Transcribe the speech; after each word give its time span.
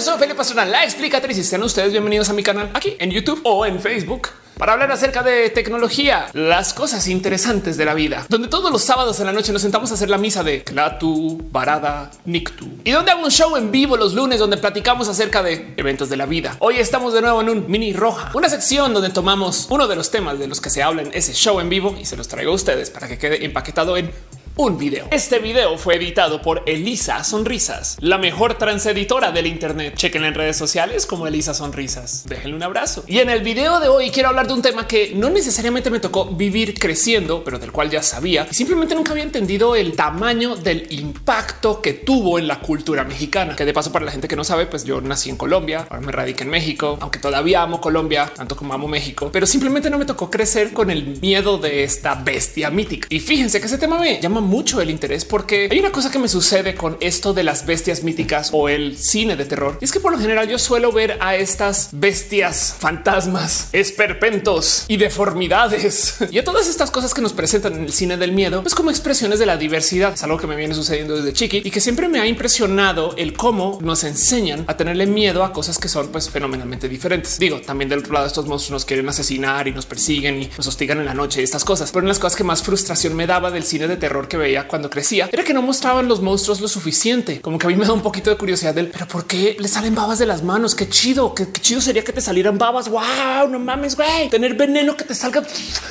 yo 0.00 0.06
soy 0.06 0.18
Felipe 0.18 0.36
Pastrana, 0.36 0.64
la 0.64 0.84
explicatriz 0.84 1.36
y 1.36 1.44
sean 1.44 1.62
ustedes 1.62 1.92
bienvenidos 1.92 2.30
a 2.30 2.32
mi 2.32 2.42
canal 2.42 2.70
aquí 2.72 2.96
en 2.98 3.10
YouTube 3.10 3.38
o 3.44 3.66
en 3.66 3.78
Facebook 3.78 4.28
para 4.56 4.72
hablar 4.72 4.90
acerca 4.92 5.22
de 5.22 5.50
tecnología, 5.50 6.30
las 6.32 6.72
cosas 6.72 7.06
interesantes 7.06 7.76
de 7.76 7.84
la 7.84 7.92
vida, 7.92 8.24
donde 8.30 8.48
todos 8.48 8.72
los 8.72 8.82
sábados 8.82 9.20
en 9.20 9.26
la 9.26 9.32
noche 9.32 9.52
nos 9.52 9.60
sentamos 9.60 9.90
a 9.90 9.94
hacer 9.94 10.08
la 10.08 10.16
misa 10.16 10.42
de 10.42 10.64
Klatu, 10.64 11.38
Barada, 11.50 12.10
Nictu 12.24 12.66
y 12.82 12.92
donde 12.92 13.10
hago 13.10 13.22
un 13.22 13.30
show 13.30 13.54
en 13.58 13.70
vivo 13.70 13.98
los 13.98 14.14
lunes 14.14 14.38
donde 14.38 14.56
platicamos 14.56 15.06
acerca 15.06 15.42
de 15.42 15.74
eventos 15.76 16.08
de 16.08 16.16
la 16.16 16.24
vida. 16.24 16.56
Hoy 16.60 16.76
estamos 16.76 17.12
de 17.12 17.20
nuevo 17.20 17.42
en 17.42 17.50
un 17.50 17.70
mini 17.70 17.92
roja, 17.92 18.30
una 18.32 18.48
sección 18.48 18.94
donde 18.94 19.10
tomamos 19.10 19.66
uno 19.68 19.86
de 19.86 19.96
los 19.96 20.10
temas 20.10 20.38
de 20.38 20.46
los 20.46 20.62
que 20.62 20.70
se 20.70 20.82
habla 20.82 21.02
en 21.02 21.10
ese 21.12 21.34
show 21.34 21.60
en 21.60 21.68
vivo 21.68 21.94
y 22.00 22.06
se 22.06 22.16
los 22.16 22.26
traigo 22.26 22.52
a 22.52 22.54
ustedes 22.54 22.88
para 22.88 23.06
que 23.06 23.18
quede 23.18 23.44
empaquetado 23.44 23.98
en 23.98 24.10
un 24.56 24.76
video. 24.76 25.08
Este 25.10 25.38
video 25.38 25.78
fue 25.78 25.96
editado 25.96 26.42
por 26.42 26.62
Elisa 26.66 27.24
Sonrisas, 27.24 27.96
la 28.00 28.18
mejor 28.18 28.54
transeditora 28.54 29.32
del 29.32 29.46
Internet. 29.46 29.94
Chequen 29.96 30.24
en 30.24 30.34
redes 30.34 30.56
sociales 30.56 31.06
como 31.06 31.26
Elisa 31.26 31.54
Sonrisas. 31.54 32.24
Déjenle 32.26 32.56
un 32.56 32.62
abrazo. 32.62 33.04
Y 33.06 33.18
en 33.18 33.30
el 33.30 33.42
video 33.42 33.80
de 33.80 33.88
hoy 33.88 34.10
quiero 34.10 34.28
hablar 34.28 34.46
de 34.46 34.54
un 34.54 34.62
tema 34.62 34.86
que 34.86 35.12
no 35.14 35.30
necesariamente 35.30 35.90
me 35.90 36.00
tocó 36.00 36.26
vivir 36.26 36.78
creciendo, 36.78 37.42
pero 37.44 37.58
del 37.58 37.72
cual 37.72 37.90
ya 37.90 38.02
sabía. 38.02 38.46
Y 38.50 38.54
simplemente 38.54 38.94
nunca 38.94 39.12
había 39.12 39.24
entendido 39.24 39.76
el 39.76 39.94
tamaño 39.96 40.56
del 40.56 40.86
impacto 40.90 41.80
que 41.80 41.92
tuvo 41.92 42.38
en 42.38 42.46
la 42.46 42.60
cultura 42.60 43.04
mexicana. 43.04 43.56
Que 43.56 43.64
de 43.64 43.72
paso, 43.72 43.92
para 43.92 44.04
la 44.04 44.12
gente 44.12 44.28
que 44.28 44.36
no 44.36 44.44
sabe, 44.44 44.66
pues 44.66 44.84
yo 44.84 45.00
nací 45.00 45.30
en 45.30 45.36
Colombia, 45.36 45.86
ahora 45.88 46.02
me 46.02 46.12
radiqué 46.12 46.44
en 46.44 46.50
México, 46.50 46.98
aunque 47.00 47.18
todavía 47.18 47.62
amo 47.62 47.80
Colombia, 47.80 48.30
tanto 48.34 48.56
como 48.56 48.74
amo 48.74 48.88
México, 48.88 49.30
pero 49.32 49.46
simplemente 49.46 49.90
no 49.90 49.98
me 49.98 50.04
tocó 50.04 50.30
crecer 50.30 50.72
con 50.72 50.90
el 50.90 51.18
miedo 51.20 51.58
de 51.58 51.82
esta 51.82 52.14
bestia 52.14 52.70
mítica. 52.70 53.06
Y 53.10 53.20
fíjense 53.20 53.60
que 53.60 53.66
ese 53.66 53.78
tema 53.78 53.98
me 53.98 54.20
llama 54.20 54.39
mucho 54.40 54.80
el 54.80 54.90
interés 54.90 55.24
porque 55.24 55.68
hay 55.70 55.78
una 55.78 55.92
cosa 55.92 56.10
que 56.10 56.18
me 56.18 56.28
sucede 56.28 56.74
con 56.74 56.96
esto 57.00 57.32
de 57.32 57.44
las 57.44 57.66
bestias 57.66 58.02
míticas 58.02 58.50
o 58.52 58.68
el 58.68 58.96
cine 58.96 59.36
de 59.36 59.44
terror. 59.44 59.78
Y 59.80 59.84
es 59.84 59.92
que 59.92 60.00
por 60.00 60.12
lo 60.12 60.18
general 60.18 60.48
yo 60.48 60.58
suelo 60.58 60.92
ver 60.92 61.18
a 61.20 61.36
estas 61.36 61.88
bestias, 61.92 62.74
fantasmas, 62.78 63.68
esperpentos 63.72 64.84
y 64.88 64.96
deformidades 64.96 66.16
y 66.30 66.38
a 66.38 66.44
todas 66.44 66.68
estas 66.68 66.90
cosas 66.90 67.14
que 67.14 67.22
nos 67.22 67.32
presentan 67.32 67.74
en 67.74 67.84
el 67.84 67.92
cine 67.92 68.16
del 68.16 68.32
miedo, 68.32 68.62
pues 68.62 68.74
como 68.74 68.90
expresiones 68.90 69.38
de 69.38 69.46
la 69.46 69.56
diversidad. 69.56 70.14
Es 70.14 70.22
algo 70.22 70.38
que 70.38 70.46
me 70.46 70.56
viene 70.56 70.74
sucediendo 70.74 71.16
desde 71.16 71.32
chiqui 71.32 71.62
y 71.64 71.70
que 71.70 71.80
siempre 71.80 72.08
me 72.08 72.20
ha 72.20 72.26
impresionado 72.26 73.14
el 73.16 73.32
cómo 73.32 73.78
nos 73.82 74.04
enseñan 74.04 74.64
a 74.66 74.76
tenerle 74.76 75.06
miedo 75.06 75.44
a 75.44 75.52
cosas 75.52 75.78
que 75.78 75.88
son 75.88 76.08
pues 76.08 76.30
fenomenalmente 76.30 76.88
diferentes. 76.88 77.38
Digo, 77.38 77.60
también 77.60 77.88
del 77.88 78.00
otro 78.00 78.12
lado 78.12 78.26
estos 78.26 78.46
monstruos 78.46 78.70
nos 78.70 78.84
quieren 78.84 79.08
asesinar 79.08 79.68
y 79.68 79.72
nos 79.72 79.86
persiguen 79.86 80.42
y 80.42 80.50
nos 80.56 80.66
hostigan 80.66 80.98
en 80.98 81.06
la 81.06 81.14
noche 81.14 81.42
estas 81.42 81.64
cosas. 81.64 81.90
Pero 81.92 82.02
en 82.02 82.08
las 82.08 82.18
cosas 82.18 82.36
que 82.36 82.44
más 82.44 82.62
frustración 82.62 83.14
me 83.14 83.26
daba 83.26 83.50
del 83.50 83.64
cine 83.64 83.88
de 83.88 83.96
terror 83.96 84.28
que 84.30 84.38
veía 84.38 84.66
cuando 84.66 84.88
crecía 84.88 85.28
era 85.30 85.44
que 85.44 85.52
no 85.52 85.60
mostraban 85.60 86.08
los 86.08 86.22
monstruos 86.22 86.62
lo 86.62 86.68
suficiente. 86.68 87.42
Como 87.42 87.58
que 87.58 87.66
a 87.66 87.68
mí 87.68 87.76
me 87.76 87.84
da 87.84 87.92
un 87.92 88.00
poquito 88.00 88.30
de 88.30 88.36
curiosidad 88.36 88.74
del 88.74 88.86
pero 88.88 89.06
por 89.06 89.26
qué 89.26 89.56
le 89.58 89.68
salen 89.68 89.94
babas 89.94 90.18
de 90.18 90.24
las 90.24 90.42
manos? 90.42 90.74
Qué 90.74 90.88
chido, 90.88 91.34
qué, 91.34 91.50
chido 91.52 91.82
sería 91.82 92.02
que 92.02 92.12
te 92.12 92.22
salieran 92.22 92.56
babas. 92.56 92.88
Wow, 92.88 93.48
no 93.50 93.58
mames, 93.58 93.96
güey, 93.96 94.30
tener 94.30 94.54
veneno 94.54 94.96
que 94.96 95.04
te 95.04 95.14
salga. 95.14 95.42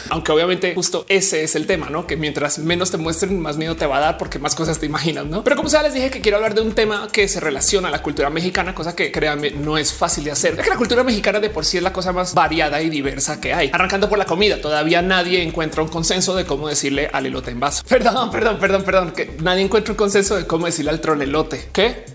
Aunque 0.10 0.32
obviamente 0.32 0.74
justo 0.74 1.06
ese 1.08 1.44
es 1.44 1.56
el 1.56 1.68
tema, 1.68 1.90
no? 1.90 2.08
Que 2.08 2.16
mientras 2.16 2.58
menos 2.58 2.90
te 2.90 2.98
muestren, 2.98 3.40
más 3.40 3.58
miedo 3.58 3.76
te 3.76 3.86
va 3.86 3.98
a 3.98 4.00
dar 4.00 4.18
porque 4.18 4.40
más 4.40 4.56
cosas 4.56 4.80
te 4.80 4.86
imaginas, 4.86 5.26
no? 5.26 5.44
Pero 5.44 5.56
como 5.56 5.70
sea, 5.70 5.84
les 5.84 5.94
dije 5.94 6.10
que 6.10 6.22
quiero 6.22 6.38
hablar 6.38 6.56
de 6.56 6.62
un 6.62 6.74
tema 6.74 7.08
que 7.12 7.28
se 7.28 7.40
relaciona 7.40 7.90
a 7.90 7.92
la 7.92 8.02
cultura 8.02 8.30
mexicana, 8.30 8.74
cosa 8.74 8.96
que 8.96 9.12
créanme 9.12 9.52
no 9.52 9.78
es 9.78 9.94
fácil 9.94 10.24
de 10.24 10.32
hacer. 10.32 10.56
Es 10.58 10.64
que 10.64 10.70
la 10.70 10.78
cultura 10.78 11.04
mexicana 11.04 11.40
de 11.40 11.50
por 11.50 11.66
sí 11.66 11.78
es 11.78 11.84
la 11.84 11.94
cosa 11.94 12.14
más 12.14 12.34
variada 12.34 12.82
y 12.82 12.90
diversa 12.90 13.40
que 13.42 13.54
hay. 13.54 13.70
Arrancando 13.74 14.10
por 14.10 14.18
la 14.18 14.26
comida, 14.26 14.62
todavía 14.62 15.02
nadie 15.02 15.44
encuentra 15.44 15.84
un 15.84 15.90
consenso 15.90 16.36
de 16.36 16.46
cómo 16.46 16.68
decirle 16.68 17.10
al 17.12 17.26
elote 17.26 17.52
en 17.52 17.60
vaso. 17.60 17.84
Perdón, 17.88 18.29
perdón, 18.32 18.58
perdón 18.60 18.84
perdón, 18.84 19.12
que 19.12 19.36
nadie 19.42 19.64
encuentra 19.64 19.94
un 19.94 19.98
consenso 19.98 20.36
de 20.36 20.46
cómo 20.46 20.66
decirle 20.66 20.92
al 20.92 21.02
tronelote. 21.02 21.70
¿Qué? 21.74 22.06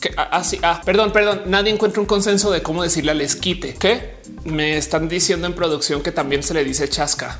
Que 0.00 0.14
así, 0.16 0.58
ah, 0.62 0.78
ah, 0.78 0.82
perdón, 0.84 1.12
perdón, 1.12 1.42
nadie 1.46 1.72
encuentra 1.72 2.00
un 2.00 2.06
consenso 2.06 2.50
de 2.50 2.62
cómo 2.62 2.82
decirle 2.82 3.10
al 3.10 3.20
esquite. 3.20 3.74
¿Qué? 3.78 4.16
Me 4.44 4.76
están 4.76 5.08
diciendo 5.08 5.46
en 5.46 5.54
producción 5.54 6.02
que 6.02 6.12
también 6.12 6.42
se 6.42 6.54
le 6.54 6.64
dice 6.64 6.88
chasca. 6.88 7.38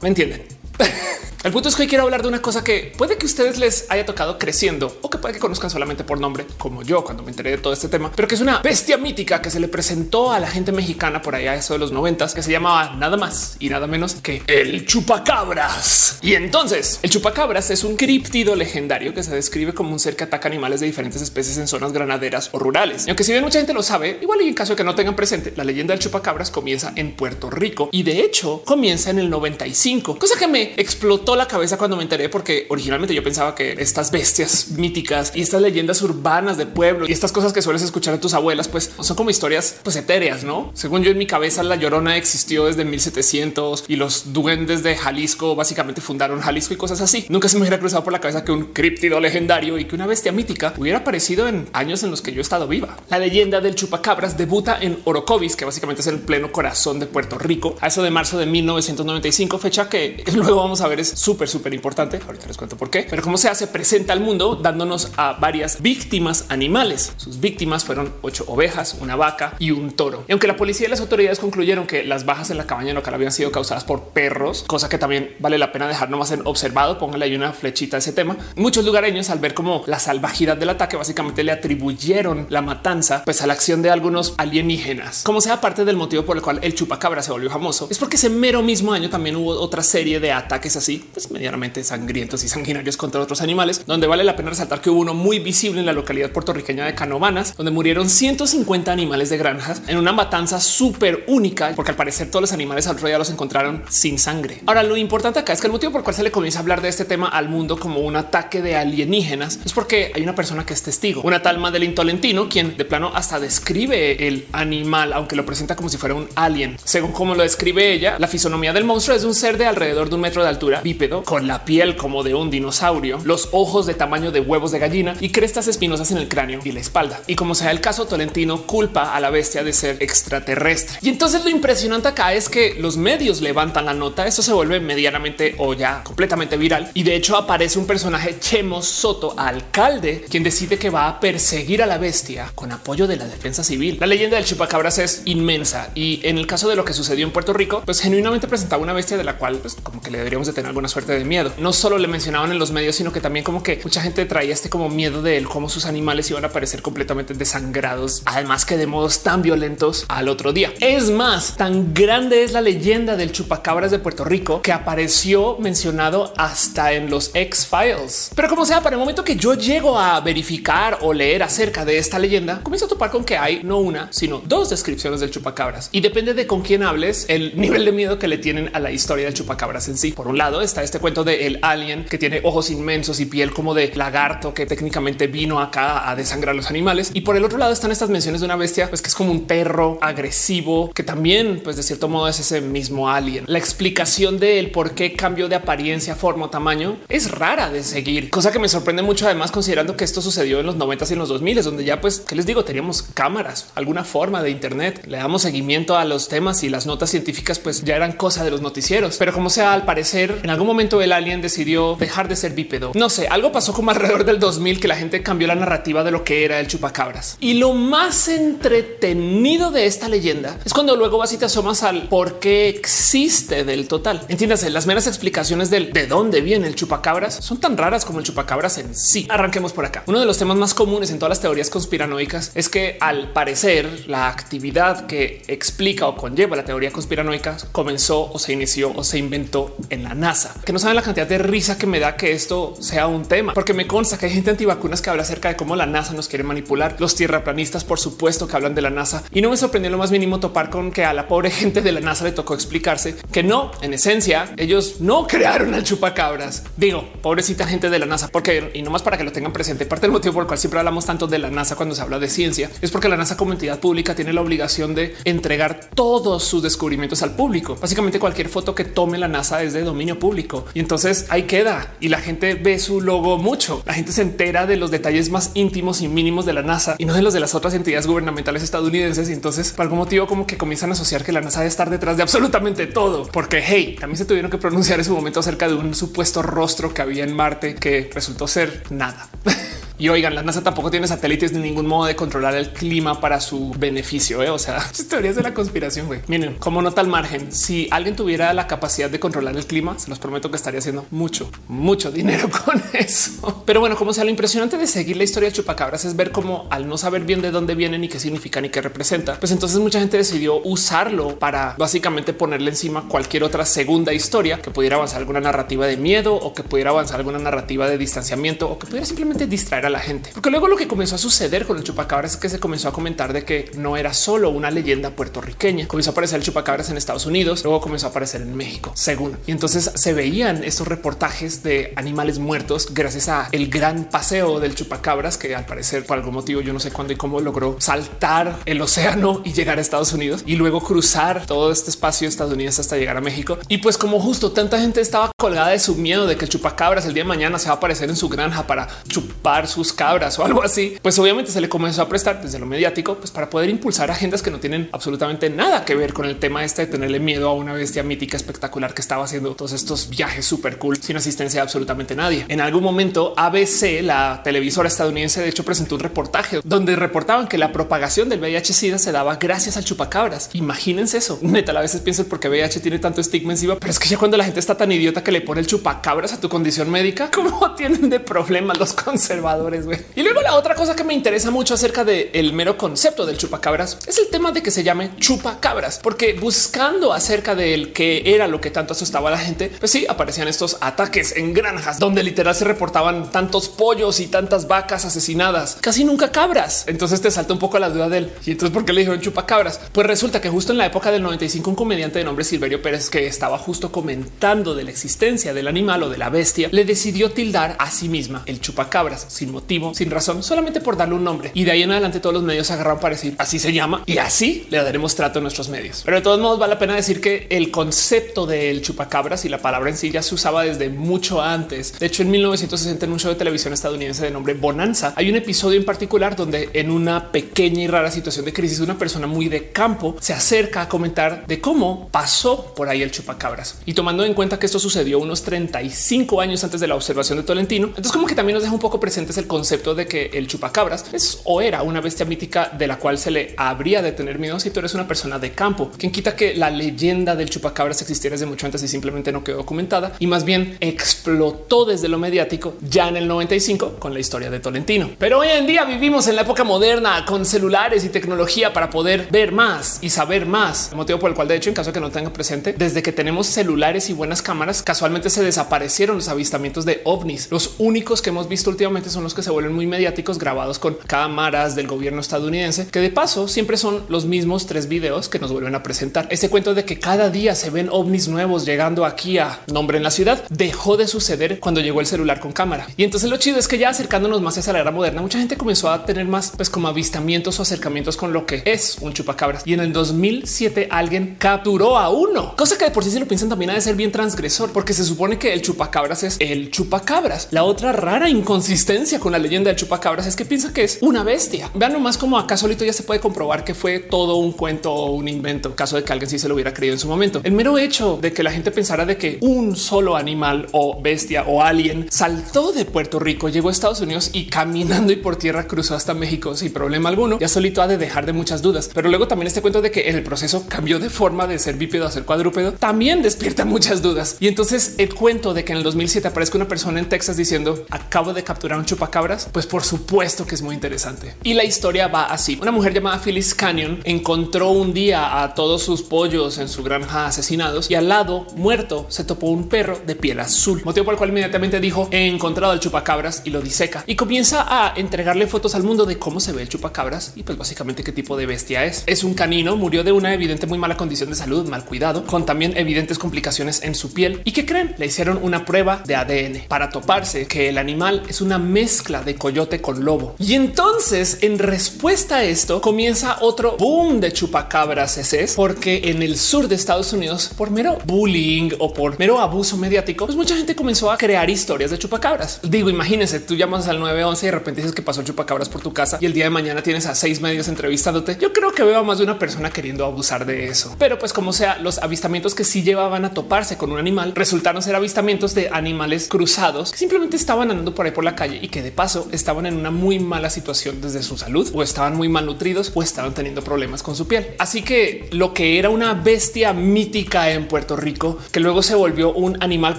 ¿Me 0.00 0.08
entienden? 0.08 0.46
El 1.46 1.52
punto 1.52 1.68
es 1.68 1.76
que 1.76 1.82
hoy 1.82 1.88
quiero 1.88 2.02
hablar 2.02 2.22
de 2.22 2.28
una 2.28 2.42
cosa 2.42 2.64
que 2.64 2.92
puede 2.98 3.18
que 3.18 3.24
ustedes 3.24 3.56
les 3.56 3.88
haya 3.88 4.04
tocado 4.04 4.36
creciendo 4.36 4.98
o 5.00 5.08
que 5.08 5.18
puede 5.18 5.32
que 5.32 5.38
conozcan 5.38 5.70
solamente 5.70 6.02
por 6.02 6.18
nombre, 6.18 6.44
como 6.58 6.82
yo 6.82 7.04
cuando 7.04 7.22
me 7.22 7.30
enteré 7.30 7.52
de 7.52 7.58
todo 7.58 7.72
este 7.72 7.86
tema, 7.86 8.10
pero 8.16 8.26
que 8.26 8.34
es 8.34 8.40
una 8.40 8.58
bestia 8.62 8.96
mítica 8.96 9.40
que 9.40 9.48
se 9.48 9.60
le 9.60 9.68
presentó 9.68 10.32
a 10.32 10.40
la 10.40 10.48
gente 10.48 10.72
mexicana 10.72 11.22
por 11.22 11.36
allá 11.36 11.54
eso 11.54 11.74
de 11.74 11.78
los 11.78 11.92
noventas, 11.92 12.34
que 12.34 12.42
se 12.42 12.50
llamaba 12.50 12.96
nada 12.96 13.16
más 13.16 13.54
y 13.60 13.68
nada 13.68 13.86
menos 13.86 14.16
que 14.16 14.42
el 14.48 14.86
chupacabras. 14.86 16.18
Y 16.20 16.34
entonces 16.34 16.98
el 17.04 17.10
chupacabras 17.10 17.70
es 17.70 17.84
un 17.84 17.94
criptido 17.94 18.56
legendario 18.56 19.14
que 19.14 19.22
se 19.22 19.32
describe 19.32 19.72
como 19.72 19.92
un 19.92 20.00
ser 20.00 20.16
que 20.16 20.24
ataca 20.24 20.48
animales 20.48 20.80
de 20.80 20.86
diferentes 20.86 21.22
especies 21.22 21.58
en 21.58 21.68
zonas 21.68 21.92
granaderas 21.92 22.50
o 22.54 22.58
rurales. 22.58 23.06
Y 23.06 23.10
aunque 23.10 23.22
si 23.22 23.30
bien 23.30 23.44
mucha 23.44 23.60
gente 23.60 23.72
lo 23.72 23.84
sabe, 23.84 24.18
igual 24.20 24.42
y 24.42 24.48
en 24.48 24.54
caso 24.54 24.72
de 24.72 24.78
que 24.78 24.82
no 24.84 24.96
tengan 24.96 25.14
presente, 25.14 25.52
la 25.54 25.62
leyenda 25.62 25.94
del 25.94 26.00
chupacabras 26.00 26.50
comienza 26.50 26.92
en 26.96 27.14
Puerto 27.14 27.50
Rico 27.50 27.88
y 27.92 28.02
de 28.02 28.22
hecho 28.22 28.62
comienza 28.64 29.10
en 29.10 29.20
el 29.20 29.30
95, 29.30 30.18
cosa 30.18 30.36
que 30.36 30.48
me 30.48 30.74
explotó 30.76 31.35
la 31.36 31.48
cabeza 31.48 31.78
cuando 31.78 31.96
me 31.96 32.02
enteré, 32.02 32.28
porque 32.28 32.66
originalmente 32.68 33.14
yo 33.14 33.22
pensaba 33.22 33.54
que 33.54 33.72
estas 33.78 34.10
bestias 34.10 34.68
míticas 34.76 35.32
y 35.34 35.42
estas 35.42 35.62
leyendas 35.62 36.02
urbanas 36.02 36.56
de 36.56 36.66
pueblo 36.66 37.06
y 37.08 37.12
estas 37.12 37.32
cosas 37.32 37.52
que 37.52 37.62
sueles 37.62 37.82
escuchar 37.82 38.14
a 38.14 38.20
tus 38.20 38.34
abuelas, 38.34 38.68
pues 38.68 38.90
son 39.00 39.16
como 39.16 39.30
historias 39.30 39.76
pues 39.82 39.96
etéreas, 39.96 40.44
no? 40.44 40.70
Según 40.74 41.02
yo 41.02 41.10
en 41.10 41.18
mi 41.18 41.26
cabeza, 41.26 41.62
la 41.62 41.76
llorona 41.76 42.16
existió 42.16 42.66
desde 42.66 42.84
1700 42.84 43.84
y 43.88 43.96
los 43.96 44.32
duendes 44.32 44.82
de 44.82 44.96
Jalisco 44.96 45.54
básicamente 45.54 46.00
fundaron 46.00 46.40
Jalisco 46.40 46.74
y 46.74 46.76
cosas 46.76 47.00
así. 47.00 47.26
Nunca 47.28 47.48
se 47.48 47.56
me 47.56 47.62
hubiera 47.62 47.78
cruzado 47.78 48.04
por 48.04 48.12
la 48.12 48.20
cabeza 48.20 48.44
que 48.44 48.52
un 48.52 48.72
criptido 48.72 49.20
legendario 49.20 49.78
y 49.78 49.84
que 49.84 49.94
una 49.94 50.06
bestia 50.06 50.32
mítica 50.32 50.74
hubiera 50.76 50.98
aparecido 50.98 51.48
en 51.48 51.68
años 51.72 52.02
en 52.02 52.10
los 52.10 52.22
que 52.22 52.32
yo 52.32 52.38
he 52.38 52.42
estado 52.42 52.68
viva. 52.68 52.96
La 53.10 53.18
leyenda 53.18 53.60
del 53.60 53.74
chupacabras 53.74 54.36
debuta 54.36 54.78
en 54.80 54.98
Orocovis, 55.04 55.56
que 55.56 55.64
básicamente 55.64 56.00
es 56.00 56.06
el 56.06 56.18
pleno 56.18 56.52
corazón 56.52 56.98
de 57.00 57.06
Puerto 57.06 57.38
Rico, 57.38 57.76
a 57.80 57.88
eso 57.88 58.02
de 58.02 58.10
marzo 58.10 58.38
de 58.38 58.46
1995, 58.46 59.58
fecha 59.58 59.88
que 59.88 60.24
luego 60.34 60.56
vamos 60.56 60.80
a 60.80 60.88
ver 60.88 61.00
es 61.00 61.08
súper, 61.26 61.48
súper 61.48 61.74
importante. 61.74 62.20
Ahorita 62.24 62.46
les 62.46 62.56
cuento 62.56 62.76
por 62.76 62.88
qué, 62.88 63.04
pero 63.10 63.20
como 63.20 63.36
se 63.36 63.48
hace, 63.48 63.66
presenta 63.66 64.12
al 64.12 64.20
mundo 64.20 64.54
dándonos 64.54 65.10
a 65.16 65.32
varias 65.32 65.82
víctimas 65.82 66.46
animales. 66.50 67.14
Sus 67.16 67.40
víctimas 67.40 67.84
fueron 67.84 68.12
ocho 68.22 68.44
ovejas, 68.46 68.96
una 69.00 69.16
vaca 69.16 69.56
y 69.58 69.72
un 69.72 69.90
toro. 69.90 70.22
Y 70.28 70.32
aunque 70.32 70.46
la 70.46 70.54
policía 70.56 70.86
y 70.86 70.90
las 70.90 71.00
autoridades 71.00 71.40
concluyeron 71.40 71.88
que 71.88 72.04
las 72.04 72.26
bajas 72.26 72.50
en 72.50 72.58
la 72.58 72.66
cabaña 72.68 72.94
local 72.94 73.14
habían 73.14 73.32
sido 73.32 73.50
causadas 73.50 73.82
por 73.82 74.10
perros, 74.10 74.62
cosa 74.68 74.88
que 74.88 74.98
también 74.98 75.34
vale 75.40 75.58
la 75.58 75.72
pena 75.72 75.88
dejar 75.88 76.10
nomás 76.10 76.30
en 76.30 76.42
observado, 76.44 76.96
póngale 77.00 77.24
ahí 77.24 77.34
una 77.34 77.52
flechita 77.52 77.96
a 77.96 77.98
ese 77.98 78.12
tema. 78.12 78.36
Muchos 78.54 78.84
lugareños 78.84 79.28
al 79.28 79.40
ver 79.40 79.52
como 79.52 79.82
la 79.88 79.98
salvajidad 79.98 80.56
del 80.56 80.68
ataque 80.68 80.96
básicamente 80.96 81.42
le 81.42 81.50
atribuyeron 81.50 82.46
la 82.50 82.62
matanza 82.62 83.24
pues 83.24 83.42
a 83.42 83.48
la 83.48 83.54
acción 83.54 83.82
de 83.82 83.90
algunos 83.90 84.34
alienígenas. 84.38 85.24
Como 85.24 85.40
sea 85.40 85.60
parte 85.60 85.84
del 85.84 85.96
motivo 85.96 86.24
por 86.24 86.36
el 86.36 86.42
cual 86.44 86.60
el 86.62 86.76
chupacabra 86.76 87.20
se 87.20 87.32
volvió 87.32 87.50
famoso, 87.50 87.88
es 87.90 87.98
porque 87.98 88.14
ese 88.14 88.30
mero 88.30 88.62
mismo 88.62 88.92
año 88.92 89.10
también 89.10 89.34
hubo 89.34 89.50
otra 89.50 89.82
serie 89.82 90.20
de 90.20 90.30
ataques 90.30 90.76
así, 90.76 91.05
pues 91.12 91.30
medianamente 91.30 91.82
sangrientos 91.84 92.44
y 92.44 92.48
sanguinarios 92.48 92.96
contra 92.96 93.20
otros 93.20 93.40
animales, 93.40 93.84
donde 93.86 94.06
vale 94.06 94.24
la 94.24 94.36
pena 94.36 94.50
resaltar 94.50 94.80
que 94.80 94.90
hubo 94.90 95.00
uno 95.00 95.14
muy 95.14 95.38
visible 95.38 95.80
en 95.80 95.86
la 95.86 95.92
localidad 95.92 96.30
puertorriqueña 96.30 96.84
de 96.84 96.94
Canovanas, 96.94 97.54
donde 97.56 97.72
murieron 97.72 98.08
150 98.08 98.90
animales 98.90 99.30
de 99.30 99.36
granjas 99.36 99.82
en 99.86 99.98
una 99.98 100.12
matanza 100.12 100.60
súper 100.60 101.24
única, 101.26 101.72
porque 101.74 101.92
al 101.92 101.96
parecer 101.96 102.30
todos 102.30 102.42
los 102.42 102.52
animales 102.52 102.86
al 102.86 102.96
ya 102.96 103.18
los 103.18 103.30
encontraron 103.30 103.84
sin 103.88 104.18
sangre. 104.18 104.62
Ahora, 104.66 104.82
lo 104.82 104.96
importante 104.96 105.38
acá 105.38 105.52
es 105.52 105.60
que 105.60 105.66
el 105.66 105.72
motivo 105.72 105.92
por 105.92 106.00
el 106.00 106.04
cual 106.04 106.16
se 106.16 106.22
le 106.22 106.30
comienza 106.30 106.58
a 106.58 106.62
hablar 106.62 106.80
de 106.82 106.88
este 106.88 107.04
tema 107.04 107.28
al 107.28 107.48
mundo 107.48 107.78
como 107.78 108.00
un 108.00 108.16
ataque 108.16 108.62
de 108.62 108.76
alienígenas 108.76 109.60
es 109.64 109.72
porque 109.72 110.12
hay 110.14 110.22
una 110.22 110.34
persona 110.34 110.64
que 110.64 110.74
es 110.74 110.82
testigo, 110.82 111.22
una 111.22 111.42
tal 111.42 111.58
Madeline 111.58 111.94
Tolentino, 111.94 112.48
quien 112.48 112.76
de 112.76 112.84
plano 112.84 113.12
hasta 113.14 113.38
describe 113.38 114.26
el 114.26 114.46
animal, 114.52 115.12
aunque 115.12 115.36
lo 115.36 115.44
presenta 115.44 115.76
como 115.76 115.88
si 115.88 115.96
fuera 115.96 116.14
un 116.14 116.28
alien. 116.34 116.76
Según 116.82 117.12
como 117.12 117.34
lo 117.34 117.42
describe 117.42 117.92
ella, 117.92 118.16
la 118.18 118.28
fisonomía 118.28 118.72
del 118.72 118.84
monstruo 118.84 119.16
es 119.16 119.24
un 119.24 119.34
ser 119.34 119.58
de 119.58 119.66
alrededor 119.66 120.08
de 120.08 120.14
un 120.14 120.20
metro 120.20 120.42
de 120.42 120.48
altura, 120.48 120.80
con 121.24 121.46
la 121.46 121.64
piel 121.64 121.96
como 121.96 122.22
de 122.22 122.34
un 122.34 122.50
dinosaurio, 122.50 123.20
los 123.24 123.48
ojos 123.52 123.86
de 123.86 123.94
tamaño 123.94 124.32
de 124.32 124.40
huevos 124.40 124.72
de 124.72 124.78
gallina 124.78 125.14
y 125.20 125.30
crestas 125.30 125.68
espinosas 125.68 126.10
en 126.10 126.18
el 126.18 126.28
cráneo 126.28 126.60
y 126.64 126.72
la 126.72 126.80
espalda. 126.80 127.20
Y 127.26 127.36
como 127.36 127.54
sea 127.54 127.70
el 127.70 127.80
caso, 127.80 128.06
Tolentino 128.06 128.62
culpa 128.62 129.14
a 129.14 129.20
la 129.20 129.30
bestia 129.30 129.62
de 129.62 129.72
ser 129.72 129.96
extraterrestre. 130.00 130.98
Y 131.02 131.08
entonces 131.08 131.44
lo 131.44 131.50
impresionante 131.50 132.08
acá 132.08 132.32
es 132.32 132.48
que 132.48 132.74
los 132.78 132.96
medios 132.96 133.40
levantan 133.40 133.86
la 133.86 133.94
nota. 133.94 134.26
Esto 134.26 134.42
se 134.42 134.52
vuelve 134.52 134.80
medianamente 134.80 135.54
o 135.58 135.74
ya 135.74 136.02
completamente 136.02 136.56
viral. 136.56 136.90
Y 136.94 137.02
de 137.02 137.14
hecho 137.14 137.36
aparece 137.36 137.78
un 137.78 137.86
personaje 137.86 138.38
Chemo 138.40 138.82
Soto, 138.82 139.34
alcalde, 139.38 140.24
quien 140.30 140.42
decide 140.42 140.78
que 140.78 140.90
va 140.90 141.08
a 141.08 141.20
perseguir 141.20 141.82
a 141.82 141.86
la 141.86 141.98
bestia 141.98 142.50
con 142.54 142.72
apoyo 142.72 143.06
de 143.06 143.16
la 143.16 143.26
defensa 143.26 143.62
civil. 143.62 143.98
La 144.00 144.06
leyenda 144.06 144.36
del 144.36 144.46
chupacabras 144.46 144.98
es 144.98 145.22
inmensa 145.24 145.90
y 145.94 146.20
en 146.24 146.38
el 146.38 146.46
caso 146.46 146.68
de 146.68 146.76
lo 146.76 146.84
que 146.84 146.92
sucedió 146.92 147.26
en 147.26 147.32
Puerto 147.32 147.52
Rico, 147.52 147.82
pues 147.84 148.00
genuinamente 148.00 148.48
presentaba 148.48 148.82
una 148.82 148.92
bestia 148.92 149.16
de 149.16 149.24
la 149.24 149.36
cual 149.36 149.56
pues, 149.58 149.76
como 149.82 150.00
que 150.00 150.10
le 150.10 150.18
deberíamos 150.18 150.46
de 150.46 150.52
tener 150.52 150.68
algún 150.68 150.85
alguna 150.86 150.88
suerte 150.88 151.18
de 151.18 151.24
miedo. 151.24 151.52
No 151.58 151.72
solo 151.72 151.98
le 151.98 152.08
mencionaban 152.08 152.52
en 152.52 152.58
los 152.58 152.70
medios, 152.70 152.96
sino 152.96 153.12
que 153.12 153.20
también 153.20 153.44
como 153.44 153.62
que 153.62 153.80
mucha 153.82 154.00
gente 154.00 154.24
traía 154.24 154.52
este 154.52 154.70
como 154.70 154.88
miedo 154.88 155.22
de 155.22 155.36
él, 155.36 155.48
cómo 155.48 155.68
sus 155.68 155.86
animales 155.86 156.30
iban 156.30 156.44
a 156.44 156.48
aparecer 156.48 156.82
completamente 156.82 157.34
desangrados, 157.34 158.22
además 158.24 158.64
que 158.64 158.76
de 158.76 158.86
modos 158.86 159.22
tan 159.22 159.42
violentos 159.42 160.04
al 160.08 160.28
otro 160.28 160.52
día. 160.52 160.72
Es 160.80 161.10
más, 161.10 161.56
tan 161.56 161.92
grande 161.92 162.44
es 162.44 162.52
la 162.52 162.60
leyenda 162.60 163.16
del 163.16 163.32
chupacabras 163.32 163.90
de 163.90 163.98
Puerto 163.98 164.24
Rico 164.24 164.62
que 164.62 164.72
apareció 164.72 165.56
mencionado 165.58 166.32
hasta 166.36 166.92
en 166.92 167.10
los 167.10 167.30
X-Files. 167.34 168.30
Pero 168.34 168.48
como 168.48 168.64
sea, 168.64 168.82
para 168.82 168.94
el 168.94 169.00
momento 169.00 169.24
que 169.24 169.36
yo 169.36 169.54
llego 169.54 169.98
a 169.98 170.20
verificar 170.20 170.98
o 171.02 171.12
leer 171.12 171.42
acerca 171.42 171.84
de 171.84 171.98
esta 171.98 172.18
leyenda, 172.18 172.60
comienzo 172.62 172.86
a 172.86 172.88
topar 172.88 173.10
con 173.10 173.24
que 173.24 173.36
hay 173.36 173.62
no 173.62 173.78
una, 173.78 174.08
sino 174.12 174.42
dos 174.44 174.70
descripciones 174.70 175.20
del 175.20 175.30
chupacabras 175.30 175.88
y 175.92 176.00
depende 176.00 176.34
de 176.34 176.46
con 176.46 176.62
quién 176.62 176.82
hables 176.82 177.26
el 177.28 177.56
nivel 177.60 177.84
de 177.84 177.92
miedo 177.92 178.18
que 178.18 178.28
le 178.28 178.38
tienen 178.38 178.70
a 178.74 178.80
la 178.80 178.90
historia 178.90 179.24
del 179.24 179.34
chupacabras 179.34 179.88
en 179.88 179.96
sí. 179.96 180.12
Por 180.12 180.28
un 180.28 180.38
lado 180.38 180.60
está 180.60 180.75
este 180.82 180.98
cuento 180.98 181.24
de 181.24 181.46
el 181.46 181.58
alien 181.62 182.04
que 182.04 182.18
tiene 182.18 182.40
ojos 182.44 182.70
inmensos 182.70 183.20
y 183.20 183.26
piel 183.26 183.52
como 183.52 183.74
de 183.74 183.92
lagarto 183.94 184.54
que 184.54 184.66
técnicamente 184.66 185.26
vino 185.26 185.60
acá 185.60 186.08
a 186.08 186.16
desangrar 186.16 186.54
los 186.54 186.68
animales. 186.70 187.10
Y 187.14 187.22
por 187.22 187.36
el 187.36 187.44
otro 187.44 187.58
lado 187.58 187.72
están 187.72 187.92
estas 187.92 188.10
menciones 188.10 188.40
de 188.40 188.46
una 188.46 188.56
bestia 188.56 188.88
pues 188.88 189.02
que 189.02 189.08
es 189.08 189.14
como 189.14 189.30
un 189.30 189.46
perro 189.46 189.98
agresivo 190.00 190.90
que 190.92 191.02
también 191.02 191.60
pues 191.62 191.76
de 191.76 191.82
cierto 191.82 192.08
modo 192.08 192.28
es 192.28 192.40
ese 192.40 192.60
mismo 192.60 193.10
alien. 193.10 193.44
La 193.48 193.58
explicación 193.58 194.38
de 194.38 194.58
él 194.58 194.70
por 194.70 194.94
qué 194.94 195.14
cambió 195.14 195.48
de 195.48 195.56
apariencia, 195.56 196.14
forma 196.14 196.46
o 196.46 196.50
tamaño 196.50 196.96
es 197.08 197.30
rara 197.30 197.70
de 197.70 197.82
seguir, 197.82 198.30
cosa 198.30 198.52
que 198.52 198.58
me 198.58 198.68
sorprende 198.68 199.02
mucho 199.02 199.26
además 199.26 199.50
considerando 199.50 199.96
que 199.96 200.04
esto 200.04 200.22
sucedió 200.22 200.60
en 200.60 200.66
los 200.66 200.76
90 200.76 201.06
y 201.08 201.12
en 201.12 201.18
los 201.18 201.28
2000 201.28 201.56
donde 201.64 201.84
ya 201.84 202.00
pues 202.00 202.20
qué 202.20 202.34
les 202.34 202.46
digo 202.46 202.64
teníamos 202.64 203.02
cámaras, 203.02 203.70
alguna 203.74 204.04
forma 204.04 204.42
de 204.42 204.50
internet, 204.50 205.04
le 205.06 205.18
damos 205.18 205.42
seguimiento 205.42 205.96
a 205.96 206.04
los 206.04 206.28
temas 206.28 206.62
y 206.62 206.68
las 206.68 206.86
notas 206.86 207.10
científicas 207.10 207.58
pues 207.58 207.82
ya 207.84 207.96
eran 207.96 208.12
cosa 208.12 208.44
de 208.44 208.50
los 208.50 208.60
noticieros. 208.60 209.16
Pero 209.16 209.32
como 209.32 209.50
sea, 209.50 209.72
al 209.72 209.84
parecer 209.84 210.40
en 210.42 210.50
algún 210.50 210.65
momento 210.66 211.00
el 211.00 211.12
alien 211.12 211.40
decidió 211.40 211.96
dejar 211.98 212.28
de 212.28 212.36
ser 212.36 212.52
bípedo. 212.52 212.92
No 212.94 213.08
sé, 213.08 213.28
algo 213.28 213.52
pasó 213.52 213.72
como 213.72 213.90
alrededor 213.90 214.24
del 214.24 214.38
2000 214.38 214.80
que 214.80 214.88
la 214.88 214.96
gente 214.96 215.22
cambió 215.22 215.48
la 215.48 215.54
narrativa 215.54 216.04
de 216.04 216.10
lo 216.10 216.24
que 216.24 216.44
era 216.44 216.60
el 216.60 216.66
chupacabras. 216.66 217.36
Y 217.40 217.54
lo 217.54 217.72
más 217.72 218.28
entretenido 218.28 219.70
de 219.70 219.86
esta 219.86 220.08
leyenda 220.08 220.58
es 220.64 220.72
cuando 220.72 220.96
luego 220.96 221.18
vas 221.18 221.32
y 221.32 221.38
te 221.38 221.44
asomas 221.46 221.82
al 221.82 222.08
por 222.08 222.38
qué 222.38 222.68
existe 222.68 223.64
del 223.64 223.88
total. 223.88 224.22
Entiéndase, 224.28 224.70
las 224.70 224.86
meras 224.86 225.06
explicaciones 225.06 225.70
del 225.70 225.92
de 225.92 226.06
dónde 226.06 226.40
viene 226.40 226.66
el 226.66 226.74
chupacabras 226.74 227.34
son 227.34 227.58
tan 227.58 227.76
raras 227.76 228.04
como 228.04 228.18
el 228.18 228.24
chupacabras 228.24 228.78
en 228.78 228.94
sí. 228.94 229.26
Arranquemos 229.28 229.72
por 229.72 229.84
acá. 229.84 230.02
Uno 230.06 230.20
de 230.20 230.26
los 230.26 230.38
temas 230.38 230.56
más 230.56 230.74
comunes 230.74 231.10
en 231.10 231.18
todas 231.18 231.30
las 231.30 231.40
teorías 231.40 231.70
conspiranoicas 231.70 232.52
es 232.54 232.68
que 232.68 232.98
al 233.00 233.32
parecer 233.32 234.04
la 234.08 234.28
actividad 234.28 235.06
que 235.06 235.42
explica 235.48 236.06
o 236.06 236.16
conlleva 236.16 236.56
la 236.56 236.64
teoría 236.64 236.90
conspiranoica 236.90 237.56
comenzó 237.72 238.30
o 238.32 238.38
se 238.38 238.52
inició 238.52 238.92
o 238.94 239.04
se 239.04 239.18
inventó 239.18 239.76
en 239.90 240.02
la 240.02 240.14
NASA. 240.14 240.54
Que 240.64 240.72
no 240.72 240.78
saben 240.78 240.96
la 240.96 241.02
cantidad 241.02 241.26
de 241.26 241.38
risa 241.38 241.78
que 241.78 241.86
me 241.86 242.00
da 242.00 242.16
que 242.16 242.32
esto 242.32 242.74
sea 242.80 243.06
un 243.06 243.26
tema, 243.26 243.54
porque 243.54 243.74
me 243.74 243.86
consta 243.86 244.18
que 244.18 244.26
hay 244.26 244.32
gente 244.32 244.50
antivacunas 244.50 245.02
que 245.02 245.10
habla 245.10 245.22
acerca 245.22 245.48
de 245.48 245.56
cómo 245.56 245.76
la 245.76 245.86
NASA 245.86 246.12
nos 246.12 246.28
quiere 246.28 246.44
manipular. 246.44 246.96
Los 246.98 247.14
tierraplanistas, 247.14 247.84
por 247.84 247.98
supuesto, 247.98 248.48
que 248.48 248.56
hablan 248.56 248.74
de 248.74 248.82
la 248.82 248.90
NASA 248.90 249.22
y 249.30 249.42
no 249.42 249.50
me 249.50 249.56
sorprendió 249.56 249.90
lo 249.90 249.98
más 249.98 250.10
mínimo 250.10 250.40
topar 250.40 250.70
con 250.70 250.90
que 250.90 251.04
a 251.04 251.12
la 251.12 251.28
pobre 251.28 251.50
gente 251.50 251.82
de 251.82 251.92
la 251.92 252.00
NASA 252.00 252.24
le 252.24 252.32
tocó 252.32 252.54
explicarse 252.54 253.16
que 253.32 253.42
no, 253.42 253.70
en 253.82 253.94
esencia, 253.94 254.52
ellos 254.56 255.00
no 255.00 255.26
crearon 255.26 255.74
al 255.74 255.84
chupacabras. 255.84 256.64
Digo, 256.76 257.04
pobrecita 257.22 257.66
gente 257.66 257.90
de 257.90 257.98
la 257.98 258.06
NASA, 258.06 258.28
porque 258.28 258.70
y 258.74 258.82
no 258.82 258.90
más 258.90 259.02
para 259.02 259.16
que 259.16 259.24
lo 259.24 259.32
tengan 259.32 259.52
presente. 259.52 259.86
Parte 259.86 260.06
del 260.06 260.12
motivo 260.12 260.34
por 260.34 260.42
el 260.44 260.46
cual 260.46 260.58
siempre 260.58 260.80
hablamos 260.80 261.06
tanto 261.06 261.26
de 261.26 261.38
la 261.38 261.50
NASA 261.50 261.76
cuando 261.76 261.94
se 261.94 262.02
habla 262.02 262.18
de 262.18 262.28
ciencia 262.28 262.70
es 262.80 262.90
porque 262.90 263.08
la 263.08 263.16
NASA 263.16 263.36
como 263.36 263.52
entidad 263.52 263.78
pública 263.78 264.14
tiene 264.14 264.32
la 264.32 264.40
obligación 264.40 264.94
de 264.94 265.14
entregar 265.24 265.90
todos 265.94 266.44
sus 266.44 266.62
descubrimientos 266.62 267.22
al 267.22 267.34
público. 267.34 267.76
Básicamente 267.80 268.18
cualquier 268.18 268.48
foto 268.48 268.74
que 268.74 268.84
tome 268.84 269.18
la 269.18 269.28
NASA 269.28 269.62
es 269.62 269.72
de 269.72 269.82
dominio 269.82 270.18
público 270.18 270.45
y 270.74 270.80
entonces 270.80 271.26
ahí 271.28 271.44
queda 271.44 271.94
y 272.00 272.08
la 272.08 272.20
gente 272.20 272.54
ve 272.54 272.78
su 272.78 273.00
logo 273.00 273.38
mucho. 273.38 273.82
La 273.86 273.94
gente 273.94 274.12
se 274.12 274.22
entera 274.22 274.66
de 274.66 274.76
los 274.76 274.90
detalles 274.90 275.30
más 275.30 275.50
íntimos 275.54 276.00
y 276.02 276.08
mínimos 276.08 276.46
de 276.46 276.52
la 276.52 276.62
NASA 276.62 276.96
y 276.98 277.04
no 277.04 277.14
de 277.14 277.22
los 277.22 277.34
de 277.34 277.40
las 277.40 277.54
otras 277.54 277.74
entidades 277.74 278.06
gubernamentales 278.06 278.62
estadounidenses. 278.62 279.28
Y 279.30 279.32
entonces 279.32 279.72
por 279.72 279.84
algún 279.84 279.98
motivo 279.98 280.26
como 280.26 280.46
que 280.46 280.56
comienzan 280.56 280.90
a 280.90 280.92
asociar 280.92 281.24
que 281.24 281.32
la 281.32 281.40
NASA 281.40 281.60
debe 281.60 281.68
estar 281.68 281.90
detrás 281.90 282.16
de 282.16 282.22
absolutamente 282.22 282.86
todo, 282.86 283.26
porque 283.26 283.62
hey, 283.64 283.96
también 283.98 284.18
se 284.18 284.24
tuvieron 284.24 284.50
que 284.50 284.58
pronunciar 284.58 284.98
en 284.98 285.04
su 285.04 285.14
momento 285.14 285.40
acerca 285.40 285.68
de 285.68 285.74
un 285.74 285.94
supuesto 285.94 286.42
rostro 286.42 286.92
que 286.92 287.02
había 287.02 287.24
en 287.24 287.34
Marte 287.34 287.74
que 287.74 288.10
resultó 288.12 288.46
ser 288.46 288.82
nada. 288.90 289.28
Y 289.98 290.10
oigan, 290.10 290.34
la 290.34 290.42
NASA 290.42 290.62
tampoco 290.62 290.90
tiene 290.90 291.08
satélites 291.08 291.52
ni 291.52 291.60
ningún 291.60 291.86
modo 291.86 292.06
de 292.06 292.14
controlar 292.14 292.54
el 292.54 292.70
clima 292.70 293.18
para 293.18 293.40
su 293.40 293.72
beneficio. 293.78 294.42
¿eh? 294.42 294.50
O 294.50 294.58
sea, 294.58 294.84
teorías 295.08 295.36
de 295.36 295.42
la 295.42 295.54
conspiración. 295.54 296.06
güey. 296.06 296.20
Miren, 296.26 296.54
como 296.56 296.82
nota 296.82 297.00
al 297.00 297.08
margen, 297.08 297.50
si 297.50 297.88
alguien 297.90 298.14
tuviera 298.14 298.52
la 298.52 298.66
capacidad 298.66 299.08
de 299.08 299.18
controlar 299.18 299.56
el 299.56 299.66
clima, 299.66 299.98
se 299.98 300.10
los 300.10 300.18
prometo 300.18 300.50
que 300.50 300.56
estaría 300.56 300.80
haciendo 300.80 301.06
mucho, 301.10 301.50
mucho 301.68 302.10
dinero 302.10 302.50
con 302.64 302.82
eso. 302.92 303.62
Pero 303.64 303.80
bueno, 303.80 303.96
como 303.96 304.12
sea, 304.12 304.24
lo 304.24 304.30
impresionante 304.30 304.76
de 304.76 304.86
seguir 304.86 305.16
la 305.16 305.24
historia 305.24 305.48
de 305.48 305.54
chupacabras 305.54 306.04
es 306.04 306.14
ver 306.14 306.30
cómo 306.30 306.66
al 306.70 306.86
no 306.88 306.98
saber 306.98 307.24
bien 307.24 307.40
de 307.40 307.50
dónde 307.50 307.74
vienen 307.74 308.04
y 308.04 308.08
qué 308.08 308.20
significa 308.20 308.60
ni 308.60 308.68
qué 308.68 308.82
representa, 308.82 309.38
pues 309.40 309.52
entonces 309.52 309.78
mucha 309.78 309.98
gente 309.98 310.18
decidió 310.18 310.60
usarlo 310.62 311.38
para 311.38 311.74
básicamente 311.78 312.34
ponerle 312.34 312.70
encima 312.70 313.08
cualquier 313.08 313.44
otra 313.44 313.64
segunda 313.64 314.12
historia 314.12 314.60
que 314.60 314.70
pudiera 314.70 314.96
avanzar 314.96 315.20
alguna 315.20 315.40
narrativa 315.40 315.86
de 315.86 315.96
miedo 315.96 316.34
o 316.34 316.52
que 316.52 316.62
pudiera 316.62 316.90
avanzar 316.90 317.16
alguna 317.16 317.38
narrativa 317.38 317.88
de 317.88 317.96
distanciamiento 317.96 318.68
o 318.68 318.78
que 318.78 318.86
pudiera 318.86 319.06
simplemente 319.06 319.46
distraer 319.46 319.85
a 319.86 319.90
la 319.90 320.00
gente. 320.00 320.30
Porque 320.32 320.50
luego 320.50 320.68
lo 320.68 320.76
que 320.76 320.88
comenzó 320.88 321.14
a 321.14 321.18
suceder 321.18 321.66
con 321.66 321.76
el 321.76 321.84
chupacabras 321.84 322.32
es 322.32 322.36
que 322.36 322.48
se 322.48 322.58
comenzó 322.58 322.88
a 322.88 322.92
comentar 322.92 323.32
de 323.32 323.44
que 323.44 323.70
no 323.76 323.96
era 323.96 324.12
solo 324.14 324.50
una 324.50 324.70
leyenda 324.70 325.10
puertorriqueña. 325.10 325.88
Comenzó 325.88 326.10
a 326.10 326.12
aparecer 326.12 326.38
el 326.38 326.44
chupacabras 326.44 326.90
en 326.90 326.96
Estados 326.96 327.26
Unidos, 327.26 327.62
luego 327.64 327.80
comenzó 327.80 328.06
a 328.06 328.10
aparecer 328.10 328.42
en 328.42 328.54
México, 328.56 328.92
según. 328.94 329.36
Y 329.46 329.52
entonces 329.52 329.90
se 329.94 330.12
veían 330.12 330.64
estos 330.64 330.88
reportajes 330.88 331.62
de 331.62 331.92
animales 331.96 332.38
muertos 332.38 332.88
gracias 332.92 333.28
a 333.28 333.48
el 333.52 333.68
gran 333.68 334.04
paseo 334.04 334.60
del 334.60 334.74
chupacabras 334.74 335.38
que 335.38 335.54
al 335.54 335.66
parecer 335.66 336.04
por 336.04 336.18
algún 336.18 336.34
motivo 336.34 336.60
yo 336.60 336.72
no 336.72 336.80
sé 336.80 336.90
cuándo 336.90 337.12
y 337.12 337.16
cómo 337.16 337.40
logró 337.40 337.76
saltar 337.80 338.56
el 338.66 338.80
océano 338.80 339.42
y 339.44 339.52
llegar 339.52 339.78
a 339.78 339.80
Estados 339.80 340.12
Unidos 340.12 340.42
y 340.46 340.56
luego 340.56 340.80
cruzar 340.82 341.46
todo 341.46 341.70
este 341.72 341.90
espacio 341.90 342.28
estadounidense 342.28 342.80
hasta 342.80 342.96
llegar 342.96 343.16
a 343.16 343.20
México. 343.20 343.58
Y 343.68 343.78
pues 343.78 343.98
como 343.98 344.20
justo 344.20 344.52
tanta 344.52 344.78
gente 344.78 345.00
estaba 345.00 345.30
colgada 345.38 345.68
de 345.68 345.78
su 345.78 345.94
miedo 345.94 346.26
de 346.26 346.36
que 346.36 346.44
el 346.44 346.50
chupacabras 346.50 347.06
el 347.06 347.14
día 347.14 347.22
de 347.22 347.28
mañana 347.28 347.58
se 347.58 347.68
va 347.68 347.74
a 347.74 347.76
aparecer 347.76 348.08
en 348.10 348.16
su 348.16 348.28
granja 348.28 348.66
para 348.66 348.88
chupar 349.08 349.68
sus 349.76 349.92
cabras 349.92 350.38
o 350.38 350.44
algo 350.44 350.62
así, 350.62 350.96
pues 351.02 351.18
obviamente 351.18 351.50
se 351.50 351.60
le 351.60 351.68
comenzó 351.68 352.00
a 352.00 352.08
prestar 352.08 352.40
desde 352.42 352.58
lo 352.58 352.64
mediático 352.64 353.16
pues 353.16 353.30
para 353.30 353.50
poder 353.50 353.68
impulsar 353.68 354.10
agendas 354.10 354.40
que 354.40 354.50
no 354.50 354.58
tienen 354.58 354.88
absolutamente 354.90 355.50
nada 355.50 355.84
que 355.84 355.94
ver 355.94 356.14
con 356.14 356.24
el 356.24 356.38
tema 356.38 356.64
este 356.64 356.86
de 356.86 356.92
tenerle 356.92 357.20
miedo 357.20 357.50
a 357.50 357.52
una 357.52 357.74
bestia 357.74 358.02
mítica 358.02 358.38
espectacular 358.38 358.94
que 358.94 359.02
estaba 359.02 359.24
haciendo 359.24 359.54
todos 359.54 359.72
estos 359.72 360.08
viajes 360.08 360.46
súper 360.46 360.78
cool 360.78 360.96
sin 360.96 361.18
asistencia 361.18 361.58
de 361.58 361.62
absolutamente 361.62 362.16
nadie. 362.16 362.46
En 362.48 362.62
algún 362.62 362.82
momento 362.82 363.34
ABC, 363.36 364.00
la 364.02 364.40
televisora 364.42 364.88
estadounidense, 364.88 365.42
de 365.42 365.50
hecho 365.50 365.62
presentó 365.62 365.96
un 365.96 366.00
reportaje 366.00 366.60
donde 366.64 366.96
reportaban 366.96 367.48
que 367.48 367.58
la 367.58 367.70
propagación 367.70 368.30
del 368.30 368.40
VIH 368.40 368.72
SIDA 368.72 368.96
se 368.96 369.12
daba 369.12 369.36
gracias 369.36 369.76
al 369.76 369.84
chupacabras. 369.84 370.48
Imagínense 370.54 371.18
eso. 371.18 371.38
Neta, 371.42 371.72
a 371.72 371.82
veces 371.82 372.00
pienso 372.00 372.26
por 372.26 372.40
qué 372.40 372.48
VIH 372.48 372.80
tiene 372.80 372.98
tanto 372.98 373.20
estigma 373.20 373.52
encima, 373.52 373.76
pero 373.76 373.90
es 373.90 373.98
que 373.98 374.08
ya 374.08 374.16
cuando 374.16 374.38
la 374.38 374.44
gente 374.44 374.58
está 374.58 374.74
tan 374.74 374.90
idiota 374.90 375.22
que 375.22 375.32
le 375.32 375.42
pone 375.42 375.60
el 375.60 375.66
chupacabras 375.66 376.32
a 376.32 376.40
tu 376.40 376.48
condición 376.48 376.90
médica, 376.90 377.30
¿cómo 377.30 377.74
tienen 377.74 378.08
de 378.08 378.20
problemas 378.20 378.78
los 378.78 378.94
conservadores? 378.94 379.65
Y 380.14 380.22
luego 380.22 380.40
la 380.42 380.54
otra 380.54 380.74
cosa 380.74 380.94
que 380.94 381.04
me 381.04 381.14
interesa 381.14 381.50
mucho 381.50 381.74
acerca 381.74 382.04
del 382.04 382.52
mero 382.52 382.76
concepto 382.78 383.26
del 383.26 383.38
chupacabras 383.38 383.98
es 384.06 384.18
el 384.18 384.28
tema 384.28 384.52
de 384.52 384.62
que 384.62 384.70
se 384.70 384.82
llame 384.82 385.10
chupacabras, 385.18 385.98
porque 386.02 386.34
buscando 386.34 387.12
acerca 387.12 387.54
del 387.54 387.92
que 387.92 388.22
era 388.34 388.46
lo 388.46 388.60
que 388.60 388.70
tanto 388.70 388.92
asustaba 388.92 389.28
a 389.28 389.32
la 389.32 389.38
gente, 389.38 389.72
pues 389.78 389.90
sí 389.90 390.06
aparecían 390.08 390.48
estos 390.48 390.78
ataques 390.80 391.36
en 391.36 391.52
granjas 391.52 391.98
donde 391.98 392.22
literal 392.22 392.54
se 392.54 392.64
reportaban 392.64 393.30
tantos 393.30 393.68
pollos 393.68 394.20
y 394.20 394.26
tantas 394.26 394.68
vacas 394.68 395.04
asesinadas, 395.04 395.78
casi 395.80 396.04
nunca 396.04 396.30
cabras. 396.30 396.84
Entonces 396.86 397.20
te 397.20 397.30
salta 397.30 397.52
un 397.52 397.58
poco 397.58 397.78
la 397.78 397.90
duda 397.90 398.08
del 398.08 398.30
y 398.44 398.52
entonces 398.52 398.72
por 398.72 398.84
qué 398.84 398.92
le 398.92 399.00
dijeron 399.00 399.20
chupacabras? 399.20 399.80
Pues 399.92 400.06
resulta 400.06 400.40
que 400.40 400.48
justo 400.48 400.72
en 400.72 400.78
la 400.78 400.86
época 400.86 401.10
del 401.10 401.22
95 401.22 401.70
un 401.70 401.76
comediante 401.76 402.18
de 402.18 402.24
nombre 402.24 402.44
Silverio 402.44 402.82
Pérez 402.82 403.10
que 403.10 403.26
estaba 403.26 403.58
justo 403.58 403.90
comentando 403.90 404.74
de 404.74 404.84
la 404.84 404.90
existencia 404.90 405.54
del 405.54 405.68
animal 405.68 406.02
o 406.04 406.08
de 406.08 406.18
la 406.18 406.30
bestia 406.30 406.68
le 406.72 406.84
decidió 406.84 407.32
tildar 407.32 407.76
a 407.78 407.90
sí 407.90 408.08
misma 408.08 408.42
el 408.46 408.60
chupacabras 408.60 409.26
sin 409.28 409.50
motivo, 409.56 409.94
sin 409.94 410.10
razón, 410.10 410.42
solamente 410.42 410.80
por 410.80 410.96
darle 410.96 411.14
un 411.14 411.24
nombre. 411.24 411.50
Y 411.54 411.64
de 411.64 411.70
ahí 411.72 411.82
en 411.82 411.90
adelante 411.90 412.20
todos 412.20 412.34
los 412.34 412.42
medios 412.42 412.70
agarraron 412.70 413.00
para 413.00 413.14
decir 413.14 413.34
así 413.38 413.58
se 413.58 413.72
llama 413.72 414.02
y 414.06 414.18
así 414.18 414.66
le 414.70 414.78
daremos 414.78 415.14
trato 415.14 415.38
a 415.38 415.42
nuestros 415.42 415.68
medios. 415.68 416.02
Pero 416.04 416.18
de 416.18 416.22
todos 416.22 416.38
modos 416.38 416.58
vale 416.58 416.74
la 416.74 416.78
pena 416.78 416.94
decir 416.94 417.20
que 417.20 417.46
el 417.50 417.70
concepto 417.70 418.46
del 418.46 418.82
chupacabras 418.82 419.44
y 419.44 419.48
la 419.48 419.58
palabra 419.58 419.90
en 419.90 419.96
sí 419.96 420.10
ya 420.10 420.22
se 420.22 420.34
usaba 420.34 420.64
desde 420.64 420.88
mucho 420.90 421.42
antes. 421.42 421.98
De 421.98 422.06
hecho, 422.06 422.22
en 422.22 422.30
1960 422.30 423.06
en 423.06 423.12
un 423.12 423.18
show 423.18 423.30
de 423.30 423.36
televisión 423.36 423.72
estadounidense 423.72 424.24
de 424.24 424.30
nombre 424.30 424.54
Bonanza 424.54 425.14
hay 425.16 425.30
un 425.30 425.36
episodio 425.36 425.78
en 425.78 425.84
particular 425.84 426.36
donde 426.36 426.70
en 426.72 426.90
una 426.90 427.32
pequeña 427.32 427.82
y 427.82 427.86
rara 427.86 428.10
situación 428.10 428.44
de 428.44 428.52
crisis 428.52 428.80
una 428.80 428.98
persona 428.98 429.26
muy 429.26 429.48
de 429.48 429.70
campo 429.70 430.16
se 430.20 430.32
acerca 430.32 430.82
a 430.82 430.88
comentar 430.88 431.46
de 431.46 431.60
cómo 431.60 432.08
pasó 432.10 432.74
por 432.74 432.88
ahí 432.88 433.02
el 433.02 433.10
chupacabras 433.10 433.78
y 433.86 433.94
tomando 433.94 434.24
en 434.24 434.34
cuenta 434.34 434.58
que 434.58 434.66
esto 434.66 434.78
sucedió 434.78 435.18
unos 435.18 435.42
35 435.42 436.40
años 436.40 436.62
antes 436.64 436.80
de 436.80 436.86
la 436.86 436.94
observación 436.94 437.38
de 437.38 437.44
Tolentino. 437.44 437.88
Entonces 437.88 438.12
como 438.12 438.26
que 438.26 438.34
también 438.34 438.54
nos 438.54 438.62
deja 438.62 438.74
un 438.74 438.80
poco 438.80 439.00
presentes 439.00 439.38
el 439.38 439.45
concepto 439.46 439.94
de 439.94 440.06
que 440.06 440.30
el 440.34 440.46
chupacabras 440.46 441.06
es 441.12 441.40
o 441.44 441.60
era 441.60 441.82
una 441.82 442.00
bestia 442.00 442.26
mítica 442.26 442.70
de 442.76 442.86
la 442.86 442.98
cual 442.98 443.18
se 443.18 443.30
le 443.30 443.54
habría 443.56 444.02
de 444.02 444.12
tener 444.12 444.38
miedo 444.38 444.58
si 444.60 444.70
tú 444.70 444.80
eres 444.80 444.94
una 444.94 445.08
persona 445.08 445.38
de 445.38 445.52
campo. 445.52 445.90
Quien 445.96 446.12
quita 446.12 446.36
que 446.36 446.54
la 446.54 446.70
leyenda 446.70 447.36
del 447.36 447.50
chupacabras 447.50 448.00
existiera 448.02 448.34
desde 448.34 448.46
mucho 448.46 448.66
antes 448.66 448.82
y 448.82 448.88
simplemente 448.88 449.32
no 449.32 449.44
quedó 449.44 449.58
documentada 449.58 450.14
y 450.18 450.26
más 450.26 450.44
bien 450.44 450.76
explotó 450.80 451.84
desde 451.84 452.08
lo 452.08 452.18
mediático 452.18 452.74
ya 452.88 453.08
en 453.08 453.16
el 453.16 453.28
95 453.28 453.96
con 453.98 454.12
la 454.12 454.20
historia 454.20 454.50
de 454.50 454.60
Tolentino. 454.60 455.10
Pero 455.18 455.40
hoy 455.40 455.48
en 455.48 455.66
día 455.66 455.84
vivimos 455.84 456.26
en 456.28 456.36
la 456.36 456.42
época 456.42 456.64
moderna 456.64 457.24
con 457.26 457.44
celulares 457.44 458.04
y 458.04 458.08
tecnología 458.08 458.72
para 458.72 458.90
poder 458.90 459.28
ver 459.30 459.52
más 459.52 459.98
y 460.02 460.10
saber 460.10 460.46
más. 460.46 460.90
El 460.90 460.96
motivo 460.96 461.18
por 461.18 461.30
el 461.30 461.36
cual, 461.36 461.48
de 461.48 461.56
hecho, 461.56 461.70
en 461.70 461.74
caso 461.74 461.90
de 461.90 461.94
que 461.94 462.00
no 462.00 462.10
tenga 462.10 462.32
presente, 462.32 462.74
desde 462.76 463.02
que 463.02 463.12
tenemos 463.12 463.46
celulares 463.46 464.10
y 464.10 464.12
buenas 464.12 464.42
cámaras, 464.42 464.82
casualmente 464.82 465.30
se 465.30 465.42
desaparecieron 465.42 466.16
los 466.16 466.28
avistamientos 466.28 466.84
de 466.84 467.00
ovnis. 467.04 467.48
Los 467.50 467.74
únicos 467.78 468.22
que 468.22 468.30
hemos 468.30 468.48
visto 468.48 468.70
últimamente 468.70 469.10
son 469.10 469.22
los 469.22 469.34
que 469.36 469.42
se 469.42 469.50
vuelven 469.50 469.72
muy 469.72 469.86
mediáticos, 469.86 470.38
grabados 470.38 470.78
con 470.78 470.94
cámaras 471.06 471.76
del 471.76 471.86
gobierno 471.86 472.20
estadounidense, 472.20 472.88
que 472.88 473.00
de 473.00 473.10
paso 473.10 473.46
siempre 473.46 473.76
son 473.76 474.02
los 474.08 474.24
mismos 474.24 474.66
tres 474.66 474.88
videos 474.88 475.28
que 475.28 475.38
nos 475.38 475.52
vuelven 475.52 475.74
a 475.74 475.82
presentar. 475.82 476.26
Ese 476.30 476.50
cuento 476.50 476.74
de 476.74 476.84
que 476.84 476.98
cada 476.98 477.30
día 477.30 477.54
se 477.54 477.70
ven 477.70 477.88
ovnis 477.90 478.28
nuevos 478.28 478.66
llegando 478.66 479.04
aquí 479.04 479.38
a 479.38 479.60
nombre 479.72 479.98
en 479.98 480.02
la 480.02 480.10
ciudad 480.10 480.42
dejó 480.48 480.96
de 480.96 481.06
suceder 481.06 481.60
cuando 481.60 481.80
llegó 481.80 482.00
el 482.00 482.06
celular 482.06 482.40
con 482.40 482.52
cámara. 482.52 482.86
Y 482.96 483.04
entonces 483.04 483.30
lo 483.30 483.36
chido 483.36 483.58
es 483.58 483.68
que 483.68 483.78
ya 483.78 483.90
acercándonos 483.90 484.40
más 484.40 484.58
hacia 484.58 484.72
la 484.72 484.80
era 484.80 484.90
moderna, 484.90 485.22
mucha 485.22 485.38
gente 485.38 485.56
comenzó 485.56 485.90
a 485.90 486.04
tener 486.04 486.26
más 486.26 486.52
pues 486.56 486.70
como 486.70 486.88
avistamientos 486.88 487.58
o 487.58 487.62
acercamientos 487.62 488.16
con 488.16 488.32
lo 488.32 488.46
que 488.46 488.62
es 488.64 488.96
un 489.00 489.12
chupacabras. 489.12 489.62
Y 489.66 489.74
en 489.74 489.80
el 489.80 489.92
2007 489.92 490.88
alguien 490.90 491.36
capturó 491.38 491.98
a 491.98 492.10
uno, 492.10 492.54
cosa 492.56 492.78
que 492.78 492.86
de 492.86 492.90
por 492.90 493.04
sí 493.04 493.10
si 493.10 493.18
lo 493.18 493.26
piensan 493.26 493.48
también 493.48 493.70
ha 493.70 493.74
de 493.74 493.80
ser 493.80 493.96
bien 493.96 494.12
transgresor, 494.12 494.72
porque 494.72 494.94
se 494.94 495.04
supone 495.04 495.38
que 495.38 495.52
el 495.52 495.62
chupacabras 495.62 496.22
es 496.22 496.36
el 496.40 496.70
chupacabras. 496.70 497.48
La 497.50 497.64
otra 497.64 497.92
rara 497.92 498.28
inconsistencia 498.28 499.15
con 499.18 499.32
la 499.32 499.38
leyenda 499.38 499.70
del 499.70 499.76
chupacabras 499.76 500.26
es 500.26 500.36
que 500.36 500.44
piensa 500.44 500.72
que 500.72 500.84
es 500.84 500.98
una 501.00 501.24
bestia. 501.24 501.70
Vean 501.74 501.92
nomás 501.92 502.18
como 502.18 502.38
acá 502.38 502.56
solito 502.56 502.84
ya 502.84 502.92
se 502.92 503.02
puede 503.02 503.20
comprobar 503.20 503.64
que 503.64 503.74
fue 503.74 503.98
todo 503.98 504.36
un 504.36 504.52
cuento 504.52 504.92
o 504.92 505.12
un 505.12 505.28
invento, 505.28 505.74
caso 505.74 505.96
de 505.96 506.04
que 506.04 506.12
alguien 506.12 506.30
sí 506.30 506.38
se 506.38 506.48
lo 506.48 506.54
hubiera 506.54 506.72
creído 506.72 506.94
en 506.94 507.00
su 507.00 507.08
momento. 507.08 507.40
El 507.44 507.52
mero 507.52 507.78
hecho 507.78 508.18
de 508.20 508.32
que 508.32 508.42
la 508.42 508.50
gente 508.50 508.70
pensara 508.70 509.06
de 509.06 509.16
que 509.16 509.38
un 509.40 509.76
solo 509.76 510.16
animal 510.16 510.68
o 510.72 511.00
bestia 511.00 511.44
o 511.46 511.62
alien 511.62 512.06
saltó 512.10 512.72
de 512.72 512.84
Puerto 512.84 513.18
Rico, 513.18 513.48
llegó 513.48 513.68
a 513.68 513.72
Estados 513.72 514.00
Unidos 514.00 514.30
y 514.32 514.46
caminando 514.46 515.12
y 515.12 515.16
por 515.16 515.36
tierra 515.36 515.66
cruzó 515.66 515.94
hasta 515.94 516.14
México 516.14 516.54
sin 516.54 516.72
problema 516.72 517.08
alguno, 517.08 517.38
ya 517.38 517.48
solito 517.48 517.82
ha 517.82 517.86
de 517.86 517.98
dejar 517.98 518.26
de 518.26 518.32
muchas 518.32 518.62
dudas. 518.62 518.90
Pero 518.92 519.08
luego 519.08 519.28
también 519.28 519.46
este 519.46 519.62
cuento 519.62 519.82
de 519.82 519.90
que 519.90 520.08
el 520.08 520.22
proceso 520.22 520.64
cambió 520.68 520.98
de 520.98 521.10
forma 521.10 521.46
de 521.46 521.58
ser 521.58 521.76
bípedo 521.76 522.06
a 522.06 522.10
ser 522.10 522.24
cuadrúpedo 522.24 522.72
también 522.72 523.22
despierta 523.22 523.64
muchas 523.64 524.02
dudas. 524.02 524.36
Y 524.40 524.48
entonces 524.48 524.94
el 524.98 525.14
cuento 525.14 525.54
de 525.54 525.64
que 525.64 525.72
en 525.72 525.78
el 525.78 525.84
2007 525.84 526.28
aparezca 526.28 526.56
una 526.56 526.68
persona 526.68 526.98
en 526.98 527.08
Texas 527.08 527.36
diciendo 527.36 527.84
acabo 527.90 528.32
de 528.32 528.44
capturar 528.44 528.78
un 528.78 528.84
chupacabras, 528.84 529.05
pues 529.52 529.66
por 529.66 529.84
supuesto 529.84 530.46
que 530.46 530.54
es 530.54 530.62
muy 530.62 530.74
interesante. 530.74 531.34
Y 531.42 531.54
la 531.54 531.64
historia 531.64 532.08
va 532.08 532.24
así. 532.24 532.58
Una 532.60 532.70
mujer 532.70 532.92
llamada 532.92 533.18
Phyllis 533.18 533.54
Canyon 533.54 534.00
encontró 534.04 534.70
un 534.70 534.92
día 534.92 535.42
a 535.42 535.54
todos 535.54 535.82
sus 535.82 536.02
pollos 536.02 536.58
en 536.58 536.68
su 536.68 536.82
granja 536.82 537.26
asesinados 537.26 537.90
y 537.90 537.94
al 537.94 538.08
lado 538.08 538.46
muerto 538.56 539.06
se 539.08 539.24
topó 539.24 539.48
un 539.48 539.68
perro 539.68 540.00
de 540.06 540.16
piel 540.16 540.40
azul, 540.40 540.82
motivo 540.84 541.04
por 541.04 541.14
el 541.14 541.18
cual 541.18 541.30
inmediatamente 541.30 541.80
dijo 541.80 542.08
he 542.10 542.26
encontrado 542.26 542.72
el 542.72 542.80
chupacabras 542.80 543.42
y 543.44 543.50
lo 543.50 543.60
diseca 543.60 544.04
y 544.06 544.16
comienza 544.16 544.66
a 544.68 544.94
entregarle 544.96 545.46
fotos 545.46 545.74
al 545.74 545.82
mundo 545.82 546.04
de 546.04 546.18
cómo 546.18 546.40
se 546.40 546.52
ve 546.52 546.62
el 546.62 546.68
chupacabras 546.68 547.32
y 547.36 547.42
pues 547.42 547.56
básicamente 547.58 548.02
qué 548.02 548.12
tipo 548.12 548.36
de 548.36 548.46
bestia 548.46 548.84
es. 548.84 549.04
Es 549.06 549.24
un 549.24 549.34
canino, 549.34 549.76
murió 549.76 550.04
de 550.04 550.12
una 550.12 550.34
evidente 550.34 550.66
muy 550.66 550.78
mala 550.78 550.96
condición 550.96 551.30
de 551.30 551.36
salud, 551.36 551.68
mal 551.68 551.84
cuidado, 551.84 552.24
con 552.24 552.46
también 552.46 552.76
evidentes 552.76 553.18
complicaciones 553.18 553.82
en 553.82 553.94
su 553.94 554.12
piel 554.12 554.40
y 554.44 554.52
que 554.52 554.66
creen 554.66 554.94
le 554.98 555.06
hicieron 555.06 555.38
una 555.42 555.64
prueba 555.64 556.02
de 556.06 556.16
ADN 556.16 556.62
para 556.68 556.90
toparse 556.90 557.46
que 557.46 557.68
el 557.68 557.78
animal 557.78 558.22
es 558.28 558.40
una 558.40 558.58
mezcla 558.96 559.22
de 559.22 559.34
coyote 559.34 559.82
con 559.82 560.06
lobo. 560.06 560.34
Y 560.38 560.54
entonces 560.54 561.40
en 561.42 561.58
respuesta 561.58 562.36
a 562.36 562.44
esto 562.44 562.80
comienza 562.80 563.36
otro 563.42 563.76
boom 563.76 564.20
de 564.20 564.32
chupacabras 564.32 565.18
ese 565.18 565.46
porque 565.54 566.00
en 566.04 566.22
el 566.22 566.38
sur 566.38 566.66
de 566.66 566.76
Estados 566.76 567.12
Unidos 567.12 567.50
por 567.58 567.70
mero 567.70 567.98
bullying 568.06 568.70
o 568.78 568.94
por 568.94 569.18
mero 569.18 569.38
abuso 569.38 569.76
mediático, 569.76 570.24
pues 570.24 570.34
mucha 570.34 570.56
gente 570.56 570.74
comenzó 570.74 571.10
a 571.10 571.18
crear 571.18 571.50
historias 571.50 571.90
de 571.90 571.98
chupacabras. 571.98 572.60
Digo, 572.62 572.88
imagínense, 572.88 573.38
tú 573.38 573.54
llamas 573.54 573.86
al 573.86 574.00
911 574.00 574.46
y 574.46 574.48
de 574.48 574.52
repente 574.52 574.80
dices 574.80 574.94
que 574.94 575.02
pasó 575.02 575.20
el 575.20 575.26
chupacabras 575.26 575.68
por 575.68 575.82
tu 575.82 575.92
casa 575.92 576.16
y 576.18 576.24
el 576.24 576.32
día 576.32 576.44
de 576.44 576.50
mañana 576.50 576.82
tienes 576.82 577.04
a 577.04 577.14
seis 577.14 577.42
medios 577.42 577.68
entrevistándote. 577.68 578.38
Yo 578.40 578.54
creo 578.54 578.72
que 578.72 578.82
veo 578.82 579.00
a 579.00 579.02
más 579.02 579.18
de 579.18 579.24
una 579.24 579.38
persona 579.38 579.68
queriendo 579.68 580.06
abusar 580.06 580.46
de 580.46 580.68
eso. 580.68 580.96
Pero 580.98 581.18
pues 581.18 581.34
como 581.34 581.52
sea, 581.52 581.76
los 581.76 581.98
avistamientos 581.98 582.54
que 582.54 582.64
sí 582.64 582.82
llevaban 582.82 583.26
a 583.26 583.34
toparse 583.34 583.76
con 583.76 583.92
un 583.92 583.98
animal 583.98 584.32
resultaron 584.34 584.80
ser 584.80 584.94
avistamientos 584.94 585.54
de 585.54 585.68
animales 585.70 586.28
cruzados 586.28 586.92
que 586.92 586.98
simplemente 586.98 587.36
estaban 587.36 587.70
andando 587.70 587.94
por 587.94 588.06
ahí 588.06 588.12
por 588.12 588.24
la 588.24 588.34
calle 588.34 588.58
y 588.62 588.68
que 588.68 588.85
de 588.86 588.92
paso 588.92 589.26
estaban 589.32 589.66
en 589.66 589.76
una 589.76 589.90
muy 589.90 590.20
mala 590.20 590.48
situación 590.48 591.00
desde 591.00 591.24
su 591.24 591.36
salud 591.36 591.68
o 591.74 591.82
estaban 591.82 592.14
muy 592.14 592.28
malnutridos 592.28 592.92
o 592.94 593.02
estaban 593.02 593.34
teniendo 593.34 593.62
problemas 593.62 594.00
con 594.04 594.14
su 594.14 594.28
piel. 594.28 594.54
Así 594.60 594.82
que 594.82 595.28
lo 595.32 595.52
que 595.52 595.80
era 595.80 595.90
una 595.90 596.14
bestia 596.14 596.72
mítica 596.72 597.50
en 597.50 597.66
Puerto 597.66 597.96
Rico, 597.96 598.38
que 598.52 598.60
luego 598.60 598.84
se 598.84 598.94
volvió 598.94 599.32
un 599.32 599.60
animal 599.60 599.98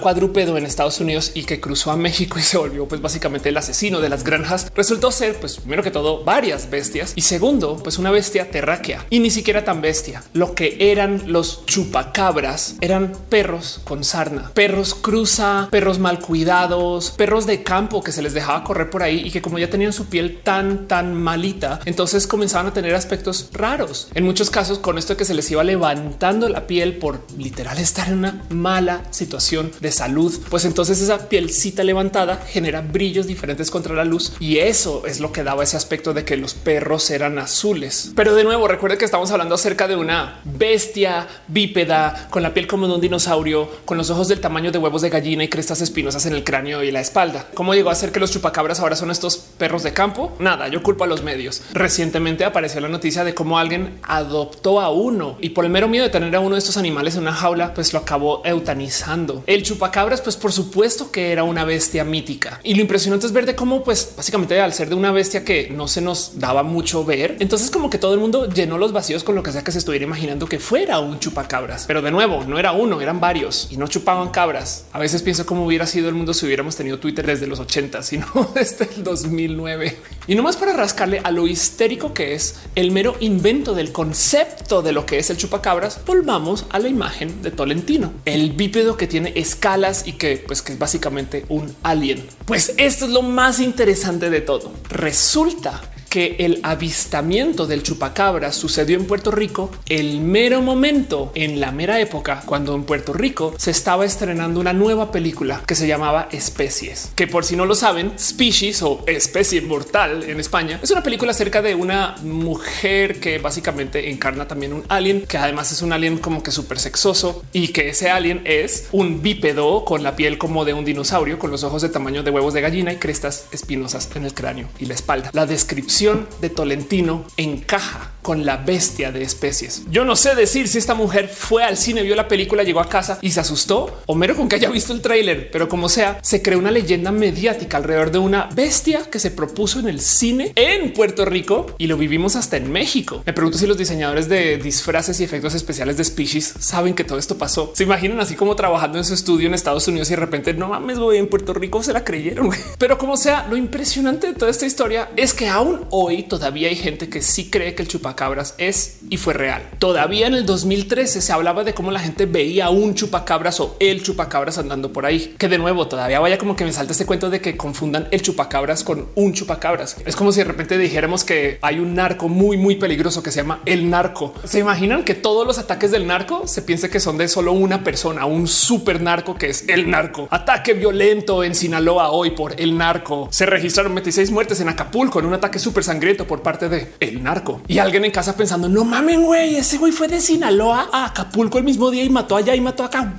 cuadrúpedo 0.00 0.56
en 0.56 0.64
Estados 0.64 1.00
Unidos 1.00 1.32
y 1.34 1.44
que 1.44 1.60
cruzó 1.60 1.90
a 1.90 1.98
México 1.98 2.38
y 2.38 2.42
se 2.50 2.56
volvió 2.56 2.88
pues 2.88 3.02
básicamente 3.02 3.50
el 3.50 3.58
asesino 3.58 4.00
de 4.00 4.08
las 4.08 4.24
granjas, 4.24 4.72
resultó 4.74 5.12
ser 5.12 5.38
pues 5.38 5.56
primero 5.56 5.82
que 5.82 5.90
todo 5.90 6.24
varias 6.24 6.70
bestias 6.70 7.12
y 7.14 7.20
segundo 7.20 7.76
pues 7.82 7.98
una 7.98 8.10
bestia 8.10 8.50
terráquea 8.50 9.04
y 9.10 9.18
ni 9.18 9.30
siquiera 9.30 9.64
tan 9.64 9.82
bestia. 9.82 10.22
Lo 10.32 10.54
que 10.54 10.78
eran 10.80 11.30
los 11.30 11.66
chupacabras 11.66 12.76
eran 12.80 13.12
perros 13.28 13.82
con 13.84 14.02
sarna, 14.02 14.50
perros 14.54 14.94
cruza, 14.94 15.68
perros 15.70 15.98
mal 15.98 16.20
cuidados, 16.20 17.10
perros 17.10 17.44
de 17.44 17.62
campo 17.62 18.02
que 18.02 18.12
se 18.12 18.22
les 18.22 18.32
dejaba 18.32 18.64
correr 18.64 18.77
por 18.86 19.02
ahí 19.02 19.22
y 19.26 19.30
que 19.30 19.42
como 19.42 19.58
ya 19.58 19.70
tenían 19.70 19.92
su 19.92 20.06
piel 20.06 20.40
tan 20.42 20.88
tan 20.88 21.14
malita, 21.14 21.80
entonces 21.84 22.26
comenzaban 22.26 22.66
a 22.66 22.72
tener 22.72 22.94
aspectos 22.94 23.50
raros. 23.52 24.08
En 24.14 24.24
muchos 24.24 24.50
casos 24.50 24.78
con 24.78 24.98
esto 24.98 25.16
que 25.16 25.24
se 25.24 25.34
les 25.34 25.50
iba 25.50 25.64
levantando 25.64 26.48
la 26.48 26.66
piel 26.66 26.96
por 26.96 27.20
literal 27.36 27.78
estar 27.78 28.08
en 28.08 28.18
una 28.18 28.42
mala 28.50 29.02
situación 29.10 29.72
de 29.80 29.92
salud, 29.92 30.34
pues 30.50 30.64
entonces 30.64 31.00
esa 31.00 31.28
pielcita 31.28 31.84
levantada 31.84 32.36
genera 32.36 32.80
brillos 32.80 33.26
diferentes 33.26 33.70
contra 33.70 33.94
la 33.94 34.04
luz 34.04 34.32
y 34.40 34.58
eso 34.58 35.06
es 35.06 35.20
lo 35.20 35.32
que 35.32 35.44
daba 35.44 35.64
ese 35.64 35.76
aspecto 35.76 36.14
de 36.14 36.24
que 36.24 36.36
los 36.36 36.54
perros 36.54 37.10
eran 37.10 37.38
azules. 37.38 38.12
Pero 38.14 38.34
de 38.34 38.44
nuevo, 38.44 38.68
recuerde 38.68 38.98
que 38.98 39.04
estamos 39.04 39.30
hablando 39.30 39.54
acerca 39.54 39.88
de 39.88 39.96
una 39.96 40.40
bestia 40.44 41.26
bípeda 41.48 42.28
con 42.30 42.42
la 42.42 42.54
piel 42.54 42.66
como 42.66 42.86
de 42.86 42.94
un 42.94 43.00
dinosaurio, 43.00 43.70
con 43.84 43.98
los 43.98 44.10
ojos 44.10 44.28
del 44.28 44.40
tamaño 44.40 44.70
de 44.70 44.78
huevos 44.78 45.02
de 45.02 45.10
gallina 45.10 45.44
y 45.44 45.48
crestas 45.48 45.80
espinosas 45.80 46.26
en 46.26 46.34
el 46.34 46.44
cráneo 46.44 46.82
y 46.82 46.90
la 46.90 47.00
espalda. 47.00 47.46
¿Cómo 47.54 47.74
llegó 47.74 47.90
a 47.90 47.94
ser 47.94 48.12
que 48.12 48.20
los 48.20 48.30
chupacabras 48.30 48.67
ahora 48.80 48.96
son 48.96 49.10
estos 49.10 49.36
perros 49.36 49.82
de 49.82 49.92
campo? 49.92 50.36
Nada, 50.38 50.68
yo 50.68 50.82
culpo 50.82 51.04
a 51.04 51.06
los 51.06 51.22
medios. 51.22 51.62
Recientemente 51.72 52.44
apareció 52.44 52.80
la 52.80 52.88
noticia 52.88 53.24
de 53.24 53.34
cómo 53.34 53.58
alguien 53.58 53.98
adoptó 54.02 54.80
a 54.80 54.90
uno 54.90 55.38
y 55.40 55.50
por 55.50 55.64
el 55.64 55.70
mero 55.70 55.88
miedo 55.88 56.04
de 56.04 56.10
tener 56.10 56.34
a 56.36 56.40
uno 56.40 56.54
de 56.54 56.60
estos 56.60 56.76
animales 56.76 57.14
en 57.14 57.22
una 57.22 57.32
jaula, 57.32 57.74
pues 57.74 57.92
lo 57.92 58.00
acabó 58.00 58.42
eutanizando. 58.44 59.42
El 59.46 59.62
chupacabras, 59.62 60.20
pues 60.20 60.36
por 60.36 60.52
supuesto 60.52 61.10
que 61.10 61.32
era 61.32 61.44
una 61.44 61.64
bestia 61.64 62.04
mítica 62.04 62.60
y 62.62 62.74
lo 62.74 62.80
impresionante 62.80 63.26
es 63.26 63.32
ver 63.32 63.46
de 63.46 63.54
cómo, 63.54 63.82
pues 63.82 64.12
básicamente 64.16 64.60
al 64.60 64.72
ser 64.72 64.88
de 64.88 64.94
una 64.94 65.12
bestia 65.12 65.44
que 65.44 65.68
no 65.70 65.88
se 65.88 66.00
nos 66.00 66.38
daba 66.38 66.62
mucho 66.62 67.04
ver, 67.04 67.36
entonces 67.40 67.70
como 67.70 67.90
que 67.90 67.98
todo 67.98 68.14
el 68.14 68.20
mundo 68.20 68.48
llenó 68.48 68.78
los 68.78 68.92
vacíos 68.92 69.24
con 69.24 69.34
lo 69.34 69.42
que 69.42 69.52
sea 69.52 69.64
que 69.64 69.72
se 69.72 69.78
estuviera 69.78 70.04
imaginando 70.04 70.46
que 70.46 70.58
fuera 70.58 70.98
un 70.98 71.18
chupacabras. 71.18 71.84
Pero 71.86 72.02
de 72.02 72.10
nuevo, 72.10 72.44
no 72.46 72.58
era 72.58 72.72
uno, 72.72 73.00
eran 73.00 73.20
varios 73.20 73.68
y 73.70 73.76
no 73.76 73.88
chupaban 73.88 74.30
cabras. 74.30 74.84
A 74.92 74.98
veces 74.98 75.22
pienso 75.22 75.46
cómo 75.46 75.64
hubiera 75.64 75.86
sido 75.86 76.08
el 76.08 76.14
mundo 76.14 76.34
si 76.34 76.46
hubiéramos 76.46 76.76
tenido 76.76 76.98
Twitter 76.98 77.26
desde 77.26 77.46
los 77.46 77.60
80, 77.60 78.02
sino 78.02 78.26
desde 78.58 78.88
el 78.96 79.04
2009. 79.04 79.96
Y 80.26 80.34
no 80.34 80.42
más 80.42 80.56
para 80.56 80.74
rascarle 80.74 81.20
a 81.24 81.30
lo 81.30 81.46
histérico 81.46 82.12
que 82.12 82.34
es 82.34 82.56
el 82.74 82.90
mero 82.90 83.16
invento 83.20 83.74
del 83.74 83.92
concepto 83.92 84.82
de 84.82 84.92
lo 84.92 85.06
que 85.06 85.18
es 85.18 85.30
el 85.30 85.36
chupacabras, 85.36 86.04
volvamos 86.04 86.66
a 86.70 86.78
la 86.78 86.88
imagen 86.88 87.40
de 87.40 87.50
Tolentino, 87.50 88.12
el 88.24 88.52
bípedo 88.52 88.96
que 88.96 89.06
tiene 89.06 89.32
escalas 89.36 90.06
y 90.06 90.12
que 90.12 90.44
pues 90.46 90.60
que 90.60 90.72
es 90.72 90.78
básicamente 90.78 91.46
un 91.48 91.74
alien. 91.82 92.26
Pues 92.44 92.74
esto 92.76 93.06
es 93.06 93.10
lo 93.10 93.22
más 93.22 93.60
interesante 93.60 94.28
de 94.28 94.40
todo. 94.40 94.72
Resulta 94.90 95.80
que 96.08 96.36
el 96.38 96.60
avistamiento 96.62 97.66
del 97.66 97.82
chupacabra 97.82 98.52
sucedió 98.52 98.96
en 98.96 99.06
Puerto 99.06 99.30
Rico 99.30 99.70
el 99.88 100.20
mero 100.20 100.62
momento 100.62 101.32
en 101.34 101.60
la 101.60 101.70
mera 101.72 102.00
época 102.00 102.42
cuando 102.46 102.74
en 102.74 102.84
Puerto 102.84 103.12
Rico 103.12 103.54
se 103.58 103.70
estaba 103.70 104.04
estrenando 104.04 104.60
una 104.60 104.72
nueva 104.72 105.12
película 105.12 105.62
que 105.66 105.74
se 105.74 105.86
llamaba 105.86 106.28
Especies, 106.32 107.12
que 107.14 107.26
por 107.26 107.44
si 107.44 107.56
no 107.56 107.66
lo 107.66 107.74
saben, 107.74 108.12
Species 108.18 108.82
o 108.82 109.02
Especie 109.06 109.60
Mortal 109.60 110.24
en 110.24 110.40
España 110.40 110.80
es 110.82 110.90
una 110.90 111.02
película 111.02 111.32
acerca 111.32 111.62
de 111.62 111.74
una 111.74 112.16
mujer 112.22 113.20
que 113.20 113.38
básicamente 113.38 114.10
encarna 114.10 114.48
también 114.48 114.72
un 114.72 114.84
alien, 114.88 115.26
que 115.26 115.38
además 115.38 115.72
es 115.72 115.82
un 115.82 115.92
alien 115.92 116.18
como 116.18 116.42
que 116.42 116.50
súper 116.50 116.78
sexoso 116.78 117.42
y 117.52 117.68
que 117.68 117.90
ese 117.90 118.10
alien 118.10 118.42
es 118.44 118.88
un 118.92 119.22
bípedo 119.22 119.84
con 119.84 120.02
la 120.02 120.16
piel 120.16 120.38
como 120.38 120.64
de 120.64 120.74
un 120.74 120.84
dinosaurio, 120.84 121.38
con 121.38 121.50
los 121.50 121.64
ojos 121.64 121.82
de 121.82 121.88
tamaño 121.88 122.22
de 122.22 122.30
huevos 122.30 122.54
de 122.54 122.60
gallina 122.60 122.92
y 122.92 122.96
crestas 122.96 123.46
espinosas 123.52 124.08
en 124.14 124.24
el 124.24 124.34
cráneo 124.34 124.68
y 124.78 124.86
la 124.86 124.94
espalda. 124.94 125.30
La 125.32 125.46
descripción 125.46 125.97
de 125.98 126.48
Tolentino 126.48 127.24
encaja 127.36 128.12
con 128.22 128.44
la 128.44 128.58
bestia 128.58 129.10
de 129.10 129.22
especies. 129.22 129.82
Yo 129.90 130.04
no 130.04 130.14
sé 130.14 130.34
decir 130.34 130.68
si 130.68 130.78
esta 130.78 130.94
mujer 130.94 131.28
fue 131.28 131.64
al 131.64 131.76
cine, 131.76 132.02
vio 132.02 132.14
la 132.14 132.28
película, 132.28 132.62
llegó 132.62 132.80
a 132.80 132.88
casa 132.88 133.18
y 133.22 133.30
se 133.30 133.40
asustó 133.40 134.02
o 134.06 134.14
mero 134.14 134.36
con 134.36 134.48
que 134.48 134.56
haya 134.56 134.70
visto 134.70 134.92
el 134.92 135.00
tráiler, 135.00 135.50
pero 135.50 135.68
como 135.68 135.88
sea, 135.88 136.18
se 136.22 136.42
creó 136.42 136.58
una 136.58 136.70
leyenda 136.70 137.10
mediática 137.10 137.78
alrededor 137.78 138.10
de 138.10 138.18
una 138.18 138.48
bestia 138.54 139.10
que 139.10 139.18
se 139.18 139.30
propuso 139.30 139.80
en 139.80 139.88
el 139.88 140.00
cine 140.00 140.52
en 140.54 140.92
Puerto 140.92 141.24
Rico 141.24 141.74
y 141.78 141.86
lo 141.86 141.96
vivimos 141.96 142.36
hasta 142.36 142.58
en 142.58 142.70
México. 142.70 143.22
Me 143.26 143.32
pregunto 143.32 143.58
si 143.58 143.66
los 143.66 143.78
diseñadores 143.78 144.28
de 144.28 144.58
disfraces 144.58 145.18
y 145.18 145.24
efectos 145.24 145.54
especiales 145.54 145.96
de 145.96 146.04
Species 146.04 146.54
saben 146.58 146.94
que 146.94 147.04
todo 147.04 147.18
esto 147.18 147.38
pasó. 147.38 147.72
Se 147.74 147.84
imaginan 147.84 148.20
así 148.20 148.36
como 148.36 148.54
trabajando 148.54 148.98
en 148.98 149.04
su 149.04 149.14
estudio 149.14 149.48
en 149.48 149.54
Estados 149.54 149.88
Unidos 149.88 150.08
y 150.10 150.12
de 150.12 150.20
repente 150.20 150.54
no 150.54 150.68
mames, 150.68 150.98
voy 150.98 151.16
en 151.16 151.28
Puerto 151.28 151.54
Rico 151.54 151.82
se 151.82 151.92
la 151.92 152.04
creyeron. 152.04 152.50
Pero 152.78 152.98
como 152.98 153.16
sea, 153.16 153.46
lo 153.48 153.56
impresionante 153.56 154.26
de 154.28 154.34
toda 154.34 154.50
esta 154.50 154.66
historia 154.66 155.08
es 155.16 155.32
que 155.32 155.48
aún 155.48 155.86
hoy 155.90 156.22
todavía 156.22 156.68
hay 156.68 156.76
gente 156.76 157.08
que 157.08 157.22
sí 157.22 157.50
cree 157.50 157.74
que 157.74 157.82
el 157.82 157.88
chupacabras 157.88 158.54
es 158.58 158.98
y 159.10 159.16
fue 159.16 159.34
real. 159.34 159.62
Todavía 159.78 160.26
en 160.26 160.34
el 160.34 160.46
2013 160.46 161.20
se 161.20 161.32
hablaba 161.32 161.64
de 161.64 161.74
cómo 161.74 161.90
la 161.90 162.00
gente 162.00 162.26
veía 162.26 162.70
un 162.70 162.94
chupacabras 162.94 163.60
o 163.60 163.76
el 163.80 164.02
chupacabras 164.02 164.58
andando 164.58 164.92
por 164.92 165.06
ahí. 165.06 165.34
Que 165.38 165.48
de 165.48 165.58
nuevo 165.58 165.88
todavía 165.88 166.20
vaya 166.20 166.38
como 166.38 166.56
que 166.56 166.64
me 166.64 166.72
salta 166.72 166.92
este 166.92 167.06
cuento 167.06 167.30
de 167.30 167.40
que 167.40 167.56
confundan 167.56 168.08
el 168.10 168.22
chupacabras 168.22 168.84
con 168.84 169.08
un 169.14 169.32
chupacabras. 169.32 169.96
Es 170.04 170.16
como 170.16 170.32
si 170.32 170.38
de 170.38 170.44
repente 170.44 170.78
dijéramos 170.78 171.24
que 171.24 171.58
hay 171.62 171.78
un 171.78 171.94
narco 171.94 172.28
muy, 172.28 172.56
muy 172.56 172.76
peligroso 172.76 173.22
que 173.22 173.30
se 173.30 173.40
llama 173.40 173.60
el 173.66 173.88
narco. 173.90 174.34
Se 174.44 174.58
imaginan 174.58 175.04
que 175.04 175.14
todos 175.14 175.46
los 175.46 175.58
ataques 175.58 175.90
del 175.90 176.06
narco 176.06 176.46
se 176.46 176.62
piense 176.62 176.90
que 176.90 177.00
son 177.00 177.18
de 177.18 177.28
solo 177.28 177.52
una 177.52 177.84
persona, 177.84 178.26
un 178.26 178.46
super 178.46 179.00
narco 179.00 179.34
que 179.34 179.50
es 179.50 179.64
el 179.68 179.90
narco. 179.90 180.28
Ataque 180.30 180.74
violento 180.74 181.44
en 181.44 181.54
Sinaloa 181.54 182.10
hoy 182.10 182.30
por 182.30 182.60
el 182.60 182.76
narco. 182.76 183.28
Se 183.30 183.46
registraron 183.46 183.94
26 183.94 184.30
muertes 184.30 184.60
en 184.60 184.68
Acapulco 184.68 185.20
en 185.20 185.26
un 185.26 185.34
ataque 185.34 185.58
súper 185.58 185.77
sangriento 185.84 186.26
por 186.26 186.42
parte 186.42 186.68
de 186.68 186.92
el 187.00 187.22
narco. 187.22 187.60
Y 187.68 187.78
alguien 187.78 188.04
en 188.04 188.10
casa 188.10 188.36
pensando, 188.36 188.68
no 188.68 188.84
mamen, 188.84 189.22
güey, 189.22 189.56
ese 189.56 189.78
güey 189.78 189.92
fue 189.92 190.08
de 190.08 190.20
Sinaloa 190.20 190.88
a 190.92 191.06
Acapulco 191.06 191.58
el 191.58 191.64
mismo 191.64 191.90
día 191.90 192.04
y 192.04 192.10
mató 192.10 192.36
allá 192.36 192.54
y 192.54 192.60
mató 192.60 192.84
acá. 192.84 193.14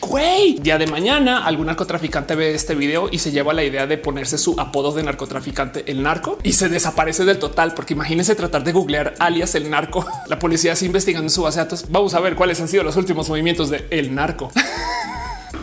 Güey, 0.00 0.58
día 0.60 0.78
de 0.78 0.86
mañana 0.86 1.44
algún 1.44 1.66
narcotraficante 1.66 2.34
ve 2.34 2.54
este 2.54 2.74
video 2.74 3.08
y 3.10 3.18
se 3.18 3.30
lleva 3.30 3.52
la 3.52 3.64
idea 3.64 3.86
de 3.86 3.98
ponerse 3.98 4.38
su 4.38 4.58
apodo 4.58 4.92
de 4.92 5.02
narcotraficante, 5.02 5.90
el 5.90 6.02
narco, 6.02 6.38
y 6.42 6.52
se 6.52 6.68
desaparece 6.68 7.24
del 7.24 7.38
total, 7.38 7.74
porque 7.74 7.94
imagínense 7.94 8.34
tratar 8.34 8.64
de 8.64 8.72
googlear 8.72 9.14
alias 9.18 9.54
el 9.54 9.70
narco. 9.70 10.06
La 10.28 10.38
policía 10.38 10.72
está 10.72 10.84
investigando 10.84 11.26
en 11.26 11.30
su 11.30 11.42
base 11.42 11.58
de 11.58 11.64
datos. 11.64 11.86
Vamos 11.88 12.14
a 12.14 12.20
ver 12.20 12.36
cuáles 12.36 12.60
han 12.60 12.68
sido 12.68 12.82
los 12.82 12.96
últimos 12.96 13.28
movimientos 13.28 13.70
de 13.70 13.86
el 13.90 14.14
narco. 14.14 14.50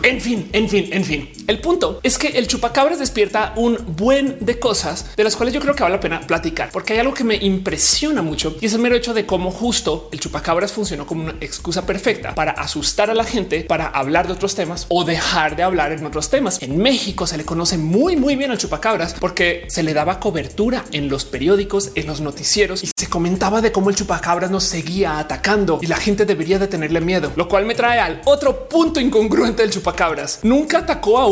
En 0.02 0.18
fin, 0.18 0.48
en 0.54 0.66
fin, 0.66 0.88
en 0.92 1.04
fin. 1.04 1.30
El 1.50 1.58
punto 1.58 1.98
es 2.04 2.16
que 2.16 2.28
el 2.28 2.46
chupacabras 2.46 3.00
despierta 3.00 3.54
un 3.56 3.76
buen 3.96 4.36
de 4.38 4.60
cosas 4.60 5.06
de 5.16 5.24
las 5.24 5.34
cuales 5.34 5.52
yo 5.52 5.60
creo 5.60 5.74
que 5.74 5.82
vale 5.82 5.96
la 5.96 6.00
pena 6.00 6.20
platicar, 6.20 6.70
porque 6.70 6.92
hay 6.92 7.00
algo 7.00 7.12
que 7.12 7.24
me 7.24 7.34
impresiona 7.34 8.22
mucho 8.22 8.56
y 8.60 8.66
es 8.66 8.74
el 8.74 8.78
mero 8.78 8.94
hecho 8.94 9.14
de 9.14 9.26
cómo 9.26 9.50
justo 9.50 10.08
el 10.12 10.20
chupacabras 10.20 10.70
funcionó 10.70 11.08
como 11.08 11.24
una 11.24 11.34
excusa 11.40 11.84
perfecta 11.84 12.36
para 12.36 12.52
asustar 12.52 13.10
a 13.10 13.14
la 13.14 13.24
gente, 13.24 13.62
para 13.62 13.88
hablar 13.88 14.28
de 14.28 14.34
otros 14.34 14.54
temas 14.54 14.86
o 14.90 15.02
dejar 15.02 15.56
de 15.56 15.64
hablar 15.64 15.90
en 15.90 16.06
otros 16.06 16.30
temas. 16.30 16.62
En 16.62 16.78
México 16.78 17.26
se 17.26 17.36
le 17.36 17.44
conoce 17.44 17.78
muy, 17.78 18.14
muy 18.14 18.36
bien 18.36 18.52
al 18.52 18.58
chupacabras 18.58 19.16
porque 19.18 19.64
se 19.66 19.82
le 19.82 19.92
daba 19.92 20.20
cobertura 20.20 20.84
en 20.92 21.08
los 21.08 21.24
periódicos, 21.24 21.90
en 21.96 22.06
los 22.06 22.20
noticieros 22.20 22.84
y 22.84 22.90
se 22.96 23.08
comentaba 23.08 23.60
de 23.60 23.72
cómo 23.72 23.90
el 23.90 23.96
chupacabras 23.96 24.52
nos 24.52 24.62
seguía 24.62 25.18
atacando 25.18 25.80
y 25.82 25.88
la 25.88 25.96
gente 25.96 26.26
debería 26.26 26.60
de 26.60 26.68
tenerle 26.68 27.00
miedo, 27.00 27.32
lo 27.34 27.48
cual 27.48 27.66
me 27.66 27.74
trae 27.74 27.98
al 27.98 28.22
otro 28.24 28.68
punto 28.68 29.00
incongruente 29.00 29.62
del 29.62 29.72
chupacabras 29.72 29.90
cabras 29.90 30.38
Nunca 30.44 30.78
atacó 30.78 31.18
a 31.18 31.26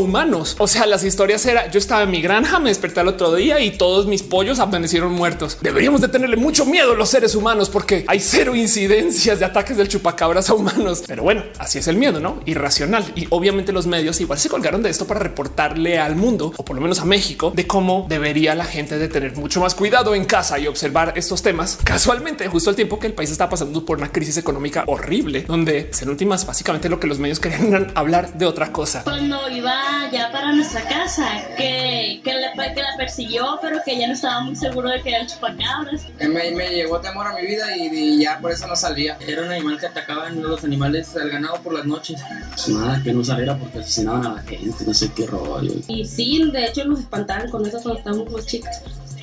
O 0.58 0.66
sea, 0.66 0.86
las 0.86 1.04
historias 1.04 1.44
era 1.46 1.70
yo 1.70 1.78
estaba 1.78 2.02
en 2.02 2.10
mi 2.10 2.20
granja, 2.20 2.58
me 2.58 2.70
desperté 2.70 3.00
el 3.00 3.08
otro 3.08 3.34
día 3.34 3.60
y 3.60 3.72
todos 3.72 4.06
mis 4.06 4.22
pollos 4.22 4.58
amanecieron 4.58 5.12
muertos. 5.12 5.58
Deberíamos 5.60 6.00
de 6.00 6.08
tenerle 6.08 6.36
mucho 6.36 6.64
miedo 6.64 6.92
a 6.92 6.96
los 6.96 7.08
seres 7.08 7.34
humanos 7.34 7.70
porque 7.70 8.04
hay 8.06 8.20
cero 8.20 8.54
incidencias 8.54 9.38
de 9.38 9.44
ataques 9.44 9.76
del 9.76 9.88
chupacabras 9.88 10.50
a 10.50 10.54
humanos. 10.54 11.02
Pero 11.06 11.22
bueno, 11.22 11.44
así 11.58 11.78
es 11.78 11.88
el 11.88 11.96
miedo, 11.96 12.20
no 12.20 12.40
irracional. 12.46 13.04
Y 13.14 13.26
obviamente 13.30 13.72
los 13.72 13.86
medios 13.86 14.20
igual 14.20 14.38
se 14.38 14.48
colgaron 14.48 14.82
de 14.82 14.90
esto 14.90 15.06
para 15.06 15.20
reportarle 15.20 15.98
al 15.98 16.16
mundo 16.16 16.52
o 16.56 16.64
por 16.64 16.76
lo 16.76 16.82
menos 16.82 17.00
a 17.00 17.04
México 17.04 17.52
de 17.54 17.66
cómo 17.66 18.06
debería 18.08 18.54
la 18.54 18.64
gente 18.64 18.98
tener 19.08 19.36
mucho 19.36 19.60
más 19.60 19.74
cuidado 19.74 20.14
en 20.14 20.24
casa 20.24 20.58
y 20.58 20.66
observar 20.66 21.12
estos 21.16 21.42
temas. 21.42 21.78
Casualmente, 21.82 22.46
justo 22.48 22.70
al 22.70 22.76
tiempo 22.76 22.98
que 22.98 23.06
el 23.06 23.14
país 23.14 23.30
está 23.30 23.48
pasando 23.48 23.84
por 23.84 23.98
una 23.98 24.10
crisis 24.12 24.36
económica 24.36 24.84
horrible, 24.86 25.44
donde 25.46 25.90
en 26.00 26.08
últimas 26.08 26.46
básicamente 26.46 26.88
lo 26.88 27.00
que 27.00 27.06
los 27.06 27.18
medios 27.18 27.40
querían 27.40 27.92
hablar 27.94 28.34
de 28.34 28.46
otra 28.46 28.72
cosa. 28.72 29.04
Cuando 29.04 29.48
iba 29.50 29.97
ya 30.10 30.30
para 30.30 30.52
nuestra 30.52 30.82
casa, 30.82 31.26
que, 31.56 32.20
que, 32.22 32.32
le, 32.32 32.74
que 32.74 32.82
la 32.82 32.96
persiguió, 32.96 33.58
pero 33.60 33.78
que 33.84 33.98
ya 33.98 34.06
no 34.06 34.14
estaba 34.14 34.40
muy 34.40 34.56
seguro 34.56 34.88
de 34.88 35.02
que 35.02 35.10
era 35.10 35.20
el 35.20 35.26
chupacabras. 35.26 36.06
Me, 36.20 36.50
me 36.52 36.70
llegó 36.70 37.00
temor 37.00 37.26
a 37.26 37.34
mi 37.34 37.46
vida 37.46 37.76
y, 37.76 38.22
ya 38.22 38.38
por 38.40 38.52
eso 38.52 38.66
no 38.66 38.76
salía. 38.76 39.16
Era 39.26 39.42
un 39.42 39.50
animal 39.50 39.78
que 39.78 39.86
atacaban 39.86 40.42
los 40.42 40.64
animales 40.64 41.16
al 41.16 41.30
ganado 41.30 41.60
por 41.62 41.74
las 41.74 41.84
noches. 41.84 42.20
Pues 42.50 42.68
nada, 42.68 43.00
que 43.02 43.12
no 43.12 43.24
saliera 43.24 43.56
porque 43.56 43.80
asesinaban 43.80 44.26
a 44.26 44.34
la 44.34 44.42
gente, 44.42 44.84
no 44.86 44.94
sé 44.94 45.10
qué 45.14 45.26
rollo. 45.26 45.72
Y 45.88 46.04
sí, 46.04 46.50
de 46.50 46.66
hecho 46.66 46.84
nos 46.84 47.00
espantaban 47.00 47.50
con 47.50 47.66
eso 47.66 47.80
cuando 47.82 47.98
estábamos 47.98 48.46
chicos, 48.46 48.70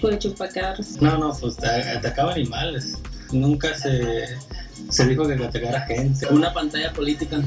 con 0.02 0.14
el 0.14 0.20
chupacabras. 0.20 1.02
No, 1.02 1.18
no, 1.18 1.34
pues 1.40 1.58
atacaban 1.64 2.34
animales. 2.34 2.94
Nunca 3.32 3.74
se 3.76 4.38
se 4.90 5.08
dijo 5.08 5.28
que 5.28 5.34
atacara 5.34 5.82
gente. 5.82 6.28
Una 6.28 6.54
pantalla 6.54 6.94
política. 6.94 7.42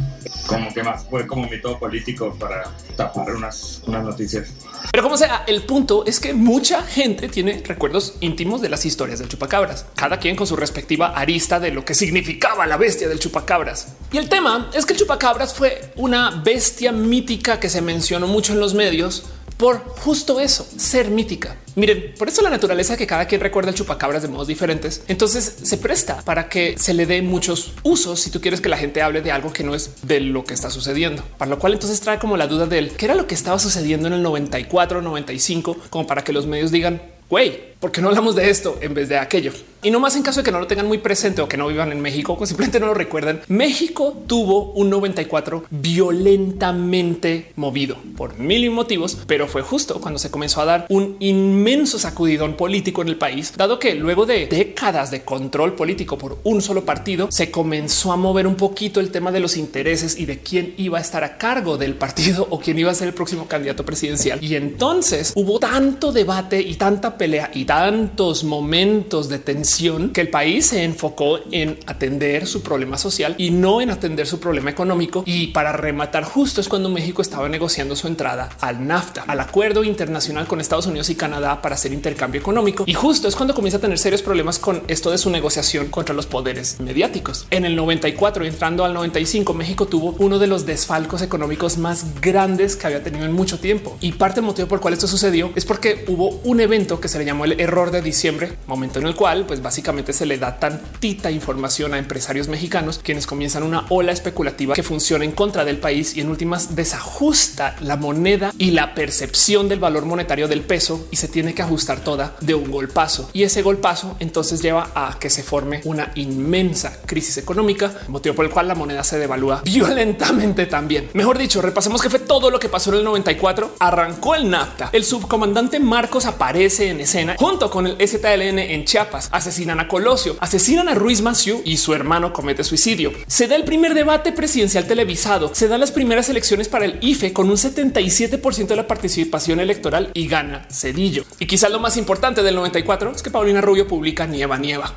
Como 0.47 0.73
que 0.73 0.83
más 0.83 1.05
fue 1.05 1.27
como 1.27 1.49
método 1.49 1.79
político 1.79 2.35
para 2.39 2.71
tapar 2.97 3.35
unas, 3.35 3.83
unas 3.87 4.05
noticias. 4.05 4.49
Pero 4.91 5.03
como 5.03 5.17
sea, 5.17 5.45
el 5.47 5.63
punto 5.63 6.05
es 6.07 6.21
que 6.21 6.35
mucha 6.35 6.83
gente 6.83 7.29
tiene 7.29 7.63
recuerdos 7.65 8.17
íntimos 8.21 8.61
de 8.61 8.69
las 8.69 8.85
historias 8.87 9.19
del 9.19 9.29
chupacabras, 9.29 9.87
cada 9.95 10.19
quien 10.19 10.37
con 10.37 10.47
su 10.47 10.57
respectiva 10.57 11.09
arista 11.09 11.61
de 11.61 11.71
lo 11.71 11.85
que 11.85 11.95
significaba 11.95 12.67
la 12.67 12.77
bestia 12.77 13.09
del 13.09 13.19
chupacabras. 13.19 13.95
Y 14.13 14.19
el 14.19 14.29
tema 14.29 14.71
es 14.75 14.87
que 14.87 14.95
el 14.95 14.99
chupacabras 14.99 15.55
fue 15.55 15.93
una 15.97 16.43
bestia 16.43 16.93
mítica 16.93 17.61
que 17.61 17.69
se 17.69 17.83
mencionó 17.83 18.27
mucho 18.27 18.53
en 18.53 18.61
los 18.61 18.75
medios 18.75 19.25
por 19.59 19.85
justo 19.85 20.39
eso, 20.39 20.67
ser 20.77 21.11
mítica. 21.11 21.57
Miren, 21.75 22.15
por 22.17 22.29
eso 22.29 22.43
la 22.43 22.49
naturaleza 22.49 22.97
que 22.97 23.09
cada 23.09 23.27
quien 23.27 23.41
recuerda 23.41 23.71
el 23.71 23.77
chupacabras 23.77 24.23
de 24.23 24.29
modos 24.29 24.47
diferentes, 24.47 25.03
entonces 25.09 25.59
se 25.63 25.77
presta 25.79 26.23
para 26.23 26.49
que 26.49 26.79
se 26.79 26.95
le 26.95 27.07
dé 27.07 27.23
muchos 27.23 27.73
usos 27.83 28.21
si 28.21 28.31
tú 28.31 28.41
quieres 28.41 28.61
que 28.61 28.69
la 28.69 28.77
gente 28.77 29.03
hable 29.03 29.21
de 29.21 29.33
algo 29.33 29.53
que 29.53 29.65
no 29.65 29.75
es 29.75 29.91
de 30.03 30.21
lo 30.21 30.45
que 30.45 30.55
está 30.55 30.71
sucediendo. 30.71 31.25
Para 31.39 31.51
lo 31.51 31.59
cual 31.59 31.73
entonces 31.73 32.01
trae 32.01 32.21
como 32.21 32.37
la 32.37 32.47
duda 32.47 32.67
del 32.67 32.93
qué 32.93 33.07
era 33.07 33.17
lo 33.17 33.27
que 33.27 33.35
estaba 33.35 33.59
sucediendo 33.59 34.07
en 34.07 34.15
el 34.15 34.23
94, 34.23 35.03
95, 35.03 35.77
como 35.91 36.07
para 36.07 36.23
que 36.23 36.33
los 36.33 36.47
medios 36.47 36.71
digan, 36.71 37.03
güey, 37.29 37.75
¿por 37.81 37.93
qué 37.93 38.01
no 38.01 38.09
hablamos 38.09 38.35
de 38.35 38.51
esto 38.51 38.79
en 38.81 38.95
vez 38.95 39.09
de 39.09 39.19
aquello? 39.19 39.53
Y 39.81 39.93
no 39.93 40.01
más 40.01 40.17
en 40.17 40.23
caso 40.23 40.41
de 40.41 40.45
que 40.45 40.51
no 40.51 40.59
lo 40.59 40.67
tengan 40.67 40.89
muy 40.89 40.99
presente 40.99 41.41
o 41.41 41.49
que 41.49 41.57
no 41.57 41.69
vivan 41.69 41.93
en 41.93 42.01
México 42.01 42.37
o 42.39 42.47
simplemente 42.47 42.81
no 42.81 42.87
lo 42.87 42.95
recuerdan. 42.95 43.43
México 43.47 44.25
tuvo 44.27 44.73
un 44.73 44.91
94 44.91 45.67
violentamente 45.71 47.53
movido 47.55 47.97
por 48.17 48.37
mil 48.39 48.69
motivos, 48.73 49.17
pero 49.29 49.47
fue 49.47 49.63
justo 49.63 50.01
cuando 50.01 50.19
se 50.19 50.33
comenzó 50.33 50.61
a 50.61 50.65
dar 50.65 50.87
un 50.89 51.17
inmenso 51.21 51.97
sacudidón 51.99 52.55
político 52.55 53.03
en 53.03 53.09
el 53.09 53.17
país, 53.17 53.53
dado 53.57 53.79
que 53.79 53.95
luego 53.95 54.27
de 54.27 54.49
décadas 54.49 55.13
de 55.13 55.23
control 55.23 55.75
político 55.75 56.19
por 56.19 56.39
un 56.43 56.61
solo 56.61 56.85
partido, 56.85 57.29
se 57.31 57.53
comenzó 57.53 58.11
a 58.11 58.17
mover 58.17 58.49
un 58.49 58.57
poquito 58.57 58.99
el 58.99 59.13
tema 59.13 59.31
de 59.31 59.39
los 59.39 59.57
intereses 59.57 60.19
y 60.19 60.27
de 60.27 60.41
quién 60.41 60.75
iba 60.77 60.99
a 60.99 61.01
estar 61.01 61.23
a 61.23 61.39
cargo 61.39 61.79
del 61.79 61.95
partido 61.95 62.49
o 62.51 62.59
quién 62.59 62.81
iba 62.81 62.91
a 62.91 62.95
ser 62.95 63.07
el 63.07 63.15
próximo 63.15 63.47
candidato 63.47 63.85
presidencial. 63.85 64.43
Y 64.43 64.57
entonces 64.57 65.33
hubo 65.37 65.61
tanto 65.61 66.11
debate 66.11 66.61
y 66.61 66.75
tanta 66.75 67.17
pelea 67.17 67.53
y 67.55 67.68
tantos 67.69 68.45
momentos 68.45 69.29
de 69.29 69.39
tensión 69.39 70.09
que 70.15 70.23
el 70.23 70.31
país 70.31 70.69
se 70.69 70.85
enfocó 70.85 71.39
en 71.53 71.79
atender 71.85 72.47
su 72.47 72.63
problema 72.63 72.97
social 72.97 73.35
y 73.37 73.51
no 73.51 73.83
en 73.83 73.91
atender 73.91 74.27
su 74.27 74.41
problema 74.41 74.71
económico. 74.71 75.23
Y 75.27 75.49
para 75.49 75.73
rematar 75.73 76.25
justo 76.25 76.63
es 76.63 76.69
cuando 76.69 76.89
México 76.89 77.21
estaba 77.21 77.47
negociando 77.51 77.95
su 77.95 78.07
entrada 78.07 78.49
al 78.63 78.87
NAFTA, 78.87 79.25
al 79.27 79.41
acuerdo 79.41 79.85
internacional 79.85 80.47
con 80.47 80.63
Estados 80.63 80.87
Unidos 80.87 81.11
y 81.11 81.15
Canadá 81.15 81.61
para 81.61 81.75
hacer 81.75 81.93
intercambio 81.93 82.41
económico. 82.41 82.85
Y 82.87 82.95
justo 82.95 83.29
es 83.29 83.37
cuando 83.37 83.55
comienza 83.55 83.77
a 83.77 83.83
tener 83.83 83.99
serios 83.99 84.23
problemas 84.23 84.59
con 84.59 84.83
esto 84.89 85.11
de 85.11 85.19
su 85.19 85.29
negociación 85.29 85.89
contra 85.89 86.15
los 86.15 86.25
poderes 86.25 86.81
mediáticos. 86.81 87.49
En 87.51 87.67
el 87.67 87.77
94, 87.77 88.47
entrando 88.47 88.87
al 88.87 88.95
95, 88.95 89.53
México 89.53 89.87
tuvo 89.87 90.17
uno 90.21 90.39
de 90.39 90.47
los 90.47 90.65
desfalcos 90.65 91.21
económicos 91.21 91.77
más 91.77 92.19
grandes 92.23 92.77
que 92.77 92.87
había 92.87 93.03
tenido 93.03 93.27
en 93.27 93.33
mucho 93.33 93.61
tiempo. 93.61 93.99
Y 94.01 94.13
parte 94.13 94.37
del 94.37 94.47
motivo 94.47 94.69
por 94.69 94.79
el 94.79 94.81
cual 94.81 94.95
esto 94.95 95.07
sucedió 95.07 95.51
es 95.55 95.67
porque 95.67 96.07
hubo 96.09 96.31
un 96.45 96.61
evento 96.61 96.99
que 96.99 97.09
se 97.09 97.19
le 97.19 97.27
llamó 97.27 97.45
el 97.45 97.58
error 97.59 97.91
de 97.91 98.03
diciembre, 98.03 98.53
momento 98.67 98.99
en 98.99 99.07
el 99.07 99.15
cual 99.15 99.45
pues 99.47 99.63
básicamente 99.63 100.13
se 100.13 100.27
le 100.27 100.39
da 100.39 100.59
tantita 100.59 101.31
información 101.31 101.95
a 101.95 101.99
empresarios 101.99 102.49
mexicanos 102.49 103.01
quienes 103.03 103.27
comienzan 103.27 103.63
una 103.63 103.87
ola 103.89 104.13
especulativa 104.13 104.75
que 104.75 104.83
funciona 104.83 105.25
en 105.25 105.33
contra 105.33 105.65
del 105.65 105.79
país 105.79 106.17
y 106.17 106.21
en 106.21 106.29
últimas 106.29 106.77
desajusta 106.77 107.77
la 107.81 107.97
moneda 107.97 108.53
y 108.59 108.71
la 108.71 108.95
percepción 108.95 109.69
del 109.69 109.79
valor 109.79 110.05
monetario 110.05 110.49
del 110.49 110.63
peso 110.63 111.07
y 111.11 111.17
se 111.17 111.29
tiene 111.29 111.55
que 111.55 111.63
ajustar 111.63 112.01
toda 112.01 112.37
de 112.41 112.55
un 112.55 112.71
golpazo. 112.71 113.31
Y 113.33 113.43
ese 113.43 113.63
golpazo 113.63 114.17
entonces 114.21 114.63
lleva 114.63 114.91
a 114.95 115.19
que 115.19 115.31
se 115.31 115.43
forme 115.43 115.81
una 115.85 116.13
inmensa 116.15 117.01
crisis 117.07 117.39
económica, 117.39 117.93
motivo 118.09 118.35
por 118.35 118.45
el 118.45 118.51
cual 118.51 118.69
la 118.69 118.75
moneda 118.75 119.05
se 119.05 119.19
devalúa 119.19 119.63
violentamente 119.65 120.67
también. 120.67 121.11
Mejor 121.15 121.39
dicho, 121.39 121.63
repasemos 121.63 122.03
que 122.03 122.11
fue 122.11 122.19
todo 122.19 122.51
lo 122.51 122.59
que 122.59 122.69
pasó 122.69 122.91
en 122.91 122.99
el 122.99 123.05
94. 123.05 123.77
Arrancó 123.79 124.35
el 124.35 124.51
NAFTA. 124.51 124.91
El 124.93 125.05
subcomandante 125.05 125.81
Marcos 125.81 126.27
aparece 126.27 126.91
en 126.91 127.01
escena 127.01 127.37
junto 127.49 127.71
con 127.71 127.87
el 127.87 127.97
ZLN 127.97 128.59
en 128.59 128.85
Chiapas, 128.85 129.31
asesinan 129.33 129.81
a 129.81 129.89
Colosio, 129.89 130.37
asesinan 130.39 130.87
a 130.91 130.95
Ruiz 130.95 131.23
Massieu 131.23 131.63
y 131.65 131.79
su 131.79 131.95
hermano 131.95 132.31
comete 132.31 132.63
suicidio. 132.63 133.11
Se 133.27 133.49
da 133.49 133.57
el 133.57 133.65
primer 133.65 133.95
debate 133.95 134.33
presidencial 134.33 134.87
televisado, 134.87 135.55
se 135.55 135.67
dan 135.67 135.81
las 135.81 135.91
primeras 135.91 136.29
elecciones 136.29 136.69
para 136.69 136.85
el 136.85 136.99
IFE 137.01 137.33
con 137.33 137.49
un 137.49 137.57
77% 137.57 138.67
de 138.67 138.77
la 138.77 138.87
participación 138.87 139.61
electoral 139.61 140.11
y 140.13 140.29
gana 140.29 140.67
Cedillo. 140.71 141.25
Y 141.39 141.47
quizás 141.47 141.71
lo 141.71 141.81
más 141.81 141.97
importante 141.97 142.43
del 142.43 142.55
94 142.55 143.13
es 143.13 143.23
que 143.23 143.31
Paulina 143.31 143.63
Rubio 143.63 143.89
publica 143.89 144.27
Nieva 144.27 144.59
Nieva. 144.59 144.95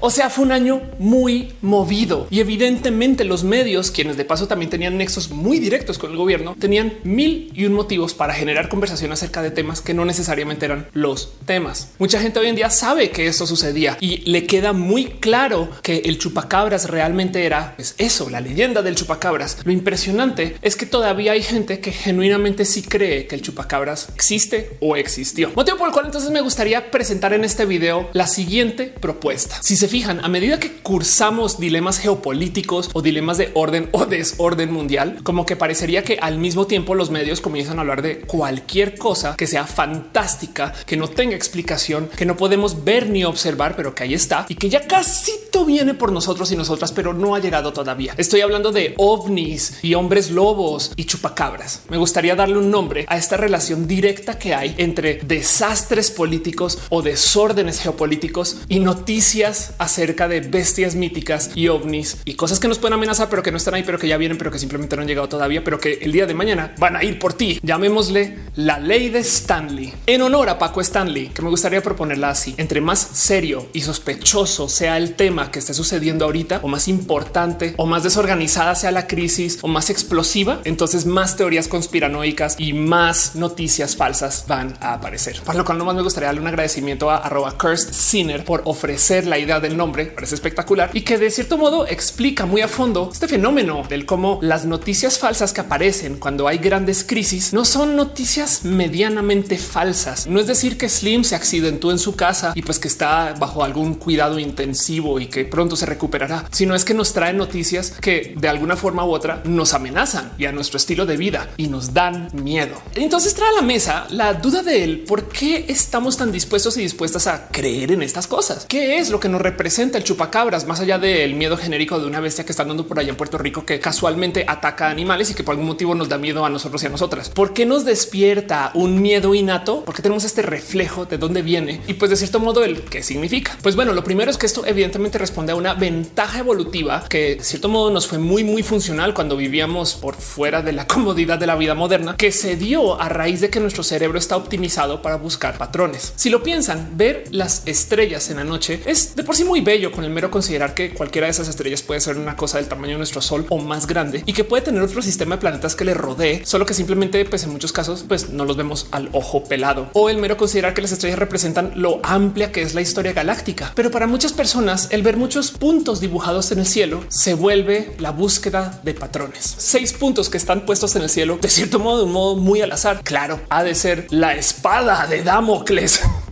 O 0.00 0.10
sea, 0.10 0.30
fue 0.30 0.44
un 0.44 0.52
año 0.52 0.80
muy 0.98 1.54
movido 1.60 2.28
y 2.30 2.38
evidentemente 2.38 3.24
los 3.24 3.42
medios, 3.42 3.90
quienes 3.90 4.16
de 4.16 4.24
paso 4.24 4.46
también 4.46 4.70
tenían 4.70 4.96
nexos 4.96 5.30
muy 5.30 5.58
directos 5.58 5.98
con 5.98 6.12
el 6.12 6.16
gobierno, 6.16 6.54
tenían 6.58 6.94
mil 7.02 7.50
y 7.54 7.64
un 7.64 7.72
motivos 7.72 8.14
para 8.14 8.32
generar 8.32 8.68
conversación 8.68 9.10
acerca 9.10 9.42
de 9.42 9.50
temas 9.50 9.80
que 9.80 9.94
no 9.94 10.04
necesariamente 10.04 10.66
eran 10.66 10.86
los 10.92 11.32
temas. 11.46 11.90
Mucha 11.98 12.20
gente 12.20 12.38
hoy 12.38 12.46
en 12.46 12.54
día 12.54 12.70
sabe 12.70 13.10
que 13.10 13.26
esto 13.26 13.46
sucedía 13.46 13.96
y 14.00 14.18
le 14.30 14.46
queda 14.46 14.72
muy 14.72 15.06
claro 15.06 15.68
que 15.82 16.02
el 16.04 16.18
chupacabras 16.18 16.88
realmente 16.88 17.44
era 17.44 17.74
pues 17.74 17.96
eso, 17.98 18.30
la 18.30 18.40
leyenda 18.40 18.82
del 18.82 18.94
chupacabras. 18.94 19.58
Lo 19.64 19.72
impresionante 19.72 20.56
es 20.62 20.76
que 20.76 20.86
todavía 20.86 21.32
hay 21.32 21.42
gente 21.42 21.80
que 21.80 21.90
genuinamente 21.90 22.64
sí 22.64 22.82
cree 22.82 23.26
que 23.26 23.34
el 23.34 23.42
chupacabras 23.42 24.10
existe 24.14 24.76
o 24.80 24.94
existió. 24.94 25.50
Motivo 25.56 25.78
por 25.78 25.88
el 25.88 25.92
cual 25.92 26.06
entonces 26.06 26.30
me 26.30 26.40
gustaría 26.40 26.92
presentar 26.92 27.32
en 27.32 27.44
este 27.44 27.64
video 27.66 28.10
la 28.12 28.28
siguiente 28.28 28.84
propuesta. 28.84 29.58
Si 29.60 29.76
fijan, 29.88 30.24
a 30.24 30.28
medida 30.28 30.60
que 30.60 30.72
cursamos 30.72 31.58
dilemas 31.58 31.98
geopolíticos 31.98 32.90
o 32.92 33.02
dilemas 33.02 33.38
de 33.38 33.50
orden 33.54 33.88
o 33.92 34.06
desorden 34.06 34.72
mundial, 34.72 35.18
como 35.22 35.46
que 35.46 35.56
parecería 35.56 36.04
que 36.04 36.18
al 36.20 36.38
mismo 36.38 36.66
tiempo 36.66 36.94
los 36.94 37.10
medios 37.10 37.40
comienzan 37.40 37.78
a 37.78 37.80
hablar 37.80 38.02
de 38.02 38.20
cualquier 38.20 38.96
cosa 38.96 39.36
que 39.36 39.46
sea 39.46 39.66
fantástica, 39.66 40.72
que 40.86 40.96
no 40.96 41.08
tenga 41.08 41.36
explicación, 41.36 42.08
que 42.16 42.26
no 42.26 42.36
podemos 42.36 42.84
ver 42.84 43.08
ni 43.08 43.24
observar, 43.24 43.74
pero 43.76 43.94
que 43.94 44.04
ahí 44.04 44.14
está 44.14 44.46
y 44.48 44.54
que 44.54 44.68
ya 44.68 44.86
casi 44.86 45.32
viene 45.64 45.94
por 45.94 46.12
nosotros 46.12 46.50
y 46.52 46.56
nosotras, 46.56 46.92
pero 46.92 47.12
no 47.12 47.34
ha 47.34 47.40
llegado 47.40 47.72
todavía. 47.72 48.14
Estoy 48.16 48.40
hablando 48.40 48.72
de 48.72 48.94
ovnis 48.96 49.78
y 49.82 49.94
hombres 49.94 50.30
lobos 50.30 50.92
y 50.96 51.04
chupacabras. 51.04 51.82
Me 51.88 51.96
gustaría 51.96 52.34
darle 52.34 52.58
un 52.58 52.70
nombre 52.70 53.04
a 53.08 53.16
esta 53.16 53.36
relación 53.36 53.86
directa 53.86 54.38
que 54.38 54.54
hay 54.54 54.74
entre 54.78 55.20
desastres 55.24 56.10
políticos 56.10 56.78
o 56.88 57.02
desórdenes 57.02 57.80
geopolíticos 57.80 58.58
y 58.68 58.80
noticias 58.80 59.74
acerca 59.78 60.28
de 60.28 60.40
bestias 60.40 60.94
míticas 60.94 61.50
y 61.54 61.68
ovnis 61.68 62.18
y 62.24 62.34
cosas 62.34 62.60
que 62.60 62.68
nos 62.68 62.78
pueden 62.78 62.94
amenazar, 62.94 63.28
pero 63.28 63.42
que 63.42 63.50
no 63.50 63.56
están 63.56 63.74
ahí, 63.74 63.82
pero 63.82 63.98
que 63.98 64.08
ya 64.08 64.16
vienen, 64.16 64.38
pero 64.38 64.50
que 64.50 64.58
simplemente 64.58 64.96
no 64.96 65.02
han 65.02 65.08
llegado 65.08 65.28
todavía, 65.28 65.64
pero 65.64 65.80
que 65.80 65.98
el 66.02 66.12
día 66.12 66.26
de 66.26 66.34
mañana 66.34 66.74
van 66.78 66.96
a 66.96 67.04
ir 67.04 67.18
por 67.18 67.32
ti. 67.34 67.58
Llamémosle 67.62 68.38
la 68.56 68.78
ley 68.78 69.08
de 69.08 69.20
Stanley 69.20 69.94
en 70.06 70.22
honor 70.22 70.48
a 70.48 70.58
Paco 70.58 70.80
Stanley, 70.80 71.28
que 71.28 71.42
me 71.42 71.50
gustaría 71.50 71.82
proponerla 71.82 72.30
así. 72.30 72.54
Entre 72.56 72.80
más 72.80 72.98
serio 72.98 73.68
y 73.72 73.80
sospechoso 73.80 74.68
sea 74.68 74.96
el 74.96 75.14
tema 75.14 75.50
que 75.50 75.58
esté 75.58 75.74
sucediendo 75.74 76.24
ahorita 76.24 76.60
o 76.62 76.68
más 76.68 76.88
importante 76.88 77.74
o 77.76 77.86
más 77.86 78.02
desorganizada 78.02 78.74
sea 78.74 78.90
la 78.90 79.06
crisis 79.06 79.58
o 79.62 79.68
más 79.68 79.90
explosiva, 79.90 80.60
entonces 80.64 81.06
más 81.06 81.36
teorías 81.36 81.68
conspiranoicas 81.68 82.56
y 82.58 82.72
más 82.72 83.34
noticias 83.34 83.96
falsas 83.96 84.44
van 84.48 84.76
a 84.80 84.94
aparecer. 84.94 85.40
Por 85.42 85.54
lo 85.54 85.64
cual 85.64 85.78
nomás 85.78 85.94
me 85.94 86.02
gustaría 86.02 86.26
darle 86.26 86.40
un 86.40 86.48
agradecimiento 86.48 87.10
a 87.10 87.18
arroba 87.18 87.56
cursed 87.56 87.92
sinner 87.92 88.44
por 88.44 88.62
ofrecer 88.64 89.26
la 89.26 89.38
idea 89.38 89.60
del 89.68 89.76
nombre. 89.76 90.06
Parece 90.06 90.34
espectacular 90.34 90.90
y 90.94 91.02
que 91.02 91.18
de 91.18 91.30
cierto 91.30 91.58
modo 91.58 91.86
explica 91.86 92.46
muy 92.46 92.62
a 92.62 92.68
fondo 92.68 93.10
este 93.12 93.28
fenómeno 93.28 93.84
del 93.88 94.06
cómo 94.06 94.38
las 94.42 94.64
noticias 94.64 95.18
falsas 95.18 95.52
que 95.52 95.60
aparecen 95.60 96.16
cuando 96.16 96.48
hay 96.48 96.58
grandes 96.58 97.04
crisis 97.04 97.52
no 97.52 97.64
son 97.64 97.96
noticias 97.96 98.64
medianamente 98.64 99.58
falsas. 99.58 100.26
No 100.26 100.40
es 100.40 100.46
decir 100.46 100.78
que 100.78 100.88
Slim 100.88 101.24
se 101.24 101.34
accidentó 101.34 101.90
en 101.90 101.98
su 101.98 102.16
casa 102.16 102.52
y 102.54 102.62
pues 102.62 102.78
que 102.78 102.88
está 102.88 103.34
bajo 103.38 103.62
algún 103.62 103.94
cuidado 103.94 104.38
intensivo 104.38 105.20
y 105.20 105.26
que 105.26 105.44
pronto 105.44 105.76
se 105.76 105.86
recuperará, 105.86 106.46
sino 106.50 106.74
es 106.74 106.84
que 106.84 106.94
nos 106.94 107.12
trae 107.12 107.32
noticias 107.32 107.92
que 108.00 108.34
de 108.36 108.48
alguna 108.48 108.76
forma 108.76 109.04
u 109.04 109.10
otra 109.10 109.42
nos 109.44 109.74
amenazan 109.74 110.32
y 110.38 110.46
a 110.46 110.52
nuestro 110.52 110.78
estilo 110.78 111.04
de 111.04 111.16
vida 111.16 111.50
y 111.56 111.68
nos 111.68 111.92
dan 111.92 112.28
miedo. 112.32 112.80
Entonces 112.94 113.34
trae 113.34 113.50
a 113.50 113.60
la 113.60 113.62
mesa 113.62 114.06
la 114.10 114.34
duda 114.34 114.62
de 114.62 114.82
él 114.82 115.04
por 115.06 115.28
qué 115.28 115.66
estamos 115.68 116.16
tan 116.16 116.32
dispuestos 116.32 116.76
y 116.76 116.82
dispuestas 116.82 117.26
a 117.26 117.48
creer 117.48 117.92
en 117.92 118.02
estas 118.02 118.26
cosas. 118.26 118.64
¿Qué 118.66 118.98
es 118.98 119.10
lo 119.10 119.20
que 119.20 119.28
nos 119.28 119.42
representa 119.42 119.57
el 119.58 120.04
chupacabras 120.04 120.66
más 120.66 120.78
allá 120.78 120.98
del 120.98 121.34
miedo 121.34 121.56
genérico 121.56 121.98
de 121.98 122.06
una 122.06 122.20
bestia 122.20 122.44
que 122.44 122.52
está 122.52 122.62
andando 122.62 122.86
por 122.86 123.00
allá 123.00 123.10
en 123.10 123.16
Puerto 123.16 123.38
Rico 123.38 123.66
que 123.66 123.80
casualmente 123.80 124.44
ataca 124.46 124.88
animales 124.88 125.30
y 125.30 125.34
que 125.34 125.42
por 125.42 125.54
algún 125.54 125.66
motivo 125.66 125.96
nos 125.96 126.08
da 126.08 126.16
miedo 126.16 126.44
a 126.44 126.50
nosotros 126.50 126.80
y 126.84 126.86
a 126.86 126.90
nosotras? 126.90 127.28
¿Por 127.28 127.52
qué 127.52 127.66
nos 127.66 127.84
despierta 127.84 128.70
un 128.74 129.02
miedo 129.02 129.34
innato? 129.34 129.84
Porque 129.84 130.00
tenemos 130.00 130.22
este 130.22 130.42
reflejo 130.42 131.06
de 131.06 131.18
dónde 131.18 131.42
viene 131.42 131.80
y 131.88 131.94
pues 131.94 132.10
de 132.10 132.16
cierto 132.16 132.38
modo 132.38 132.62
el 132.62 132.82
qué 132.82 133.02
significa. 133.02 133.58
Pues 133.60 133.74
bueno, 133.74 133.92
lo 133.94 134.04
primero 134.04 134.30
es 134.30 134.38
que 134.38 134.46
esto 134.46 134.64
evidentemente 134.64 135.18
responde 135.18 135.52
a 135.52 135.56
una 135.56 135.74
ventaja 135.74 136.38
evolutiva 136.38 137.04
que 137.08 137.36
de 137.36 137.44
cierto 137.44 137.68
modo 137.68 137.90
nos 137.90 138.06
fue 138.06 138.18
muy, 138.18 138.44
muy 138.44 138.62
funcional 138.62 139.12
cuando 139.12 139.36
vivíamos 139.36 139.94
por 139.94 140.14
fuera 140.14 140.62
de 140.62 140.72
la 140.72 140.86
comodidad 140.86 141.38
de 141.38 141.46
la 141.46 141.56
vida 141.56 141.74
moderna, 141.74 142.16
que 142.16 142.30
se 142.30 142.54
dio 142.54 143.00
a 143.00 143.08
raíz 143.08 143.40
de 143.40 143.50
que 143.50 143.58
nuestro 143.58 143.82
cerebro 143.82 144.18
está 144.18 144.36
optimizado 144.36 145.02
para 145.02 145.16
buscar 145.16 145.58
patrones. 145.58 146.12
Si 146.14 146.30
lo 146.30 146.44
piensan, 146.44 146.92
ver 146.96 147.24
las 147.32 147.66
estrellas 147.66 148.30
en 148.30 148.36
la 148.36 148.44
noche 148.44 148.80
es 148.86 149.16
de 149.16 149.24
por 149.24 149.34
sí 149.34 149.47
muy 149.48 149.62
bello 149.62 149.90
con 149.90 150.04
el 150.04 150.10
mero 150.10 150.30
considerar 150.30 150.74
que 150.74 150.90
cualquiera 150.90 151.26
de 151.26 151.30
esas 151.30 151.48
estrellas 151.48 151.80
puede 151.80 152.02
ser 152.02 152.18
una 152.18 152.36
cosa 152.36 152.58
del 152.58 152.68
tamaño 152.68 152.92
de 152.92 152.98
nuestro 152.98 153.22
sol 153.22 153.46
o 153.48 153.56
más 153.56 153.86
grande 153.86 154.22
y 154.26 154.34
que 154.34 154.44
puede 154.44 154.62
tener 154.62 154.82
otro 154.82 155.00
sistema 155.00 155.36
de 155.36 155.40
planetas 155.40 155.74
que 155.74 155.86
le 155.86 155.94
rodee, 155.94 156.44
solo 156.44 156.66
que 156.66 156.74
simplemente, 156.74 157.24
pues 157.24 157.44
en 157.44 157.50
muchos 157.50 157.72
casos, 157.72 158.04
pues 158.06 158.28
no 158.28 158.44
los 158.44 158.58
vemos 158.58 158.88
al 158.90 159.08
ojo 159.12 159.44
pelado 159.44 159.88
o 159.94 160.10
el 160.10 160.18
mero 160.18 160.36
considerar 160.36 160.74
que 160.74 160.82
las 160.82 160.92
estrellas 160.92 161.18
representan 161.18 161.72
lo 161.76 161.98
amplia 162.02 162.52
que 162.52 162.60
es 162.60 162.74
la 162.74 162.82
historia 162.82 163.14
galáctica. 163.14 163.72
Pero 163.74 163.90
para 163.90 164.06
muchas 164.06 164.34
personas, 164.34 164.88
el 164.90 165.02
ver 165.02 165.16
muchos 165.16 165.52
puntos 165.52 166.00
dibujados 166.00 166.52
en 166.52 166.58
el 166.58 166.66
cielo 166.66 167.02
se 167.08 167.32
vuelve 167.32 167.94
la 167.98 168.10
búsqueda 168.10 168.78
de 168.84 168.92
patrones. 168.92 169.54
Seis 169.56 169.94
puntos 169.94 170.28
que 170.28 170.36
están 170.36 170.66
puestos 170.66 170.94
en 170.94 171.02
el 171.02 171.08
cielo 171.08 171.38
de 171.40 171.48
cierto 171.48 171.78
modo, 171.78 172.00
de 172.00 172.04
un 172.04 172.12
modo 172.12 172.36
muy 172.36 172.60
al 172.60 172.72
azar. 172.72 173.00
Claro, 173.02 173.40
ha 173.48 173.64
de 173.64 173.74
ser 173.74 174.08
la 174.10 174.34
espada 174.34 175.06
de 175.06 175.22
Damocles. 175.22 176.02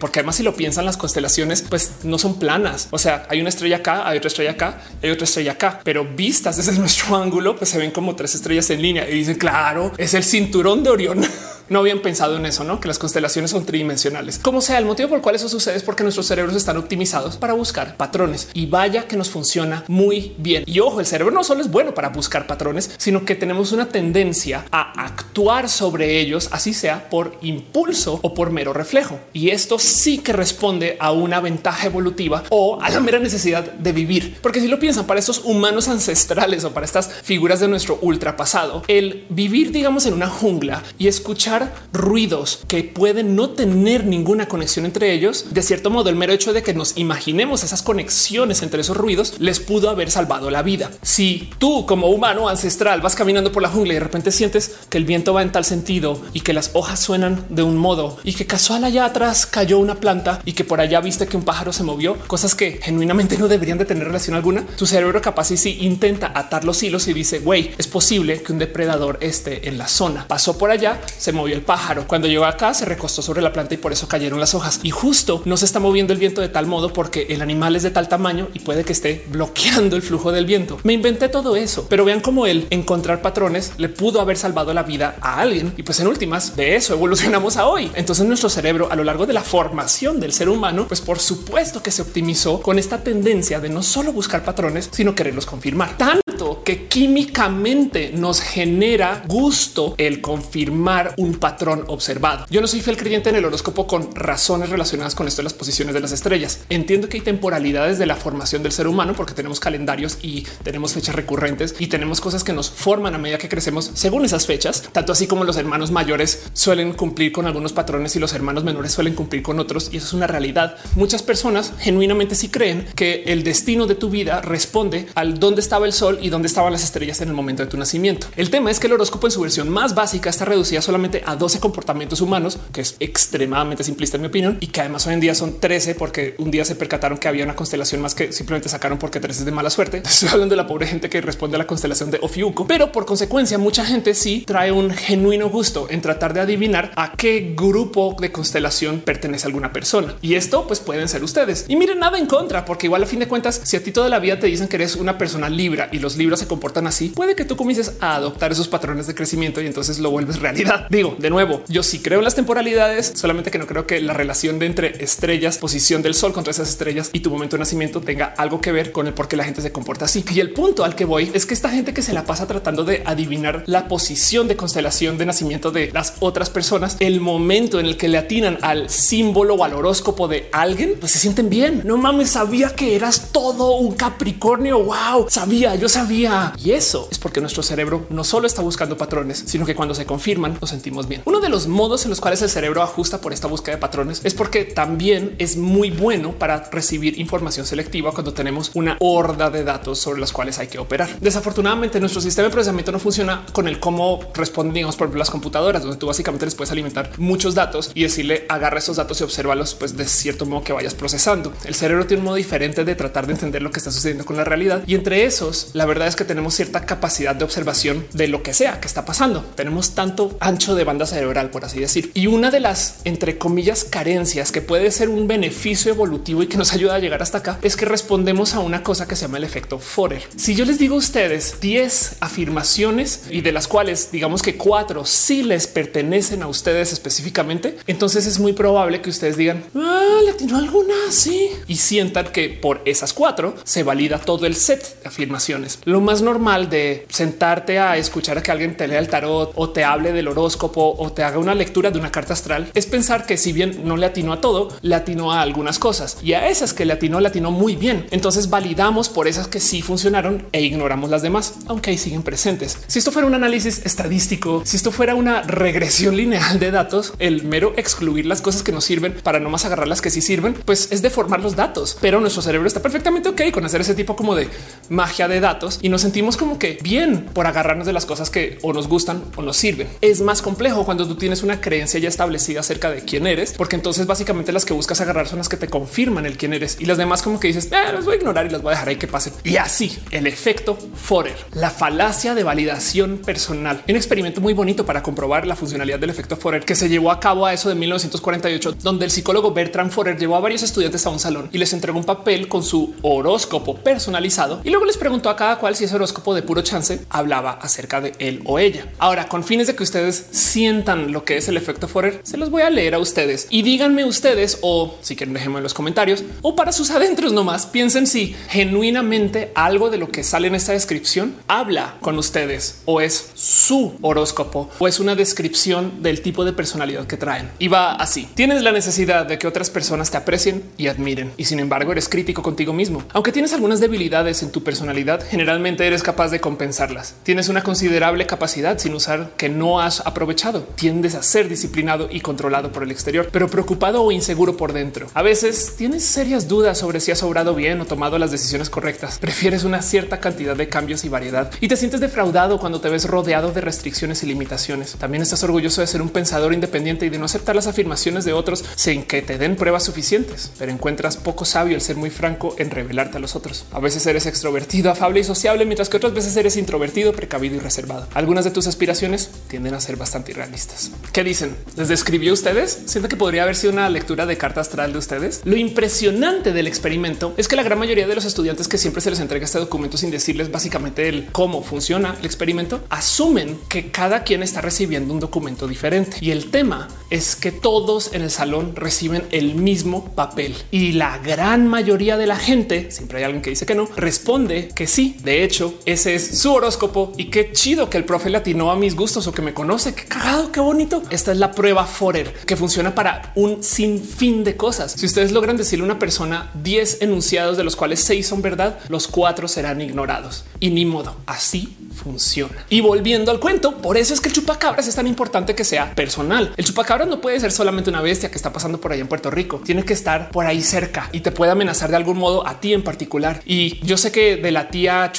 porque 0.00 0.20
además 0.20 0.36
si 0.36 0.42
lo 0.42 0.54
piensan 0.54 0.84
las 0.84 0.96
constelaciones 0.96 1.62
pues 1.62 1.92
no 2.04 2.18
son 2.18 2.38
planas. 2.38 2.88
O 2.90 2.98
sea, 2.98 3.26
hay 3.28 3.40
una 3.40 3.48
estrella 3.48 3.76
acá, 3.76 4.08
hay 4.08 4.18
otra 4.18 4.28
estrella 4.28 4.52
acá, 4.52 4.82
hay 5.02 5.10
otra 5.10 5.24
estrella 5.24 5.52
acá, 5.52 5.80
pero 5.84 6.04
vistas 6.04 6.56
desde 6.56 6.72
nuestro 6.78 7.16
ángulo 7.16 7.56
pues 7.56 7.70
se 7.70 7.78
ven 7.78 7.90
como 7.90 8.14
tres 8.14 8.34
estrellas 8.34 8.70
en 8.70 8.82
línea 8.82 9.08
y 9.08 9.14
dicen 9.14 9.36
claro, 9.36 9.92
es 9.98 10.14
el 10.14 10.24
cinturón 10.24 10.82
de 10.82 10.90
Orión. 10.90 11.26
No 11.68 11.80
habían 11.80 12.00
pensado 12.00 12.36
en 12.36 12.46
eso, 12.46 12.64
no 12.64 12.80
que 12.80 12.88
las 12.88 12.98
constelaciones 12.98 13.50
son 13.50 13.64
tridimensionales. 13.64 14.38
Como 14.38 14.60
sea, 14.60 14.78
el 14.78 14.84
motivo 14.84 15.08
por 15.08 15.18
el 15.18 15.22
cual 15.22 15.36
eso 15.36 15.48
sucede 15.48 15.76
es 15.76 15.82
porque 15.82 16.02
nuestros 16.02 16.26
cerebros 16.26 16.56
están 16.56 16.76
optimizados 16.76 17.36
para 17.36 17.52
buscar 17.52 17.96
patrones 17.96 18.48
y 18.54 18.66
vaya 18.66 19.06
que 19.06 19.16
nos 19.16 19.30
funciona 19.30 19.84
muy 19.88 20.34
bien. 20.38 20.64
Y 20.66 20.80
ojo, 20.80 21.00
el 21.00 21.06
cerebro 21.06 21.32
no 21.32 21.44
solo 21.44 21.60
es 21.60 21.70
bueno 21.70 21.94
para 21.94 22.10
buscar 22.10 22.46
patrones, 22.46 22.90
sino 22.98 23.24
que 23.24 23.34
tenemos 23.34 23.72
una 23.72 23.88
tendencia 23.88 24.64
a 24.70 25.04
actuar 25.04 25.68
sobre 25.68 26.20
ellos, 26.20 26.48
así 26.52 26.74
sea 26.74 27.08
por 27.08 27.36
impulso 27.42 28.20
o 28.22 28.34
por 28.34 28.50
mero 28.50 28.72
reflejo. 28.72 29.18
Y 29.32 29.50
esto 29.50 29.78
sí 29.78 30.18
que 30.18 30.32
responde 30.32 30.96
a 31.00 31.12
una 31.12 31.40
ventaja 31.40 31.86
evolutiva 31.86 32.44
o 32.50 32.80
a 32.80 32.90
la 32.90 33.00
mera 33.00 33.18
necesidad 33.18 33.64
de 33.64 33.92
vivir. 33.92 34.38
Porque 34.42 34.60
si 34.60 34.68
lo 34.68 34.78
piensan 34.78 35.06
para 35.06 35.20
estos 35.20 35.42
humanos 35.44 35.88
ancestrales 35.88 36.64
o 36.64 36.72
para 36.72 36.86
estas 36.86 37.08
figuras 37.08 37.60
de 37.60 37.68
nuestro 37.68 37.98
ultrapasado, 38.02 38.82
el 38.88 39.26
vivir, 39.28 39.72
digamos, 39.72 40.06
en 40.06 40.14
una 40.14 40.28
jungla 40.28 40.82
y 40.98 41.08
escuchar 41.08 41.51
ruidos 41.92 42.60
que 42.68 42.84
pueden 42.84 43.36
no 43.36 43.50
tener 43.50 44.04
ninguna 44.04 44.46
conexión 44.48 44.86
entre 44.86 45.12
ellos, 45.12 45.46
de 45.50 45.62
cierto 45.62 45.90
modo, 45.90 46.10
el 46.10 46.16
mero 46.16 46.32
hecho 46.32 46.52
de 46.52 46.62
que 46.62 46.74
nos 46.74 46.96
imaginemos 46.96 47.62
esas 47.62 47.82
conexiones 47.82 48.62
entre 48.62 48.80
esos 48.80 48.96
ruidos 48.96 49.34
les 49.38 49.60
pudo 49.60 49.90
haber 49.90 50.10
salvado 50.10 50.50
la 50.50 50.62
vida. 50.62 50.90
Si 51.02 51.50
tú 51.58 51.86
como 51.86 52.08
humano 52.08 52.48
ancestral 52.48 53.00
vas 53.00 53.14
caminando 53.14 53.52
por 53.52 53.62
la 53.62 53.68
jungla 53.68 53.92
y 53.92 53.96
de 53.96 54.00
repente 54.00 54.32
sientes 54.32 54.76
que 54.88 54.98
el 54.98 55.04
viento 55.04 55.34
va 55.34 55.42
en 55.42 55.52
tal 55.52 55.64
sentido 55.64 56.20
y 56.32 56.40
que 56.40 56.52
las 56.52 56.70
hojas 56.74 57.00
suenan 57.00 57.44
de 57.48 57.62
un 57.62 57.76
modo 57.76 58.18
y 58.24 58.34
que 58.34 58.46
casual 58.46 58.84
allá 58.84 59.04
atrás 59.04 59.46
cayó 59.46 59.78
una 59.78 59.96
planta 59.96 60.40
y 60.44 60.52
que 60.52 60.64
por 60.64 60.80
allá 60.80 61.00
viste 61.00 61.26
que 61.26 61.36
un 61.36 61.44
pájaro 61.44 61.72
se 61.72 61.82
movió, 61.82 62.16
cosas 62.26 62.54
que 62.54 62.80
genuinamente 62.82 63.38
no 63.38 63.48
deberían 63.48 63.78
de 63.78 63.84
tener 63.84 64.04
relación 64.04 64.36
alguna. 64.36 64.64
Tu 64.76 64.86
cerebro 64.86 65.20
capaz 65.20 65.50
y 65.50 65.56
si 65.56 65.84
intenta 65.84 66.32
atar 66.34 66.64
los 66.64 66.82
hilos 66.82 67.08
y 67.08 67.12
dice, 67.12 67.40
güey, 67.40 67.72
es 67.78 67.86
posible 67.86 68.42
que 68.42 68.52
un 68.52 68.58
depredador 68.58 69.18
esté 69.20 69.68
en 69.68 69.78
la 69.78 69.88
zona. 69.88 70.26
Pasó 70.28 70.58
por 70.58 70.70
allá, 70.70 71.00
se 71.18 71.32
movió 71.32 71.41
el 71.50 71.62
pájaro. 71.62 72.06
Cuando 72.06 72.28
llegó 72.28 72.44
acá, 72.44 72.74
se 72.74 72.84
recostó 72.84 73.22
sobre 73.22 73.42
la 73.42 73.52
planta 73.52 73.74
y 73.74 73.78
por 73.78 73.92
eso 73.92 74.06
cayeron 74.06 74.38
las 74.38 74.54
hojas. 74.54 74.78
Y 74.84 74.90
justo 74.90 75.42
no 75.44 75.56
se 75.56 75.64
está 75.64 75.80
moviendo 75.80 76.12
el 76.12 76.20
viento 76.20 76.40
de 76.40 76.48
tal 76.48 76.66
modo 76.66 76.92
porque 76.92 77.26
el 77.30 77.42
animal 77.42 77.74
es 77.74 77.82
de 77.82 77.90
tal 77.90 78.08
tamaño 78.08 78.48
y 78.54 78.60
puede 78.60 78.84
que 78.84 78.92
esté 78.92 79.24
bloqueando 79.28 79.96
el 79.96 80.02
flujo 80.02 80.30
del 80.30 80.46
viento. 80.46 80.78
Me 80.84 80.92
inventé 80.92 81.28
todo 81.28 81.56
eso, 81.56 81.86
pero 81.88 82.04
vean 82.04 82.20
cómo 82.20 82.46
el 82.46 82.68
encontrar 82.70 83.22
patrones 83.22 83.72
le 83.78 83.88
pudo 83.88 84.20
haber 84.20 84.36
salvado 84.36 84.72
la 84.72 84.84
vida 84.84 85.16
a 85.20 85.40
alguien. 85.40 85.72
Y 85.76 85.82
pues 85.82 85.98
en 85.98 86.06
últimas 86.06 86.54
de 86.54 86.76
eso 86.76 86.94
evolucionamos 86.94 87.56
a 87.56 87.66
hoy. 87.66 87.90
Entonces 87.94 88.26
nuestro 88.26 88.48
cerebro 88.48 88.88
a 88.90 88.96
lo 88.96 89.04
largo 89.04 89.26
de 89.26 89.32
la 89.32 89.42
formación 89.42 90.20
del 90.20 90.32
ser 90.32 90.48
humano, 90.48 90.86
pues 90.86 91.00
por 91.00 91.18
supuesto 91.18 91.82
que 91.82 91.90
se 91.90 92.02
optimizó 92.02 92.60
con 92.60 92.78
esta 92.78 93.02
tendencia 93.02 93.60
de 93.60 93.68
no 93.68 93.82
solo 93.82 94.12
buscar 94.12 94.44
patrones, 94.44 94.90
sino 94.92 95.14
quererlos 95.14 95.46
confirmar. 95.46 95.96
Tanto 95.96 96.31
que 96.64 96.86
químicamente 96.86 98.12
nos 98.14 98.40
genera 98.40 99.22
gusto 99.26 99.94
el 99.98 100.20
confirmar 100.20 101.14
un 101.16 101.34
patrón 101.34 101.84
observado. 101.88 102.46
Yo 102.50 102.60
no 102.60 102.66
soy 102.66 102.80
fiel 102.80 102.96
creyente 102.96 103.30
en 103.30 103.36
el 103.36 103.44
horóscopo 103.44 103.86
con 103.86 104.14
razones 104.14 104.70
relacionadas 104.70 105.14
con 105.14 105.28
esto 105.28 105.42
de 105.42 105.44
las 105.44 105.54
posiciones 105.54 105.94
de 105.94 106.00
las 106.00 106.12
estrellas. 106.12 106.60
Entiendo 106.68 107.08
que 107.08 107.18
hay 107.18 107.22
temporalidades 107.22 107.98
de 107.98 108.06
la 108.06 108.16
formación 108.16 108.62
del 108.62 108.72
ser 108.72 108.86
humano 108.86 109.14
porque 109.14 109.34
tenemos 109.34 109.60
calendarios 109.60 110.18
y 110.22 110.42
tenemos 110.62 110.92
fechas 110.92 111.14
recurrentes 111.14 111.74
y 111.78 111.88
tenemos 111.88 112.20
cosas 112.20 112.44
que 112.44 112.52
nos 112.52 112.70
forman 112.70 113.14
a 113.14 113.18
medida 113.18 113.38
que 113.38 113.48
crecemos 113.48 113.90
según 113.94 114.24
esas 114.24 114.46
fechas, 114.46 114.82
tanto 114.92 115.12
así 115.12 115.26
como 115.26 115.44
los 115.44 115.56
hermanos 115.56 115.90
mayores 115.90 116.44
suelen 116.52 116.92
cumplir 116.92 117.32
con 117.32 117.46
algunos 117.46 117.72
patrones 117.72 118.14
y 118.16 118.18
los 118.18 118.32
hermanos 118.32 118.64
menores 118.64 118.92
suelen 118.92 119.14
cumplir 119.14 119.42
con 119.42 119.58
otros. 119.58 119.90
Y 119.92 119.96
eso 119.96 120.06
es 120.06 120.12
una 120.12 120.26
realidad. 120.26 120.76
Muchas 120.96 121.22
personas 121.22 121.72
genuinamente 121.78 122.34
sí 122.34 122.48
creen 122.48 122.86
que 122.94 123.24
el 123.26 123.42
destino 123.42 123.86
de 123.86 123.94
tu 123.94 124.10
vida 124.10 124.40
responde 124.40 125.06
al 125.14 125.38
dónde 125.38 125.60
estaba 125.60 125.86
el 125.86 125.92
sol 125.92 126.18
y 126.20 126.28
dónde 126.28 126.48
estaban 126.52 126.72
las 126.72 126.84
estrellas 126.84 127.20
en 127.20 127.28
el 127.28 127.34
momento 127.34 127.62
de 127.62 127.68
tu 127.68 127.76
nacimiento. 127.76 128.26
El 128.36 128.50
tema 128.50 128.70
es 128.70 128.78
que 128.78 128.86
el 128.86 128.92
horóscopo 128.92 129.26
en 129.26 129.30
su 129.30 129.40
versión 129.40 129.68
más 129.70 129.94
básica 129.94 130.28
está 130.28 130.44
reducida 130.44 130.82
solamente 130.82 131.22
a 131.24 131.34
12 131.34 131.60
comportamientos 131.60 132.20
humanos, 132.20 132.58
que 132.72 132.82
es 132.82 132.96
extremadamente 133.00 133.84
simplista 133.84 134.16
en 134.16 134.22
mi 134.22 134.28
opinión, 134.28 134.58
y 134.60 134.66
que 134.66 134.80
además 134.80 135.06
hoy 135.06 135.14
en 135.14 135.20
día 135.20 135.34
son 135.34 135.60
13 135.60 135.94
porque 135.94 136.34
un 136.38 136.50
día 136.50 136.64
se 136.64 136.74
percataron 136.74 137.18
que 137.18 137.28
había 137.28 137.44
una 137.44 137.56
constelación 137.56 138.02
más 138.02 138.14
que 138.14 138.32
simplemente 138.32 138.68
sacaron 138.68 138.98
porque 138.98 139.18
13 139.18 139.40
es 139.40 139.46
de 139.46 139.52
mala 139.52 139.70
suerte. 139.70 140.02
Estoy 140.04 140.28
hablando 140.28 140.52
de 140.52 140.56
la 140.56 140.66
pobre 140.66 140.86
gente 140.86 141.08
que 141.08 141.20
responde 141.20 141.56
a 141.56 141.58
la 141.58 141.66
constelación 141.66 142.10
de 142.10 142.18
Ofiuco, 142.20 142.66
pero 142.66 142.92
por 142.92 143.06
consecuencia 143.06 143.56
mucha 143.56 143.84
gente 143.84 144.14
sí 144.14 144.44
trae 144.46 144.72
un 144.72 144.90
genuino 144.90 145.48
gusto 145.48 145.86
en 145.88 146.02
tratar 146.02 146.34
de 146.34 146.40
adivinar 146.40 146.92
a 146.96 147.12
qué 147.12 147.54
grupo 147.56 148.14
de 148.20 148.30
constelación 148.30 149.00
pertenece 149.00 149.46
alguna 149.46 149.72
persona. 149.72 150.16
Y 150.20 150.34
esto 150.34 150.66
pues 150.66 150.80
pueden 150.80 151.08
ser 151.08 151.24
ustedes. 151.24 151.64
Y 151.68 151.76
miren 151.76 151.98
nada 151.98 152.18
en 152.18 152.26
contra, 152.26 152.64
porque 152.66 152.86
igual 152.86 153.02
a 153.02 153.06
fin 153.06 153.20
de 153.20 153.28
cuentas, 153.28 153.60
si 153.64 153.76
a 153.76 153.82
ti 153.82 153.90
toda 153.92 154.08
la 154.08 154.18
vida 154.18 154.38
te 154.38 154.46
dicen 154.46 154.68
que 154.68 154.76
eres 154.76 154.96
una 154.96 155.16
persona 155.16 155.48
libra 155.48 155.88
y 155.92 155.98
los 155.98 156.16
libros 156.16 156.41
se 156.42 156.48
comportan 156.48 156.86
así, 156.86 157.10
puede 157.10 157.36
que 157.36 157.44
tú 157.44 157.56
comiences 157.56 157.92
a 158.00 158.16
adoptar 158.16 158.52
esos 158.52 158.68
patrones 158.68 159.06
de 159.06 159.14
crecimiento 159.14 159.60
y 159.60 159.66
entonces 159.66 159.98
lo 159.98 160.10
vuelves 160.10 160.38
realidad. 160.40 160.86
Digo, 160.90 161.14
de 161.18 161.30
nuevo, 161.30 161.62
yo 161.68 161.82
sí 161.82 162.00
creo 162.00 162.18
en 162.18 162.24
las 162.24 162.34
temporalidades, 162.34 163.12
solamente 163.14 163.50
que 163.50 163.58
no 163.58 163.66
creo 163.66 163.86
que 163.86 164.00
la 164.00 164.12
relación 164.12 164.58
de 164.58 164.66
entre 164.66 165.04
estrellas, 165.04 165.58
posición 165.58 166.02
del 166.02 166.14
sol 166.14 166.32
contra 166.32 166.50
esas 166.50 166.68
estrellas 166.68 167.10
y 167.12 167.20
tu 167.20 167.30
momento 167.30 167.56
de 167.56 167.60
nacimiento 167.60 168.00
tenga 168.00 168.34
algo 168.36 168.60
que 168.60 168.72
ver 168.72 168.92
con 168.92 169.06
el 169.06 169.14
por 169.14 169.28
qué 169.28 169.36
la 169.36 169.44
gente 169.44 169.62
se 169.62 169.72
comporta 169.72 170.06
así. 170.06 170.24
Y 170.32 170.40
el 170.40 170.52
punto 170.52 170.84
al 170.84 170.94
que 170.94 171.04
voy 171.04 171.30
es 171.32 171.46
que 171.46 171.54
esta 171.54 171.70
gente 171.70 171.94
que 171.94 172.02
se 172.02 172.12
la 172.12 172.24
pasa 172.24 172.46
tratando 172.46 172.84
de 172.84 173.02
adivinar 173.04 173.64
la 173.66 173.88
posición 173.88 174.48
de 174.48 174.56
constelación 174.56 175.18
de 175.18 175.26
nacimiento 175.26 175.70
de 175.70 175.90
las 175.92 176.14
otras 176.20 176.50
personas, 176.50 176.96
el 177.00 177.20
momento 177.20 177.78
en 177.78 177.86
el 177.86 177.96
que 177.96 178.08
le 178.08 178.18
atinan 178.18 178.58
al 178.62 178.90
símbolo 178.90 179.54
o 179.54 179.64
al 179.64 179.74
horóscopo 179.74 180.28
de 180.28 180.48
alguien, 180.52 180.96
pues 180.98 181.12
se 181.12 181.18
sienten 181.18 181.48
bien. 181.48 181.82
No 181.84 181.96
mames, 181.96 182.30
sabía 182.30 182.70
que 182.70 182.96
eras 182.96 183.28
todo 183.32 183.76
un 183.76 183.94
Capricornio. 183.94 184.82
Wow, 184.82 185.26
sabía, 185.28 185.74
yo 185.76 185.88
sabía. 185.88 186.31
Y 186.62 186.72
eso 186.72 187.08
es 187.10 187.18
porque 187.18 187.40
nuestro 187.40 187.62
cerebro 187.62 188.06
no 188.10 188.24
solo 188.24 188.46
está 188.46 188.62
buscando 188.62 188.96
patrones, 188.96 189.44
sino 189.46 189.66
que 189.66 189.74
cuando 189.74 189.94
se 189.94 190.06
confirman 190.06 190.58
nos 190.60 190.70
sentimos 190.70 191.08
bien. 191.08 191.22
Uno 191.24 191.40
de 191.40 191.48
los 191.48 191.66
modos 191.66 192.04
en 192.04 192.10
los 192.10 192.20
cuales 192.20 192.42
el 192.42 192.48
cerebro 192.48 192.82
ajusta 192.82 193.20
por 193.20 193.32
esta 193.32 193.48
búsqueda 193.48 193.76
de 193.76 193.80
patrones 193.80 194.20
es 194.24 194.34
porque 194.34 194.64
también 194.64 195.34
es 195.38 195.56
muy 195.56 195.90
bueno 195.90 196.32
para 196.32 196.70
recibir 196.70 197.18
información 197.18 197.66
selectiva 197.66 198.12
cuando 198.12 198.32
tenemos 198.32 198.70
una 198.74 198.96
horda 199.00 199.50
de 199.50 199.64
datos 199.64 199.98
sobre 199.98 200.20
los 200.20 200.32
cuales 200.32 200.58
hay 200.58 200.68
que 200.68 200.78
operar. 200.78 201.18
Desafortunadamente, 201.20 202.00
nuestro 202.00 202.20
sistema 202.20 202.48
de 202.48 202.52
procesamiento 202.52 202.92
no 202.92 202.98
funciona 202.98 203.46
con 203.52 203.68
el 203.68 203.80
cómo 203.80 204.20
responden, 204.34 204.74
digamos, 204.74 204.96
por 204.96 205.06
ejemplo, 205.06 205.18
las 205.18 205.30
computadoras, 205.30 205.82
donde 205.82 205.98
tú 205.98 206.06
básicamente 206.06 206.44
les 206.44 206.54
puedes 206.54 206.70
alimentar 206.70 207.10
muchos 207.18 207.54
datos 207.54 207.90
y 207.94 208.02
decirle 208.02 208.46
agarra 208.48 208.78
esos 208.78 208.96
datos 208.96 209.20
y 209.20 209.24
obsérvalos, 209.24 209.74
pues 209.74 209.96
de 209.96 210.06
cierto 210.06 210.46
modo 210.46 210.64
que 210.64 210.72
vayas 210.72 210.94
procesando. 210.94 211.52
El 211.64 211.74
cerebro 211.74 212.06
tiene 212.06 212.20
un 212.20 212.26
modo 212.26 212.36
diferente 212.36 212.84
de 212.84 212.94
tratar 212.94 213.26
de 213.26 213.34
entender 213.34 213.62
lo 213.62 213.70
que 213.70 213.78
está 213.78 213.90
sucediendo 213.90 214.24
con 214.24 214.36
la 214.36 214.44
realidad 214.44 214.82
y 214.86 214.94
entre 214.94 215.24
esos, 215.24 215.70
la 215.72 215.86
verdad 215.86 216.08
es 216.08 216.16
que 216.16 216.21
tenemos 216.24 216.54
cierta 216.54 216.86
capacidad 216.86 217.34
de 217.34 217.44
observación 217.44 218.06
de 218.12 218.28
lo 218.28 218.42
que 218.42 218.54
sea 218.54 218.80
que 218.80 218.86
está 218.86 219.04
pasando. 219.04 219.44
Tenemos 219.54 219.94
tanto 219.94 220.36
ancho 220.40 220.74
de 220.74 220.84
banda 220.84 221.06
cerebral, 221.06 221.50
por 221.50 221.64
así 221.64 221.80
decir. 221.80 222.10
Y 222.14 222.26
una 222.26 222.50
de 222.50 222.60
las, 222.60 223.00
entre 223.04 223.38
comillas, 223.38 223.84
carencias 223.84 224.52
que 224.52 224.62
puede 224.62 224.90
ser 224.90 225.08
un 225.08 225.26
beneficio 225.26 225.92
evolutivo 225.92 226.42
y 226.42 226.46
que 226.46 226.56
nos 226.56 226.72
ayuda 226.74 226.96
a 226.96 226.98
llegar 226.98 227.22
hasta 227.22 227.38
acá 227.38 227.58
es 227.62 227.76
que 227.76 227.84
respondemos 227.84 228.54
a 228.54 228.60
una 228.60 228.82
cosa 228.82 229.06
que 229.06 229.16
se 229.16 229.22
llama 229.22 229.38
el 229.38 229.44
efecto 229.44 229.78
Forer. 229.78 230.22
Si 230.36 230.54
yo 230.54 230.64
les 230.64 230.78
digo 230.78 230.94
a 230.94 230.98
ustedes 230.98 231.60
10 231.60 232.16
afirmaciones 232.20 233.24
y 233.30 233.40
de 233.40 233.52
las 233.52 233.68
cuales 233.68 234.10
digamos 234.12 234.42
que 234.42 234.56
cuatro 234.56 235.04
sí 235.04 235.42
les 235.42 235.66
pertenecen 235.66 236.42
a 236.42 236.48
ustedes 236.48 236.92
específicamente, 236.92 237.78
entonces 237.86 238.26
es 238.26 238.38
muy 238.38 238.52
probable 238.52 239.00
que 239.00 239.10
ustedes 239.10 239.36
digan, 239.36 239.64
ah, 239.74 240.20
le 240.24 240.32
tiró 240.34 240.56
alguna 240.56 240.94
así 241.08 241.50
y 241.66 241.76
sientan 241.76 242.32
que 242.32 242.48
por 242.48 242.82
esas 242.84 243.12
cuatro 243.12 243.54
se 243.64 243.82
valida 243.82 244.18
todo 244.18 244.46
el 244.46 244.56
set 244.56 245.00
de 245.02 245.08
afirmaciones. 245.08 245.78
Lo 245.84 246.00
más 246.00 246.11
normal 246.20 246.68
de 246.68 247.06
sentarte 247.08 247.78
a 247.78 247.96
escuchar 247.96 248.36
a 248.36 248.42
que 248.42 248.50
alguien 248.50 248.76
te 248.76 248.86
lea 248.86 248.98
el 248.98 249.08
tarot 249.08 249.52
o 249.54 249.70
te 249.70 249.84
hable 249.84 250.12
del 250.12 250.28
horóscopo 250.28 250.96
o 250.98 251.12
te 251.12 251.22
haga 251.22 251.38
una 251.38 251.54
lectura 251.54 251.90
de 251.90 251.98
una 251.98 252.10
carta 252.10 252.32
astral 252.32 252.70
es 252.74 252.86
pensar 252.86 253.24
que 253.24 253.36
si 253.36 253.52
bien 253.52 253.82
no 253.84 253.96
le 253.96 254.06
atinó 254.06 254.32
a 254.32 254.40
todo, 254.40 254.68
le 254.82 254.94
atinó 254.94 255.32
a 255.32 255.40
algunas 255.40 255.78
cosas 255.78 256.18
y 256.22 256.32
a 256.34 256.48
esas 256.48 256.74
que 256.74 256.84
le 256.84 256.92
atinó, 256.92 257.20
le 257.20 257.28
atinó 257.28 257.50
muy 257.50 257.76
bien. 257.76 258.06
Entonces 258.10 258.50
validamos 258.50 259.08
por 259.08 259.28
esas 259.28 259.48
que 259.48 259.60
sí 259.60 259.82
funcionaron 259.82 260.46
e 260.52 260.62
ignoramos 260.62 261.10
las 261.10 261.22
demás, 261.22 261.54
aunque 261.66 261.90
ahí 261.90 261.98
siguen 261.98 262.22
presentes. 262.22 262.78
Si 262.86 262.98
esto 262.98 263.12
fuera 263.12 263.26
un 263.26 263.34
análisis 263.34 263.82
estadístico, 263.84 264.62
si 264.64 264.76
esto 264.76 264.90
fuera 264.90 265.14
una 265.14 265.42
regresión 265.42 266.16
lineal 266.16 266.58
de 266.58 266.70
datos, 266.70 267.14
el 267.18 267.44
mero 267.44 267.72
excluir 267.76 268.26
las 268.26 268.42
cosas 268.42 268.62
que 268.62 268.72
nos 268.72 268.84
sirven 268.84 269.14
para 269.22 269.40
no 269.40 269.50
más 269.50 269.64
agarrar 269.64 269.88
las 269.88 270.00
que 270.00 270.10
sí 270.10 270.20
sirven, 270.20 270.54
pues 270.64 270.90
es 270.90 271.02
deformar 271.02 271.40
los 271.40 271.56
datos. 271.56 271.96
Pero 272.00 272.20
nuestro 272.20 272.42
cerebro 272.42 272.66
está 272.66 272.82
perfectamente 272.82 273.28
ok 273.28 273.42
con 273.52 273.64
hacer 273.64 273.80
ese 273.80 273.94
tipo 273.94 274.16
como 274.16 274.34
de 274.34 274.48
magia 274.88 275.28
de 275.28 275.40
datos 275.40 275.78
y 275.82 275.88
nos 275.88 276.01
sentimos 276.02 276.36
como 276.36 276.58
que 276.58 276.78
bien 276.82 277.24
por 277.32 277.46
agarrarnos 277.46 277.86
de 277.86 277.92
las 277.92 278.06
cosas 278.06 278.30
que 278.30 278.58
o 278.62 278.72
nos 278.72 278.88
gustan 278.88 279.24
o 279.36 279.42
nos 279.42 279.56
sirven. 279.56 279.88
Es 280.00 280.20
más 280.20 280.42
complejo 280.42 280.84
cuando 280.84 281.06
tú 281.06 281.16
tienes 281.16 281.42
una 281.42 281.60
creencia 281.60 282.00
ya 282.00 282.08
establecida 282.08 282.60
acerca 282.60 282.90
de 282.90 283.02
quién 283.02 283.26
eres, 283.26 283.54
porque 283.56 283.76
entonces 283.76 284.06
básicamente 284.06 284.52
las 284.52 284.64
que 284.64 284.74
buscas 284.74 285.00
agarrar 285.00 285.28
son 285.28 285.38
las 285.38 285.48
que 285.48 285.56
te 285.56 285.68
confirman 285.68 286.26
el 286.26 286.36
quién 286.36 286.52
eres 286.52 286.76
y 286.80 286.86
las 286.86 286.98
demás 286.98 287.22
como 287.22 287.40
que 287.40 287.48
dices, 287.48 287.66
eh, 287.66 287.92
las 287.92 288.04
voy 288.04 288.14
a 288.14 288.16
ignorar 288.18 288.46
y 288.46 288.50
las 288.50 288.62
voy 288.62 288.70
a 288.70 288.72
dejar 288.72 288.88
ahí 288.88 288.96
que 288.96 289.06
pasen. 289.06 289.32
Y 289.44 289.56
así 289.56 289.98
el 290.10 290.26
efecto 290.26 290.76
Forer, 290.94 291.36
la 291.52 291.70
falacia 291.70 292.34
de 292.34 292.42
validación 292.42 293.18
personal, 293.18 293.82
un 293.88 293.96
experimento 293.96 294.40
muy 294.40 294.54
bonito 294.54 294.84
para 294.84 295.02
comprobar 295.02 295.46
la 295.46 295.56
funcionalidad 295.56 295.98
del 295.98 296.10
efecto 296.10 296.36
Forer 296.36 296.64
que 296.64 296.74
se 296.74 296.88
llevó 296.88 297.10
a 297.10 297.20
cabo 297.20 297.46
a 297.46 297.52
eso 297.52 297.68
de 297.68 297.74
1948, 297.74 298.76
donde 298.82 299.04
el 299.04 299.10
psicólogo 299.10 299.52
Bertrand 299.52 299.90
Forer 299.90 300.18
llevó 300.18 300.36
a 300.36 300.40
varios 300.40 300.62
estudiantes 300.62 301.06
a 301.06 301.10
un 301.10 301.18
salón 301.18 301.48
y 301.52 301.58
les 301.58 301.72
entregó 301.72 301.98
un 301.98 302.04
papel 302.04 302.48
con 302.48 302.62
su 302.62 302.94
horóscopo 303.02 303.76
personalizado 303.76 304.60
y 304.64 304.70
luego 304.70 304.84
les 304.84 304.96
preguntó 304.96 305.30
a 305.30 305.36
cada 305.36 305.58
cual 305.58 305.76
si 305.76 305.84
ese 305.92 305.96
horóscopo 305.96 306.34
de 306.34 306.40
puro 306.40 306.62
chance 306.62 307.00
hablaba 307.10 307.58
acerca 307.60 308.00
de 308.00 308.14
él 308.18 308.40
o 308.46 308.58
ella. 308.58 308.86
Ahora, 308.98 309.28
con 309.28 309.44
fines 309.44 309.66
de 309.66 309.76
que 309.76 309.82
ustedes 309.82 310.26
sientan 310.30 311.12
lo 311.12 311.24
que 311.24 311.36
es 311.36 311.48
el 311.48 311.58
efecto 311.58 311.86
Forer, 311.86 312.20
se 312.22 312.38
los 312.38 312.50
voy 312.50 312.62
a 312.62 312.70
leer 312.70 312.94
a 312.94 312.98
ustedes 312.98 313.46
y 313.50 313.60
díganme 313.60 314.06
ustedes 314.06 314.58
o 314.62 314.96
si 315.02 315.16
quieren 315.16 315.34
déjenme 315.34 315.58
en 315.58 315.62
los 315.62 315.74
comentarios 315.74 316.24
o 316.40 316.56
para 316.56 316.72
sus 316.72 316.90
adentros 316.90 317.34
nomás 317.34 317.66
piensen 317.66 318.06
si 318.06 318.34
genuinamente 318.48 319.52
algo 319.54 319.90
de 319.90 319.98
lo 319.98 320.08
que 320.08 320.24
sale 320.24 320.48
en 320.48 320.54
esta 320.54 320.72
descripción 320.72 321.34
habla 321.46 321.96
con 322.00 322.16
ustedes 322.16 322.80
o 322.86 323.02
es 323.02 323.32
su 323.34 323.98
horóscopo 324.00 324.70
o 324.78 324.88
es 324.88 324.98
una 324.98 325.14
descripción 325.14 326.02
del 326.02 326.22
tipo 326.22 326.46
de 326.46 326.54
personalidad 326.54 327.06
que 327.06 327.18
traen. 327.18 327.50
Y 327.58 327.68
va 327.68 327.92
así. 327.92 328.28
Tienes 328.34 328.62
la 328.62 328.72
necesidad 328.72 329.26
de 329.26 329.38
que 329.38 329.46
otras 329.46 329.68
personas 329.68 330.10
te 330.10 330.16
aprecien 330.16 330.62
y 330.78 330.86
admiren 330.86 331.32
y 331.36 331.44
sin 331.44 331.60
embargo 331.60 331.92
eres 331.92 332.08
crítico 332.08 332.42
contigo 332.42 332.72
mismo. 332.72 333.02
Aunque 333.12 333.32
tienes 333.32 333.52
algunas 333.52 333.80
debilidades 333.80 334.42
en 334.42 334.52
tu 334.52 334.62
personalidad, 334.62 335.22
generalmente 335.28 335.81
eres 335.86 336.02
capaz 336.02 336.30
de 336.30 336.40
compensarlas. 336.40 337.14
Tienes 337.22 337.48
una 337.48 337.62
considerable 337.62 338.26
capacidad 338.26 338.78
sin 338.78 338.94
usar 338.94 339.32
que 339.36 339.48
no 339.48 339.80
has 339.80 340.00
aprovechado. 340.00 340.62
Tiendes 340.74 341.14
a 341.14 341.22
ser 341.22 341.48
disciplinado 341.48 342.08
y 342.10 342.20
controlado 342.20 342.72
por 342.72 342.82
el 342.82 342.90
exterior, 342.90 343.28
pero 343.32 343.48
preocupado 343.48 344.02
o 344.02 344.12
inseguro 344.12 344.56
por 344.56 344.72
dentro. 344.72 345.08
A 345.14 345.22
veces 345.22 345.74
tienes 345.76 346.04
serias 346.04 346.48
dudas 346.48 346.78
sobre 346.78 347.00
si 347.00 347.10
has 347.10 347.22
obrado 347.22 347.54
bien 347.54 347.80
o 347.80 347.84
tomado 347.84 348.18
las 348.18 348.30
decisiones 348.30 348.70
correctas. 348.70 349.18
Prefieres 349.18 349.64
una 349.64 349.82
cierta 349.82 350.20
cantidad 350.20 350.56
de 350.56 350.68
cambios 350.68 351.04
y 351.04 351.08
variedad 351.08 351.50
y 351.60 351.68
te 351.68 351.76
sientes 351.76 352.00
defraudado 352.00 352.58
cuando 352.58 352.80
te 352.80 352.88
ves 352.88 353.06
rodeado 353.06 353.52
de 353.52 353.60
restricciones 353.60 354.22
y 354.22 354.26
limitaciones. 354.26 354.96
También 354.98 355.22
estás 355.22 355.42
orgulloso 355.44 355.80
de 355.80 355.86
ser 355.86 356.02
un 356.02 356.10
pensador 356.10 356.52
independiente 356.52 357.06
y 357.06 357.10
de 357.10 357.18
no 357.18 357.26
aceptar 357.26 357.56
las 357.56 357.66
afirmaciones 357.66 358.24
de 358.24 358.32
otros 358.32 358.64
sin 358.76 359.02
que 359.02 359.22
te 359.22 359.38
den 359.38 359.56
pruebas 359.56 359.84
suficientes, 359.84 360.52
pero 360.58 360.72
encuentras 360.72 361.16
poco 361.16 361.44
sabio 361.44 361.74
el 361.74 361.80
ser 361.80 361.96
muy 361.96 362.10
franco 362.10 362.54
en 362.58 362.70
revelarte 362.70 363.18
a 363.18 363.20
los 363.20 363.36
otros. 363.36 363.64
A 363.72 363.80
veces 363.80 364.06
eres 364.06 364.26
extrovertido, 364.26 364.90
afable 364.90 365.20
y 365.20 365.24
sociable, 365.24 365.61
mientras 365.66 365.88
que 365.88 365.96
otras 365.96 366.14
veces 366.14 366.36
eres 366.36 366.56
introvertido, 366.56 367.12
precavido 367.12 367.56
y 367.56 367.58
reservado. 367.58 368.06
Algunas 368.14 368.44
de 368.44 368.50
tus 368.50 368.66
aspiraciones 368.66 369.30
tienden 369.48 369.74
a 369.74 369.80
ser 369.80 369.96
bastante 369.96 370.32
irrealistas. 370.32 370.90
¿Qué 371.12 371.24
dicen? 371.24 371.56
¿Les 371.76 371.88
describió 371.88 372.32
ustedes? 372.32 372.82
Siento 372.86 373.08
que 373.08 373.16
podría 373.16 373.42
haber 373.42 373.56
sido 373.56 373.72
una 373.72 373.88
lectura 373.88 374.26
de 374.26 374.36
carta 374.36 374.60
astral 374.60 374.92
de 374.92 374.98
ustedes. 374.98 375.42
Lo 375.44 375.56
impresionante 375.56 376.52
del 376.52 376.66
experimento 376.66 377.34
es 377.36 377.48
que 377.48 377.56
la 377.56 377.62
gran 377.62 377.78
mayoría 377.78 378.06
de 378.06 378.14
los 378.14 378.24
estudiantes 378.24 378.68
que 378.68 378.78
siempre 378.78 379.02
se 379.02 379.10
les 379.10 379.20
entrega 379.20 379.44
este 379.44 379.58
documento 379.58 379.96
sin 379.96 380.10
decirles 380.10 380.50
básicamente 380.50 381.08
el 381.08 381.26
cómo 381.32 381.62
funciona 381.62 382.16
el 382.18 382.26
experimento, 382.26 382.80
asumen 382.90 383.58
que 383.68 383.90
cada 383.90 384.24
quien 384.24 384.42
está 384.42 384.60
recibiendo 384.60 385.12
un 385.12 385.20
documento 385.20 385.68
diferente. 385.68 386.16
Y 386.20 386.30
el 386.30 386.50
tema 386.50 386.88
es 387.10 387.36
que 387.36 387.52
todos 387.52 388.14
en 388.14 388.22
el 388.22 388.30
salón 388.30 388.74
reciben 388.74 389.24
el 389.30 389.54
mismo 389.54 390.14
papel 390.14 390.54
y 390.70 390.92
la 390.92 391.18
gran 391.18 391.66
mayoría 391.68 392.16
de 392.16 392.26
la 392.26 392.36
gente, 392.36 392.90
siempre 392.90 393.18
hay 393.18 393.24
alguien 393.24 393.42
que 393.42 393.50
dice 393.50 393.66
que 393.66 393.74
no, 393.74 393.88
responde 393.96 394.68
que 394.74 394.86
sí. 394.86 395.16
De 395.22 395.44
hecho, 395.44 395.51
hecho, 395.52 395.74
ese 395.84 396.14
es 396.14 396.38
su 396.38 396.50
horóscopo 396.50 397.12
y 397.18 397.26
qué 397.26 397.52
chido 397.52 397.90
que 397.90 397.98
el 397.98 398.06
profe 398.06 398.30
le 398.30 398.38
a 398.38 398.74
mis 398.74 398.96
gustos 398.96 399.26
o 399.26 399.32
que 399.32 399.42
me 399.42 399.52
conoce. 399.52 399.94
Qué 399.94 400.04
cagado, 400.04 400.50
qué 400.50 400.60
bonito. 400.60 401.02
Esta 401.10 401.30
es 401.30 401.36
la 401.36 401.52
prueba 401.52 401.84
Forer 401.84 402.32
que 402.46 402.56
funciona 402.56 402.94
para 402.94 403.32
un 403.34 403.62
sinfín 403.62 404.44
de 404.44 404.56
cosas. 404.56 404.92
Si 404.92 405.04
ustedes 405.04 405.30
logran 405.30 405.58
decirle 405.58 405.82
a 405.82 405.86
una 405.86 405.98
persona 405.98 406.50
10 406.62 407.02
enunciados 407.02 407.58
de 407.58 407.64
los 407.64 407.76
cuales 407.76 408.00
6 408.00 408.26
son 408.26 408.40
verdad, 408.40 408.78
los 408.88 409.08
cuatro 409.08 409.46
serán 409.46 409.82
ignorados 409.82 410.44
y 410.58 410.70
ni 410.70 410.86
modo. 410.86 411.16
Así 411.26 411.76
funciona. 411.92 412.64
Y 412.70 412.80
volviendo 412.80 413.30
al 413.30 413.38
cuento, 413.38 413.76
por 413.76 413.98
eso 413.98 414.14
es 414.14 414.20
que 414.22 414.28
el 414.28 414.34
chupacabras 414.34 414.88
es 414.88 414.94
tan 414.94 415.06
importante 415.06 415.54
que 415.54 415.64
sea 415.64 415.94
personal. 415.94 416.54
El 416.56 416.64
chupacabras 416.64 417.08
no 417.08 417.20
puede 417.20 417.38
ser 417.40 417.52
solamente 417.52 417.90
una 417.90 418.00
bestia 418.00 418.30
que 418.30 418.36
está 418.36 418.52
pasando 418.52 418.80
por 418.80 418.92
ahí 418.92 419.00
en 419.00 419.08
Puerto 419.08 419.30
Rico. 419.30 419.60
Tiene 419.64 419.84
que 419.84 419.92
estar 419.92 420.30
por 420.30 420.46
ahí 420.46 420.62
cerca 420.62 421.10
y 421.12 421.20
te 421.20 421.30
puede 421.30 421.52
amenazar 421.52 421.90
de 421.90 421.96
algún 421.96 422.16
modo 422.16 422.46
a 422.46 422.60
ti 422.60 422.72
en 422.72 422.82
particular. 422.82 423.42
Y 423.44 423.84
yo 423.84 423.98
sé 423.98 424.10
que 424.10 424.36
de 424.36 424.50
la 424.50 424.68
tía 424.68 425.10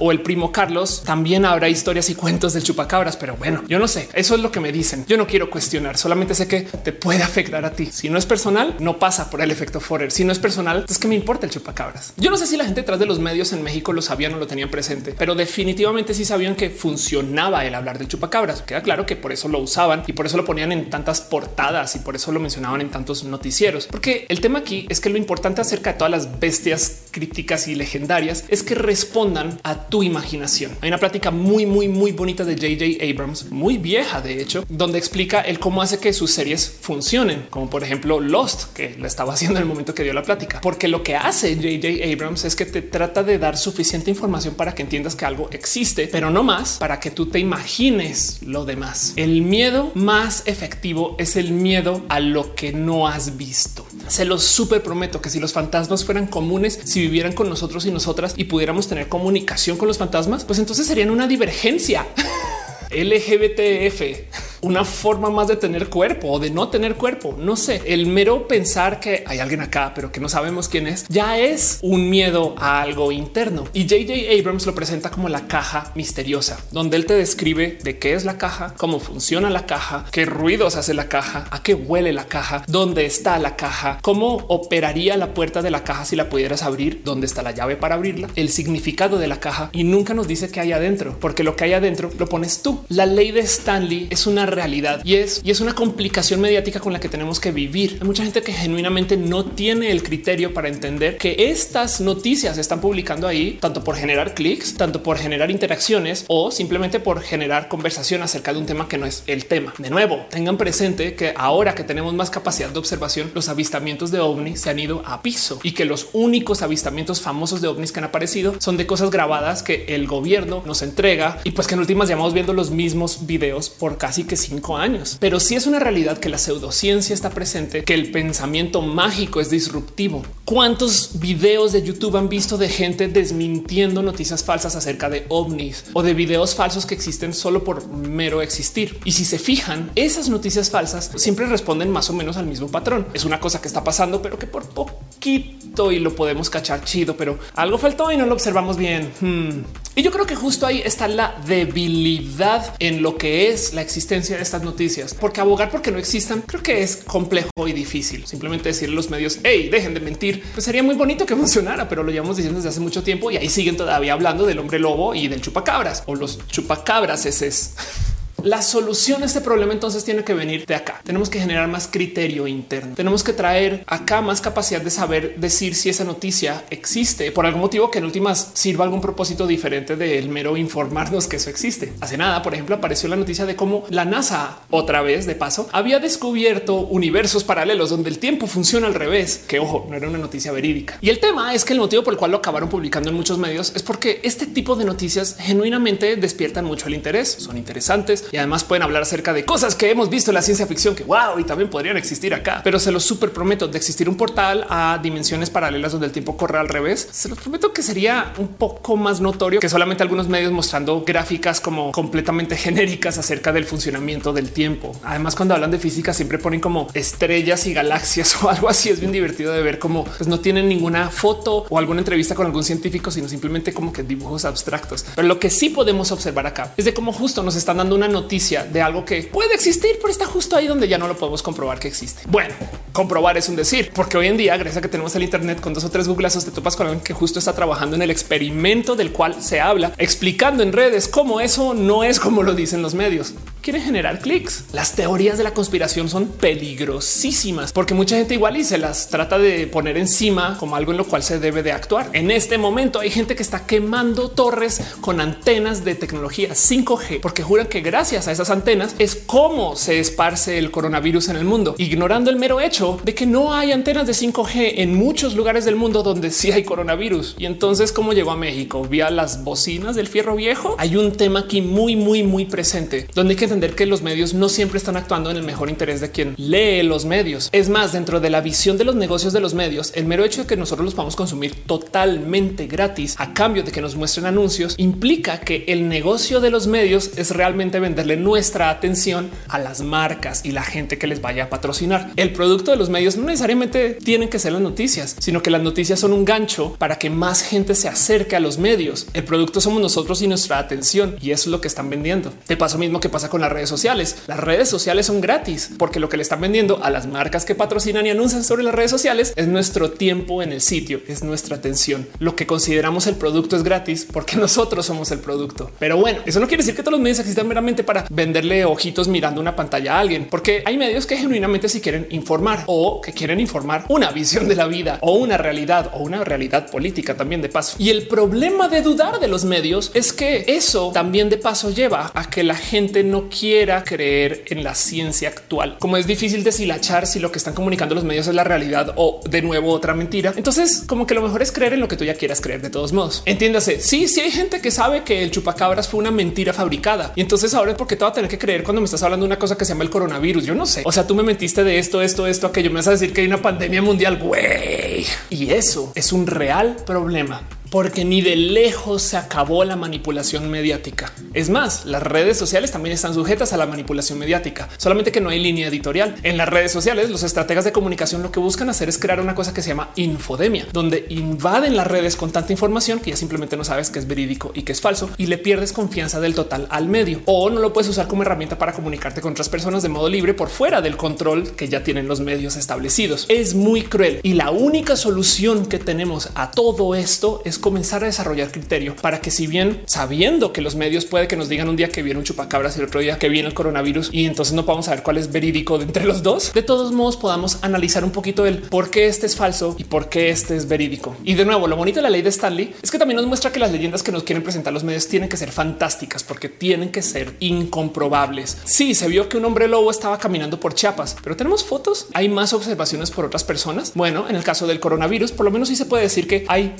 O 0.00 0.12
el 0.12 0.20
primo 0.20 0.52
Carlos 0.52 1.02
también 1.04 1.44
habrá 1.44 1.68
historias 1.68 2.08
y 2.10 2.14
cuentos 2.14 2.52
del 2.52 2.62
chupacabras, 2.62 3.16
pero 3.16 3.36
bueno, 3.36 3.62
yo 3.68 3.78
no 3.78 3.88
sé. 3.88 4.08
Eso 4.12 4.34
es 4.34 4.40
lo 4.40 4.50
que 4.52 4.60
me 4.60 4.72
dicen. 4.72 5.04
Yo 5.08 5.16
no 5.16 5.26
quiero 5.26 5.50
cuestionar, 5.50 5.98
solamente 5.98 6.34
sé 6.34 6.46
que 6.46 6.62
te 6.62 6.92
puede 6.92 7.22
afectar 7.22 7.64
a 7.64 7.72
ti. 7.72 7.86
Si 7.86 8.08
no 8.08 8.18
es 8.18 8.26
personal, 8.26 8.76
no 8.78 8.98
pasa 8.98 9.30
por 9.30 9.40
el 9.40 9.50
efecto 9.50 9.80
Forer. 9.80 10.12
Si 10.12 10.24
no 10.24 10.32
es 10.32 10.38
personal, 10.38 10.84
es 10.88 10.98
que 10.98 11.08
me 11.08 11.14
importa 11.14 11.46
el 11.46 11.52
chupacabras. 11.52 12.12
Yo 12.16 12.30
no 12.30 12.36
sé 12.36 12.46
si 12.46 12.56
la 12.56 12.64
gente 12.64 12.80
detrás 12.80 12.98
de 12.98 13.06
los 13.06 13.18
medios 13.18 13.52
en 13.52 13.62
México 13.62 13.92
lo 13.92 14.02
sabían 14.02 14.34
o 14.34 14.38
lo 14.38 14.46
tenían 14.46 14.70
presente, 14.70 15.14
pero 15.18 15.34
definitivamente 15.34 16.14
sí 16.14 16.24
sabían 16.24 16.54
que 16.54 16.70
funcionaba 16.70 17.64
el 17.64 17.74
hablar 17.74 17.98
del 17.98 18.08
chupacabras. 18.08 18.62
Queda 18.62 18.82
claro 18.82 19.06
que 19.06 19.16
por 19.16 19.32
eso 19.32 19.48
lo 19.48 19.58
usaban 19.58 20.04
y 20.06 20.12
por 20.12 20.26
eso 20.26 20.36
lo 20.36 20.44
ponían 20.44 20.72
en 20.72 20.90
tantas 20.90 21.20
portadas 21.20 21.96
y 21.96 22.00
por 22.00 22.16
eso 22.16 22.32
lo 22.32 22.40
mencionaban 22.40 22.80
en 22.80 22.90
tantos 22.90 23.24
noticieros. 23.24 23.86
Porque 23.86 24.26
el 24.28 24.40
tema 24.40 24.60
aquí 24.60 24.86
es 24.88 25.00
que 25.00 25.10
lo 25.10 25.18
importante 25.18 25.60
acerca 25.60 25.92
de 25.92 25.98
todas 25.98 26.10
las 26.10 26.38
bestias 26.38 27.02
críticas 27.10 27.68
y 27.68 27.74
legendarias 27.74 28.44
es 28.48 28.62
que 28.62 28.74
respondan 28.74 29.55
a 29.62 29.88
tu 29.88 30.02
imaginación. 30.02 30.72
Hay 30.80 30.88
una 30.88 30.98
plática 30.98 31.30
muy, 31.30 31.66
muy, 31.66 31.88
muy 31.88 32.12
bonita 32.12 32.44
de 32.44 32.56
JJ 32.56 33.10
Abrams, 33.10 33.50
muy 33.50 33.78
vieja 33.78 34.20
de 34.20 34.40
hecho, 34.40 34.64
donde 34.68 34.98
explica 34.98 35.40
el 35.40 35.58
cómo 35.58 35.82
hace 35.82 35.98
que 35.98 36.12
sus 36.12 36.30
series 36.30 36.68
funcionen, 36.80 37.46
como 37.50 37.70
por 37.70 37.82
ejemplo 37.82 38.20
Lost, 38.20 38.72
que 38.72 38.96
la 38.98 39.06
estaba 39.06 39.32
haciendo 39.34 39.58
en 39.58 39.62
el 39.62 39.68
momento 39.68 39.94
que 39.94 40.02
dio 40.02 40.12
la 40.12 40.22
plática, 40.22 40.60
porque 40.60 40.88
lo 40.88 41.02
que 41.02 41.16
hace 41.16 41.56
JJ 41.56 42.12
Abrams 42.12 42.44
es 42.44 42.56
que 42.56 42.66
te 42.66 42.82
trata 42.82 43.22
de 43.22 43.38
dar 43.38 43.56
suficiente 43.56 44.10
información 44.10 44.54
para 44.54 44.74
que 44.74 44.82
entiendas 44.82 45.16
que 45.16 45.24
algo 45.24 45.48
existe, 45.52 46.08
pero 46.08 46.30
no 46.30 46.42
más 46.42 46.78
para 46.78 47.00
que 47.00 47.10
tú 47.10 47.26
te 47.26 47.38
imagines 47.38 48.38
lo 48.42 48.64
demás. 48.64 49.12
El 49.16 49.42
miedo 49.42 49.90
más 49.94 50.42
efectivo 50.46 51.16
es 51.18 51.36
el 51.36 51.52
miedo 51.52 52.04
a 52.08 52.20
lo 52.20 52.54
que 52.54 52.72
no 52.72 53.06
has 53.06 53.36
visto. 53.36 53.86
Se 54.08 54.24
los 54.24 54.44
súper 54.44 54.82
prometo 54.82 55.20
que 55.20 55.30
si 55.30 55.40
los 55.40 55.52
fantasmas 55.52 56.04
fueran 56.04 56.26
comunes, 56.26 56.78
si 56.84 57.00
vivieran 57.00 57.32
con 57.32 57.48
nosotros 57.48 57.86
y 57.86 57.90
nosotras 57.90 58.34
y 58.36 58.44
pudiéramos 58.44 58.88
tener 58.88 59.08
comunicación 59.08 59.45
con 59.78 59.88
los 59.88 59.98
fantasmas, 59.98 60.44
pues 60.44 60.58
entonces 60.58 60.86
serían 60.86 61.10
una 61.10 61.26
divergencia. 61.26 62.06
LGBTF, 62.90 64.55
una 64.66 64.84
forma 64.84 65.30
más 65.30 65.46
de 65.46 65.56
tener 65.56 65.88
cuerpo 65.88 66.32
o 66.32 66.38
de 66.40 66.50
no 66.50 66.68
tener 66.68 66.96
cuerpo. 66.96 67.36
No 67.38 67.54
sé, 67.54 67.82
el 67.86 68.06
mero 68.06 68.48
pensar 68.48 68.98
que 68.98 69.22
hay 69.24 69.38
alguien 69.38 69.60
acá, 69.60 69.92
pero 69.94 70.10
que 70.10 70.20
no 70.20 70.28
sabemos 70.28 70.68
quién 70.68 70.88
es, 70.88 71.06
ya 71.08 71.38
es 71.38 71.78
un 71.82 72.10
miedo 72.10 72.56
a 72.58 72.82
algo 72.82 73.12
interno. 73.12 73.64
Y 73.72 73.86
JJ 73.86 74.40
Abrams 74.40 74.66
lo 74.66 74.74
presenta 74.74 75.10
como 75.10 75.28
la 75.28 75.46
caja 75.46 75.92
misteriosa, 75.94 76.58
donde 76.72 76.96
él 76.96 77.06
te 77.06 77.14
describe 77.14 77.78
de 77.84 77.98
qué 78.00 78.14
es 78.14 78.24
la 78.24 78.38
caja, 78.38 78.74
cómo 78.76 78.98
funciona 78.98 79.50
la 79.50 79.66
caja, 79.66 80.04
qué 80.10 80.24
ruidos 80.24 80.74
hace 80.74 80.94
la 80.94 81.08
caja, 81.08 81.46
a 81.50 81.62
qué 81.62 81.74
huele 81.74 82.12
la 82.12 82.26
caja, 82.26 82.64
dónde 82.66 83.06
está 83.06 83.38
la 83.38 83.54
caja, 83.54 84.00
cómo 84.02 84.46
operaría 84.48 85.16
la 85.16 85.32
puerta 85.32 85.62
de 85.62 85.70
la 85.70 85.84
caja 85.84 86.04
si 86.04 86.16
la 86.16 86.28
pudieras 86.28 86.62
abrir, 86.62 87.02
dónde 87.04 87.26
está 87.26 87.42
la 87.42 87.52
llave 87.52 87.76
para 87.76 87.94
abrirla, 87.94 88.28
el 88.34 88.48
significado 88.48 89.18
de 89.18 89.28
la 89.28 89.38
caja 89.38 89.70
y 89.72 89.84
nunca 89.84 90.12
nos 90.12 90.26
dice 90.26 90.50
qué 90.50 90.58
hay 90.58 90.72
adentro, 90.72 91.16
porque 91.20 91.44
lo 91.44 91.54
que 91.54 91.64
hay 91.64 91.74
adentro 91.74 92.10
lo 92.18 92.28
pones 92.28 92.62
tú. 92.62 92.84
La 92.88 93.06
ley 93.06 93.30
de 93.30 93.40
Stanley 93.40 94.08
es 94.10 94.26
una 94.26 94.46
realidad 94.56 95.00
y 95.04 95.14
es, 95.14 95.40
y 95.44 95.50
es 95.52 95.60
una 95.60 95.74
complicación 95.74 96.40
mediática 96.40 96.80
con 96.80 96.92
la 96.92 96.98
que 96.98 97.08
tenemos 97.08 97.38
que 97.38 97.52
vivir. 97.52 97.98
Hay 98.00 98.06
mucha 98.06 98.24
gente 98.24 98.42
que 98.42 98.52
genuinamente 98.52 99.16
no 99.16 99.44
tiene 99.44 99.92
el 99.92 100.02
criterio 100.02 100.52
para 100.52 100.68
entender 100.68 101.16
que 101.18 101.36
estas 101.50 102.00
noticias 102.00 102.56
se 102.56 102.60
están 102.60 102.80
publicando 102.80 103.28
ahí 103.28 103.58
tanto 103.60 103.84
por 103.84 103.96
generar 103.96 104.34
clics, 104.34 104.74
tanto 104.74 105.02
por 105.02 105.18
generar 105.18 105.50
interacciones 105.50 106.24
o 106.26 106.50
simplemente 106.50 106.98
por 106.98 107.22
generar 107.22 107.68
conversación 107.68 108.22
acerca 108.22 108.52
de 108.52 108.58
un 108.58 108.66
tema 108.66 108.88
que 108.88 108.98
no 108.98 109.06
es 109.06 109.22
el 109.26 109.46
tema. 109.46 109.74
De 109.78 109.90
nuevo, 109.90 110.26
tengan 110.30 110.56
presente 110.56 111.14
que 111.14 111.32
ahora 111.36 111.74
que 111.74 111.84
tenemos 111.84 112.14
más 112.14 112.30
capacidad 112.30 112.70
de 112.70 112.78
observación, 112.78 113.30
los 113.34 113.48
avistamientos 113.48 114.10
de 114.10 114.20
ovnis 114.20 114.60
se 114.60 114.70
han 114.70 114.78
ido 114.78 115.02
a 115.06 115.22
piso 115.22 115.60
y 115.62 115.72
que 115.72 115.84
los 115.84 116.08
únicos 116.12 116.62
avistamientos 116.62 117.20
famosos 117.20 117.60
de 117.60 117.68
ovnis 117.68 117.92
que 117.92 118.00
han 118.00 118.04
aparecido 118.04 118.54
son 118.58 118.76
de 118.76 118.86
cosas 118.86 119.10
grabadas 119.10 119.62
que 119.62 119.84
el 119.88 120.06
gobierno 120.06 120.62
nos 120.66 120.82
entrega 120.82 121.38
y 121.44 121.52
pues 121.52 121.66
que 121.66 121.74
en 121.74 121.80
últimas 121.80 122.08
llamamos 122.08 122.34
viendo 122.34 122.52
los 122.52 122.70
mismos 122.70 123.26
videos 123.26 123.68
por 123.68 123.98
casi 123.98 124.24
que 124.24 124.36
años. 124.76 125.16
Pero 125.20 125.40
sí 125.40 125.54
es 125.54 125.66
una 125.66 125.78
realidad 125.78 126.18
que 126.18 126.28
la 126.28 126.38
pseudociencia 126.38 127.14
está 127.14 127.30
presente, 127.30 127.84
que 127.84 127.94
el 127.94 128.10
pensamiento 128.10 128.82
mágico 128.82 129.40
es 129.40 129.50
disruptivo. 129.50 130.22
¿Cuántos 130.44 131.18
videos 131.18 131.72
de 131.72 131.82
YouTube 131.82 132.16
han 132.16 132.28
visto 132.28 132.56
de 132.56 132.68
gente 132.68 133.08
desmintiendo 133.08 134.02
noticias 134.02 134.44
falsas 134.44 134.76
acerca 134.76 135.08
de 135.08 135.26
ovnis 135.28 135.84
o 135.92 136.02
de 136.02 136.14
videos 136.14 136.54
falsos 136.54 136.86
que 136.86 136.94
existen 136.94 137.34
solo 137.34 137.64
por 137.64 137.86
mero 137.88 138.42
existir? 138.42 138.98
Y 139.04 139.12
si 139.12 139.24
se 139.24 139.38
fijan, 139.38 139.90
esas 139.94 140.28
noticias 140.28 140.70
falsas 140.70 141.10
siempre 141.16 141.46
responden 141.46 141.90
más 141.90 142.10
o 142.10 142.12
menos 142.12 142.36
al 142.36 142.46
mismo 142.46 142.68
patrón. 142.68 143.06
Es 143.14 143.24
una 143.24 143.40
cosa 143.40 143.60
que 143.60 143.68
está 143.68 143.84
pasando, 143.84 144.22
pero 144.22 144.38
que 144.38 144.46
por 144.46 144.68
poquito 144.68 145.92
y 145.92 145.98
lo 145.98 146.14
podemos 146.14 146.48
cachar 146.48 146.84
chido, 146.84 147.16
pero 147.16 147.38
algo 147.54 147.76
faltó 147.78 148.10
y 148.10 148.16
no 148.16 148.26
lo 148.26 148.32
observamos 148.32 148.76
bien. 148.76 149.10
Hmm. 149.20 149.64
Y 149.94 150.02
yo 150.02 150.10
creo 150.10 150.26
que 150.26 150.34
justo 150.34 150.66
ahí 150.66 150.82
está 150.84 151.08
la 151.08 151.36
debilidad 151.46 152.74
en 152.78 153.02
lo 153.02 153.16
que 153.16 153.48
es 153.48 153.72
la 153.72 153.80
existencia 153.80 154.25
de 154.34 154.42
estas 154.42 154.62
noticias, 154.62 155.14
porque 155.14 155.40
abogar 155.40 155.70
porque 155.70 155.90
no 155.90 155.98
existan 155.98 156.42
creo 156.42 156.62
que 156.62 156.82
es 156.82 156.96
complejo 156.96 157.50
y 157.66 157.72
difícil. 157.72 158.26
Simplemente 158.26 158.68
decirle 158.70 158.94
a 158.94 158.96
los 158.96 159.10
medios, 159.10 159.38
hey, 159.44 159.68
dejen 159.70 159.94
de 159.94 160.00
mentir, 160.00 160.42
pues 160.52 160.64
sería 160.64 160.82
muy 160.82 160.94
bonito 160.94 161.24
que 161.26 161.36
funcionara, 161.36 161.88
pero 161.88 162.02
lo 162.02 162.10
llevamos 162.10 162.36
diciendo 162.36 162.58
desde 162.58 162.70
hace 162.70 162.80
mucho 162.80 163.02
tiempo 163.02 163.30
y 163.30 163.36
ahí 163.36 163.48
siguen 163.48 163.76
todavía 163.76 164.12
hablando 164.12 164.46
del 164.46 164.58
hombre 164.58 164.78
lobo 164.78 165.14
y 165.14 165.28
del 165.28 165.40
chupacabras 165.40 166.02
o 166.06 166.14
los 166.14 166.38
chupacabras. 166.48 167.26
Ese 167.26 167.46
es 167.46 167.74
la 168.42 168.62
solución 168.62 169.22
a 169.22 169.26
este 169.26 169.40
problema 169.40 169.72
entonces 169.72 170.04
tiene 170.04 170.24
que 170.24 170.34
venir 170.34 170.66
de 170.66 170.74
acá. 170.74 171.00
Tenemos 171.04 171.30
que 171.30 171.40
generar 171.40 171.68
más 171.68 171.88
criterio 171.90 172.46
interno. 172.46 172.94
Tenemos 172.94 173.24
que 173.24 173.32
traer 173.32 173.84
acá 173.86 174.20
más 174.20 174.40
capacidad 174.40 174.80
de 174.80 174.90
saber 174.90 175.36
decir 175.36 175.74
si 175.74 175.88
esa 175.88 176.04
noticia 176.04 176.64
existe 176.70 177.32
por 177.32 177.46
algún 177.46 177.62
motivo 177.62 177.90
que 177.90 177.98
en 177.98 178.04
últimas 178.04 178.50
sirva 178.54 178.84
algún 178.84 179.00
propósito 179.00 179.46
diferente 179.46 179.96
del 179.96 180.28
mero 180.28 180.56
informarnos 180.56 181.26
que 181.26 181.36
eso 181.36 181.50
existe. 181.50 181.92
Hace 182.00 182.16
nada, 182.16 182.42
por 182.42 182.54
ejemplo, 182.54 182.76
apareció 182.76 183.08
la 183.08 183.16
noticia 183.16 183.46
de 183.46 183.56
cómo 183.56 183.84
la 183.90 184.04
NASA 184.04 184.60
otra 184.70 185.02
vez 185.02 185.26
de 185.26 185.34
paso 185.34 185.68
había 185.72 185.98
descubierto 185.98 186.76
universos 186.76 187.44
paralelos 187.44 187.90
donde 187.90 188.10
el 188.10 188.18
tiempo 188.18 188.46
funciona 188.46 188.86
al 188.86 188.94
revés, 188.94 189.44
que 189.46 189.58
ojo, 189.58 189.86
no 189.88 189.96
era 189.96 190.08
una 190.08 190.18
noticia 190.18 190.52
verídica. 190.52 190.98
Y 191.00 191.10
el 191.10 191.18
tema 191.18 191.54
es 191.54 191.64
que 191.64 191.72
el 191.72 191.80
motivo 191.80 192.04
por 192.04 192.14
el 192.14 192.18
cual 192.18 192.30
lo 192.30 192.38
acabaron 192.38 192.68
publicando 192.68 193.10
en 193.10 193.16
muchos 193.16 193.38
medios 193.38 193.72
es 193.74 193.82
porque 193.82 194.20
este 194.22 194.46
tipo 194.46 194.76
de 194.76 194.84
noticias 194.84 195.36
genuinamente 195.38 196.16
despiertan 196.16 196.64
mucho 196.64 196.86
el 196.88 196.94
interés, 196.94 197.28
son 197.28 197.56
interesantes 197.56 198.25
y 198.32 198.36
además 198.36 198.64
pueden 198.64 198.82
hablar 198.82 199.02
acerca 199.02 199.32
de 199.32 199.44
cosas 199.44 199.74
que 199.74 199.90
hemos 199.90 200.10
visto 200.10 200.30
en 200.30 200.34
la 200.34 200.42
ciencia 200.42 200.66
ficción 200.66 200.94
que 200.94 201.04
wow 201.04 201.38
y 201.38 201.44
también 201.44 201.70
podrían 201.70 201.96
existir 201.96 202.34
acá. 202.34 202.60
Pero 202.64 202.78
se 202.78 202.92
los 202.92 203.04
súper 203.04 203.32
prometo 203.32 203.68
de 203.68 203.78
existir 203.78 204.08
un 204.08 204.16
portal 204.16 204.66
a 204.68 204.98
dimensiones 205.02 205.50
paralelas 205.50 205.92
donde 205.92 206.06
el 206.06 206.12
tiempo 206.12 206.36
corre 206.36 206.58
al 206.58 206.68
revés. 206.68 207.08
Se 207.10 207.28
los 207.28 207.38
prometo 207.38 207.72
que 207.72 207.82
sería 207.82 208.32
un 208.38 208.48
poco 208.48 208.96
más 208.96 209.20
notorio 209.20 209.60
que 209.60 209.68
solamente 209.68 210.02
algunos 210.02 210.28
medios 210.28 210.52
mostrando 210.52 211.02
gráficas 211.04 211.60
como 211.60 211.92
completamente 211.92 212.56
genéricas 212.56 213.18
acerca 213.18 213.52
del 213.52 213.64
funcionamiento 213.64 214.32
del 214.32 214.50
tiempo. 214.50 214.92
Además, 215.04 215.34
cuando 215.34 215.54
hablan 215.54 215.70
de 215.70 215.78
física, 215.78 216.12
siempre 216.12 216.38
ponen 216.38 216.60
como 216.60 216.88
estrellas 216.94 217.66
y 217.66 217.74
galaxias 217.74 218.36
o 218.42 218.50
algo 218.50 218.68
así. 218.68 218.90
Es 218.90 219.00
bien 219.00 219.12
divertido 219.12 219.52
de 219.52 219.62
ver 219.62 219.78
cómo 219.78 220.04
pues, 220.04 220.28
no 220.28 220.40
tienen 220.40 220.68
ninguna 220.68 221.10
foto 221.10 221.66
o 221.68 221.78
alguna 221.78 222.00
entrevista 222.00 222.34
con 222.34 222.46
algún 222.46 222.64
científico, 222.64 223.10
sino 223.10 223.28
simplemente 223.28 223.72
como 223.72 223.92
que 223.92 224.02
dibujos 224.02 224.44
abstractos. 224.44 225.04
Pero 225.14 225.28
lo 225.28 225.38
que 225.38 225.50
sí 225.50 225.70
podemos 225.70 226.12
observar 226.12 226.46
acá 226.46 226.72
es 226.76 226.84
de 226.84 226.94
cómo 226.94 227.12
justo 227.12 227.42
nos 227.42 227.56
están 227.56 227.78
dando 227.78 227.94
una 227.94 228.08
noticia 228.16 228.64
de 228.64 228.80
algo 228.80 229.04
que 229.04 229.22
puede 229.24 229.54
existir, 229.54 229.98
pero 230.00 230.10
está 230.10 230.26
justo 230.26 230.56
ahí 230.56 230.66
donde 230.66 230.88
ya 230.88 230.96
no 230.96 231.06
lo 231.06 231.16
podemos 231.16 231.42
comprobar 231.42 231.78
que 231.78 231.88
existe. 231.88 232.22
Bueno, 232.28 232.54
comprobar 232.92 233.36
es 233.36 233.48
un 233.48 233.56
decir, 233.56 233.90
porque 233.94 234.16
hoy 234.16 234.26
en 234.26 234.38
día, 234.38 234.56
gracias 234.56 234.78
a 234.78 234.80
que 234.80 234.88
tenemos 234.88 235.14
el 235.16 235.22
Internet 235.22 235.60
con 235.60 235.74
dos 235.74 235.84
o 235.84 235.90
tres 235.90 236.08
googlazos, 236.08 236.44
te 236.44 236.50
topas 236.50 236.76
con 236.76 236.86
alguien 236.86 237.04
que 237.04 237.12
justo 237.12 237.38
está 237.38 237.54
trabajando 237.54 237.94
en 237.94 238.02
el 238.02 238.10
experimento 238.10 238.96
del 238.96 239.12
cual 239.12 239.42
se 239.42 239.60
habla, 239.60 239.92
explicando 239.98 240.62
en 240.62 240.72
redes 240.72 241.08
cómo 241.08 241.40
eso 241.40 241.74
no 241.74 242.04
es 242.04 242.18
como 242.18 242.42
lo 242.42 242.54
dicen 242.54 242.80
los 242.80 242.94
medios. 242.94 243.34
Quieren 243.66 243.82
generar 243.82 244.20
clics. 244.20 244.62
Las 244.72 244.94
teorías 244.94 245.38
de 245.38 245.42
la 245.42 245.52
conspiración 245.52 246.08
son 246.08 246.28
peligrosísimas 246.28 247.72
porque 247.72 247.94
mucha 247.94 248.14
gente 248.14 248.34
igual 248.34 248.56
y 248.56 248.62
se 248.62 248.78
las 248.78 249.08
trata 249.08 249.40
de 249.40 249.66
poner 249.66 249.96
encima 249.96 250.56
como 250.60 250.76
algo 250.76 250.92
en 250.92 250.98
lo 250.98 251.04
cual 251.04 251.24
se 251.24 251.40
debe 251.40 251.64
de 251.64 251.72
actuar. 251.72 252.08
En 252.12 252.30
este 252.30 252.58
momento 252.58 253.00
hay 253.00 253.10
gente 253.10 253.34
que 253.34 253.42
está 253.42 253.66
quemando 253.66 254.28
torres 254.30 254.80
con 255.00 255.20
antenas 255.20 255.84
de 255.84 255.96
tecnología 255.96 256.50
5G 256.50 257.18
porque 257.20 257.42
juran 257.42 257.66
que 257.66 257.80
gracias 257.80 258.28
a 258.28 258.30
esas 258.30 258.50
antenas 258.50 258.94
es 259.00 259.16
como 259.16 259.74
se 259.74 259.98
esparce 259.98 260.58
el 260.58 260.70
coronavirus 260.70 261.30
en 261.30 261.36
el 261.36 261.44
mundo, 261.44 261.74
ignorando 261.76 262.30
el 262.30 262.36
mero 262.36 262.60
hecho 262.60 263.00
de 263.02 263.16
que 263.16 263.26
no 263.26 263.52
hay 263.52 263.72
antenas 263.72 264.06
de 264.06 264.12
5G 264.12 264.74
en 264.76 264.94
muchos 264.94 265.34
lugares 265.34 265.64
del 265.64 265.74
mundo 265.74 266.04
donde 266.04 266.30
sí 266.30 266.52
hay 266.52 266.62
coronavirus. 266.62 267.34
Y 267.36 267.46
entonces, 267.46 267.90
¿cómo 267.90 268.12
llegó 268.12 268.30
a 268.30 268.36
México? 268.36 268.84
Vía 268.84 269.10
las 269.10 269.42
bocinas 269.42 269.96
del 269.96 270.06
fierro 270.06 270.36
viejo. 270.36 270.76
Hay 270.78 270.94
un 270.94 271.10
tema 271.10 271.40
aquí 271.40 271.62
muy, 271.62 271.96
muy, 271.96 272.22
muy 272.22 272.44
presente, 272.44 273.08
donde 273.12 273.32
hay 273.32 273.36
que 273.36 273.55
entender 273.56 273.74
que 273.74 273.86
los 273.86 274.02
medios 274.02 274.34
no 274.34 274.50
siempre 274.50 274.76
están 274.76 274.98
actuando 274.98 275.30
en 275.30 275.38
el 275.38 275.42
mejor 275.42 275.70
interés 275.70 276.02
de 276.02 276.10
quien 276.10 276.34
lee 276.36 276.82
los 276.82 277.06
medios. 277.06 277.48
Es 277.52 277.70
más, 277.70 277.92
dentro 277.92 278.20
de 278.20 278.28
la 278.28 278.42
visión 278.42 278.76
de 278.76 278.84
los 278.84 278.94
negocios 278.94 279.32
de 279.32 279.40
los 279.40 279.54
medios, 279.54 279.92
el 279.94 280.04
mero 280.04 280.24
hecho 280.24 280.42
de 280.42 280.46
que 280.46 280.58
nosotros 280.58 280.84
los 280.84 280.94
podamos 280.94 281.16
consumir 281.16 281.64
totalmente 281.64 282.66
gratis 282.66 283.14
a 283.18 283.32
cambio 283.32 283.62
de 283.62 283.72
que 283.72 283.80
nos 283.80 283.96
muestren 283.96 284.26
anuncios 284.26 284.74
implica 284.76 285.40
que 285.40 285.64
el 285.68 285.88
negocio 285.88 286.40
de 286.40 286.50
los 286.50 286.66
medios 286.66 287.12
es 287.16 287.30
realmente 287.30 287.80
venderle 287.80 288.18
nuestra 288.18 288.68
atención 288.68 289.30
a 289.48 289.58
las 289.58 289.80
marcas 289.80 290.44
y 290.44 290.52
la 290.52 290.62
gente 290.62 290.98
que 290.98 291.06
les 291.06 291.22
vaya 291.22 291.44
a 291.44 291.48
patrocinar. 291.48 292.10
El 292.16 292.32
producto 292.34 292.72
de 292.72 292.76
los 292.76 292.90
medios 292.90 293.16
no 293.16 293.24
necesariamente 293.24 293.94
tienen 293.94 294.28
que 294.28 294.38
ser 294.38 294.52
las 294.52 294.60
noticias, 294.60 295.16
sino 295.18 295.42
que 295.42 295.50
las 295.50 295.62
noticias 295.62 295.98
son 295.98 296.12
un 296.12 296.26
gancho 296.26 296.76
para 296.78 296.98
que 296.98 297.08
más 297.08 297.42
gente 297.42 297.74
se 297.74 297.88
acerque 297.88 298.36
a 298.36 298.40
los 298.40 298.58
medios. 298.58 299.06
El 299.14 299.24
producto 299.24 299.62
somos 299.62 299.80
nosotros 299.80 300.20
y 300.20 300.28
nuestra 300.28 300.58
atención 300.58 301.16
y 301.22 301.30
eso 301.30 301.48
es 301.48 301.52
lo 301.52 301.62
que 301.62 301.68
están 301.68 301.88
vendiendo. 301.88 302.34
De 302.46 302.56
paso 302.58 302.76
mismo 302.76 303.00
que 303.00 303.08
pasa 303.08 303.30
con 303.30 303.45
las 303.46 303.52
redes 303.52 303.68
sociales. 303.68 304.16
Las 304.26 304.40
redes 304.40 304.68
sociales 304.68 305.06
son 305.06 305.20
gratis 305.20 305.70
porque 305.78 306.00
lo 306.00 306.08
que 306.08 306.16
le 306.16 306.22
están 306.22 306.40
vendiendo 306.40 306.82
a 306.82 306.90
las 306.90 307.06
marcas 307.06 307.44
que 307.44 307.54
patrocinan 307.54 308.06
y 308.06 308.10
anuncian 308.10 308.44
sobre 308.44 308.64
las 308.64 308.74
redes 308.74 308.90
sociales 308.90 309.32
es 309.36 309.46
nuestro 309.46 309.90
tiempo 309.92 310.42
en 310.42 310.52
el 310.52 310.60
sitio, 310.60 311.00
es 311.06 311.22
nuestra 311.22 311.56
atención. 311.56 312.08
Lo 312.18 312.34
que 312.34 312.46
consideramos 312.46 313.06
el 313.06 313.14
producto 313.14 313.56
es 313.56 313.62
gratis 313.62 314.06
porque 314.10 314.36
nosotros 314.46 314.86
somos 314.86 315.10
el 315.12 315.20
producto. 315.20 315.70
Pero 315.78 315.96
bueno, 315.96 316.20
eso 316.26 316.40
no 316.40 316.48
quiere 316.48 316.62
decir 316.62 316.74
que 316.74 316.82
todos 316.82 316.92
los 316.92 317.00
medios 317.00 317.20
existan 317.20 317.46
meramente 317.46 317.84
para 317.84 318.06
venderle 318.10 318.64
ojitos 318.64 319.08
mirando 319.08 319.40
una 319.40 319.54
pantalla 319.54 319.96
a 319.96 320.00
alguien, 320.00 320.26
porque 320.30 320.62
hay 320.64 320.76
medios 320.76 321.06
que 321.06 321.16
genuinamente 321.16 321.68
si 321.68 321.80
quieren 321.80 322.06
informar 322.10 322.64
o 322.66 323.00
que 323.00 323.12
quieren 323.12 323.40
informar 323.40 323.84
una 323.88 324.10
visión 324.10 324.48
de 324.48 324.56
la 324.56 324.66
vida 324.66 324.98
o 325.02 325.14
una 325.14 325.36
realidad 325.36 325.90
o 325.94 326.02
una 326.02 326.24
realidad 326.24 326.70
política 326.70 327.16
también 327.16 327.42
de 327.42 327.48
paso. 327.48 327.76
Y 327.78 327.90
el 327.90 328.08
problema 328.08 328.68
de 328.68 328.82
dudar 328.82 329.20
de 329.20 329.28
los 329.28 329.44
medios 329.44 329.90
es 329.94 330.12
que 330.12 330.44
eso 330.48 330.90
también 330.92 331.28
de 331.28 331.38
paso 331.38 331.70
lleva 331.70 332.10
a 332.14 332.28
que 332.30 332.42
la 332.42 332.54
gente 332.54 333.04
no 333.04 333.25
quiera 333.28 333.84
creer 333.84 334.44
en 334.48 334.64
la 334.64 334.74
ciencia 334.74 335.28
actual. 335.28 335.76
Como 335.78 335.96
es 335.96 336.06
difícil 336.06 336.44
deshilachar 336.44 337.06
si 337.06 337.18
lo 337.18 337.30
que 337.30 337.38
están 337.38 337.54
comunicando 337.54 337.94
los 337.94 338.04
medios 338.04 338.26
es 338.26 338.34
la 338.34 338.44
realidad 338.44 338.92
o 338.96 339.20
de 339.28 339.42
nuevo 339.42 339.72
otra 339.72 339.94
mentira. 339.94 340.32
Entonces, 340.36 340.84
como 340.86 341.06
que 341.06 341.14
lo 341.14 341.22
mejor 341.22 341.42
es 341.42 341.52
creer 341.52 341.74
en 341.74 341.80
lo 341.80 341.88
que 341.88 341.96
tú 341.96 342.04
ya 342.04 342.14
quieras 342.14 342.40
creer 342.40 342.62
de 342.62 342.70
todos 342.70 342.92
modos. 342.92 343.22
Entiéndase. 343.26 343.80
Sí, 343.80 344.08
sí 344.08 344.20
hay 344.20 344.30
gente 344.30 344.60
que 344.60 344.70
sabe 344.70 345.02
que 345.02 345.22
el 345.22 345.30
chupacabras 345.30 345.88
fue 345.88 346.00
una 346.00 346.10
mentira 346.10 346.52
fabricada 346.52 347.12
y 347.14 347.20
entonces 347.20 347.54
ahora 347.54 347.72
es 347.72 347.76
porque 347.76 347.96
te 347.96 348.04
va 348.04 348.10
a 348.10 348.12
tener 348.12 348.30
que 348.30 348.38
creer 348.38 348.62
cuando 348.62 348.80
me 348.80 348.86
estás 348.86 349.02
hablando 349.02 349.24
de 349.24 349.28
una 349.28 349.38
cosa 349.38 349.56
que 349.56 349.64
se 349.64 349.72
llama 349.72 349.84
el 349.84 349.90
coronavirus. 349.90 350.44
Yo 350.44 350.54
no 350.54 350.66
sé. 350.66 350.82
O 350.84 350.92
sea, 350.92 351.06
tú 351.06 351.14
me 351.14 351.22
mentiste 351.22 351.64
de 351.64 351.78
esto, 351.78 352.02
esto, 352.02 352.26
esto, 352.26 352.46
aquello. 352.46 352.70
Me 352.70 352.76
vas 352.76 352.88
a 352.88 352.92
decir 352.92 353.12
que 353.12 353.22
hay 353.22 353.26
una 353.26 353.42
pandemia 353.42 353.82
mundial. 353.82 354.18
Güey. 354.18 355.04
Y 355.30 355.50
eso 355.50 355.92
es 355.94 356.12
un 356.12 356.26
real 356.26 356.76
problema 356.84 357.42
porque 357.70 358.04
ni 358.04 358.22
de 358.22 358.36
lejos 358.36 359.02
se 359.02 359.16
acabó 359.16 359.64
la 359.64 359.76
manipulación 359.76 360.50
mediática. 360.50 361.12
Es 361.34 361.50
más, 361.50 361.84
las 361.84 362.02
redes 362.02 362.36
sociales 362.38 362.70
también 362.70 362.94
están 362.94 363.14
sujetas 363.14 363.52
a 363.52 363.56
la 363.56 363.66
manipulación 363.66 364.18
mediática, 364.18 364.68
solamente 364.76 365.12
que 365.12 365.20
no 365.20 365.30
hay 365.30 365.40
línea 365.40 365.68
editorial. 365.68 366.14
En 366.22 366.36
las 366.36 366.48
redes 366.48 366.72
sociales, 366.72 367.10
los 367.10 367.22
estrategas 367.22 367.64
de 367.64 367.72
comunicación 367.72 368.22
lo 368.22 368.32
que 368.32 368.40
buscan 368.40 368.70
hacer 368.70 368.88
es 368.88 368.98
crear 368.98 369.20
una 369.20 369.34
cosa 369.34 369.52
que 369.52 369.62
se 369.62 369.68
llama 369.68 369.90
infodemia, 369.96 370.66
donde 370.72 371.06
invaden 371.08 371.76
las 371.76 371.86
redes 371.86 372.16
con 372.16 372.30
tanta 372.30 372.52
información 372.52 373.00
que 373.00 373.10
ya 373.10 373.16
simplemente 373.16 373.56
no 373.56 373.64
sabes 373.64 373.90
que 373.90 373.98
es 373.98 374.06
verídico 374.06 374.52
y 374.54 374.62
que 374.62 374.72
es 374.72 374.80
falso 374.80 375.10
y 375.16 375.26
le 375.26 375.38
pierdes 375.38 375.72
confianza 375.72 376.20
del 376.20 376.34
total 376.34 376.66
al 376.70 376.88
medio 376.88 377.20
o 377.26 377.50
no 377.50 377.60
lo 377.60 377.72
puedes 377.72 377.90
usar 377.90 378.08
como 378.08 378.22
herramienta 378.22 378.58
para 378.58 378.72
comunicarte 378.72 379.20
con 379.20 379.32
otras 379.32 379.48
personas 379.48 379.82
de 379.82 379.88
modo 379.88 380.08
libre 380.08 380.34
por 380.34 380.48
fuera 380.48 380.80
del 380.80 380.96
control 380.96 381.54
que 381.56 381.68
ya 381.68 381.82
tienen 381.82 382.08
los 382.08 382.20
medios 382.20 382.56
establecidos. 382.56 383.26
Es 383.28 383.54
muy 383.54 383.82
cruel 383.82 384.20
y 384.22 384.34
la 384.34 384.50
única 384.50 384.96
solución 384.96 385.66
que 385.66 385.78
tenemos 385.78 386.30
a 386.34 386.50
todo 386.50 386.94
esto 386.94 387.42
es 387.44 387.58
comenzar 387.66 388.04
a 388.04 388.06
desarrollar 388.06 388.52
criterio 388.52 388.94
para 388.94 389.20
que 389.20 389.32
si 389.32 389.48
bien 389.48 389.82
sabiendo 389.86 390.52
que 390.52 390.60
los 390.60 390.76
medios 390.76 391.04
puede 391.04 391.26
que 391.26 391.34
nos 391.34 391.48
digan 391.48 391.68
un 391.68 391.74
día 391.74 391.88
que 391.88 392.00
viene 392.00 392.20
un 392.20 392.24
chupacabras 392.24 392.76
y 392.76 392.78
el 392.78 392.86
otro 392.86 393.00
día 393.00 393.18
que 393.18 393.28
viene 393.28 393.48
el 393.48 393.54
coronavirus 393.54 394.10
y 394.12 394.26
entonces 394.26 394.54
no 394.54 394.64
podemos 394.64 394.84
saber 394.86 395.02
cuál 395.02 395.18
es 395.18 395.32
verídico 395.32 395.76
de 395.76 395.82
entre 395.82 396.04
los 396.04 396.22
dos, 396.22 396.52
de 396.52 396.62
todos 396.62 396.92
modos 396.92 397.16
podamos 397.16 397.58
analizar 397.62 398.04
un 398.04 398.12
poquito 398.12 398.46
el 398.46 398.58
por 398.58 398.88
qué 398.88 399.08
este 399.08 399.26
es 399.26 399.34
falso 399.34 399.74
y 399.80 399.82
por 399.82 400.08
qué 400.08 400.30
este 400.30 400.54
es 400.54 400.68
verídico. 400.68 401.16
Y 401.24 401.34
de 401.34 401.44
nuevo, 401.44 401.66
lo 401.66 401.74
bonito 401.74 401.96
de 401.96 402.02
la 402.02 402.10
ley 402.10 402.22
de 402.22 402.28
Stanley 402.28 402.72
es 402.80 402.88
que 402.92 403.00
también 403.00 403.16
nos 403.16 403.26
muestra 403.26 403.50
que 403.50 403.58
las 403.58 403.72
leyendas 403.72 404.04
que 404.04 404.12
nos 404.12 404.22
quieren 404.22 404.44
presentar 404.44 404.72
los 404.72 404.84
medios 404.84 405.08
tienen 405.08 405.28
que 405.28 405.36
ser 405.36 405.50
fantásticas 405.50 406.22
porque 406.22 406.48
tienen 406.48 406.92
que 406.92 407.02
ser 407.02 407.34
incomprobables. 407.40 408.58
Sí, 408.64 408.94
se 408.94 409.08
vio 409.08 409.28
que 409.28 409.38
un 409.38 409.44
hombre 409.44 409.66
lobo 409.66 409.90
estaba 409.90 410.20
caminando 410.20 410.60
por 410.60 410.72
Chiapas, 410.74 411.16
pero 411.20 411.36
tenemos 411.36 411.64
fotos. 411.64 412.06
Hay 412.14 412.28
más 412.28 412.52
observaciones 412.52 413.10
por 413.10 413.24
otras 413.24 413.42
personas. 413.42 413.90
Bueno, 413.96 414.28
en 414.28 414.36
el 414.36 414.44
caso 414.44 414.68
del 414.68 414.78
coronavirus, 414.78 415.32
por 415.32 415.44
lo 415.44 415.50
menos 415.50 415.66
sí 415.66 415.74
se 415.74 415.86
puede 415.86 416.04
decir 416.04 416.28
que 416.28 416.44
hay 416.46 416.76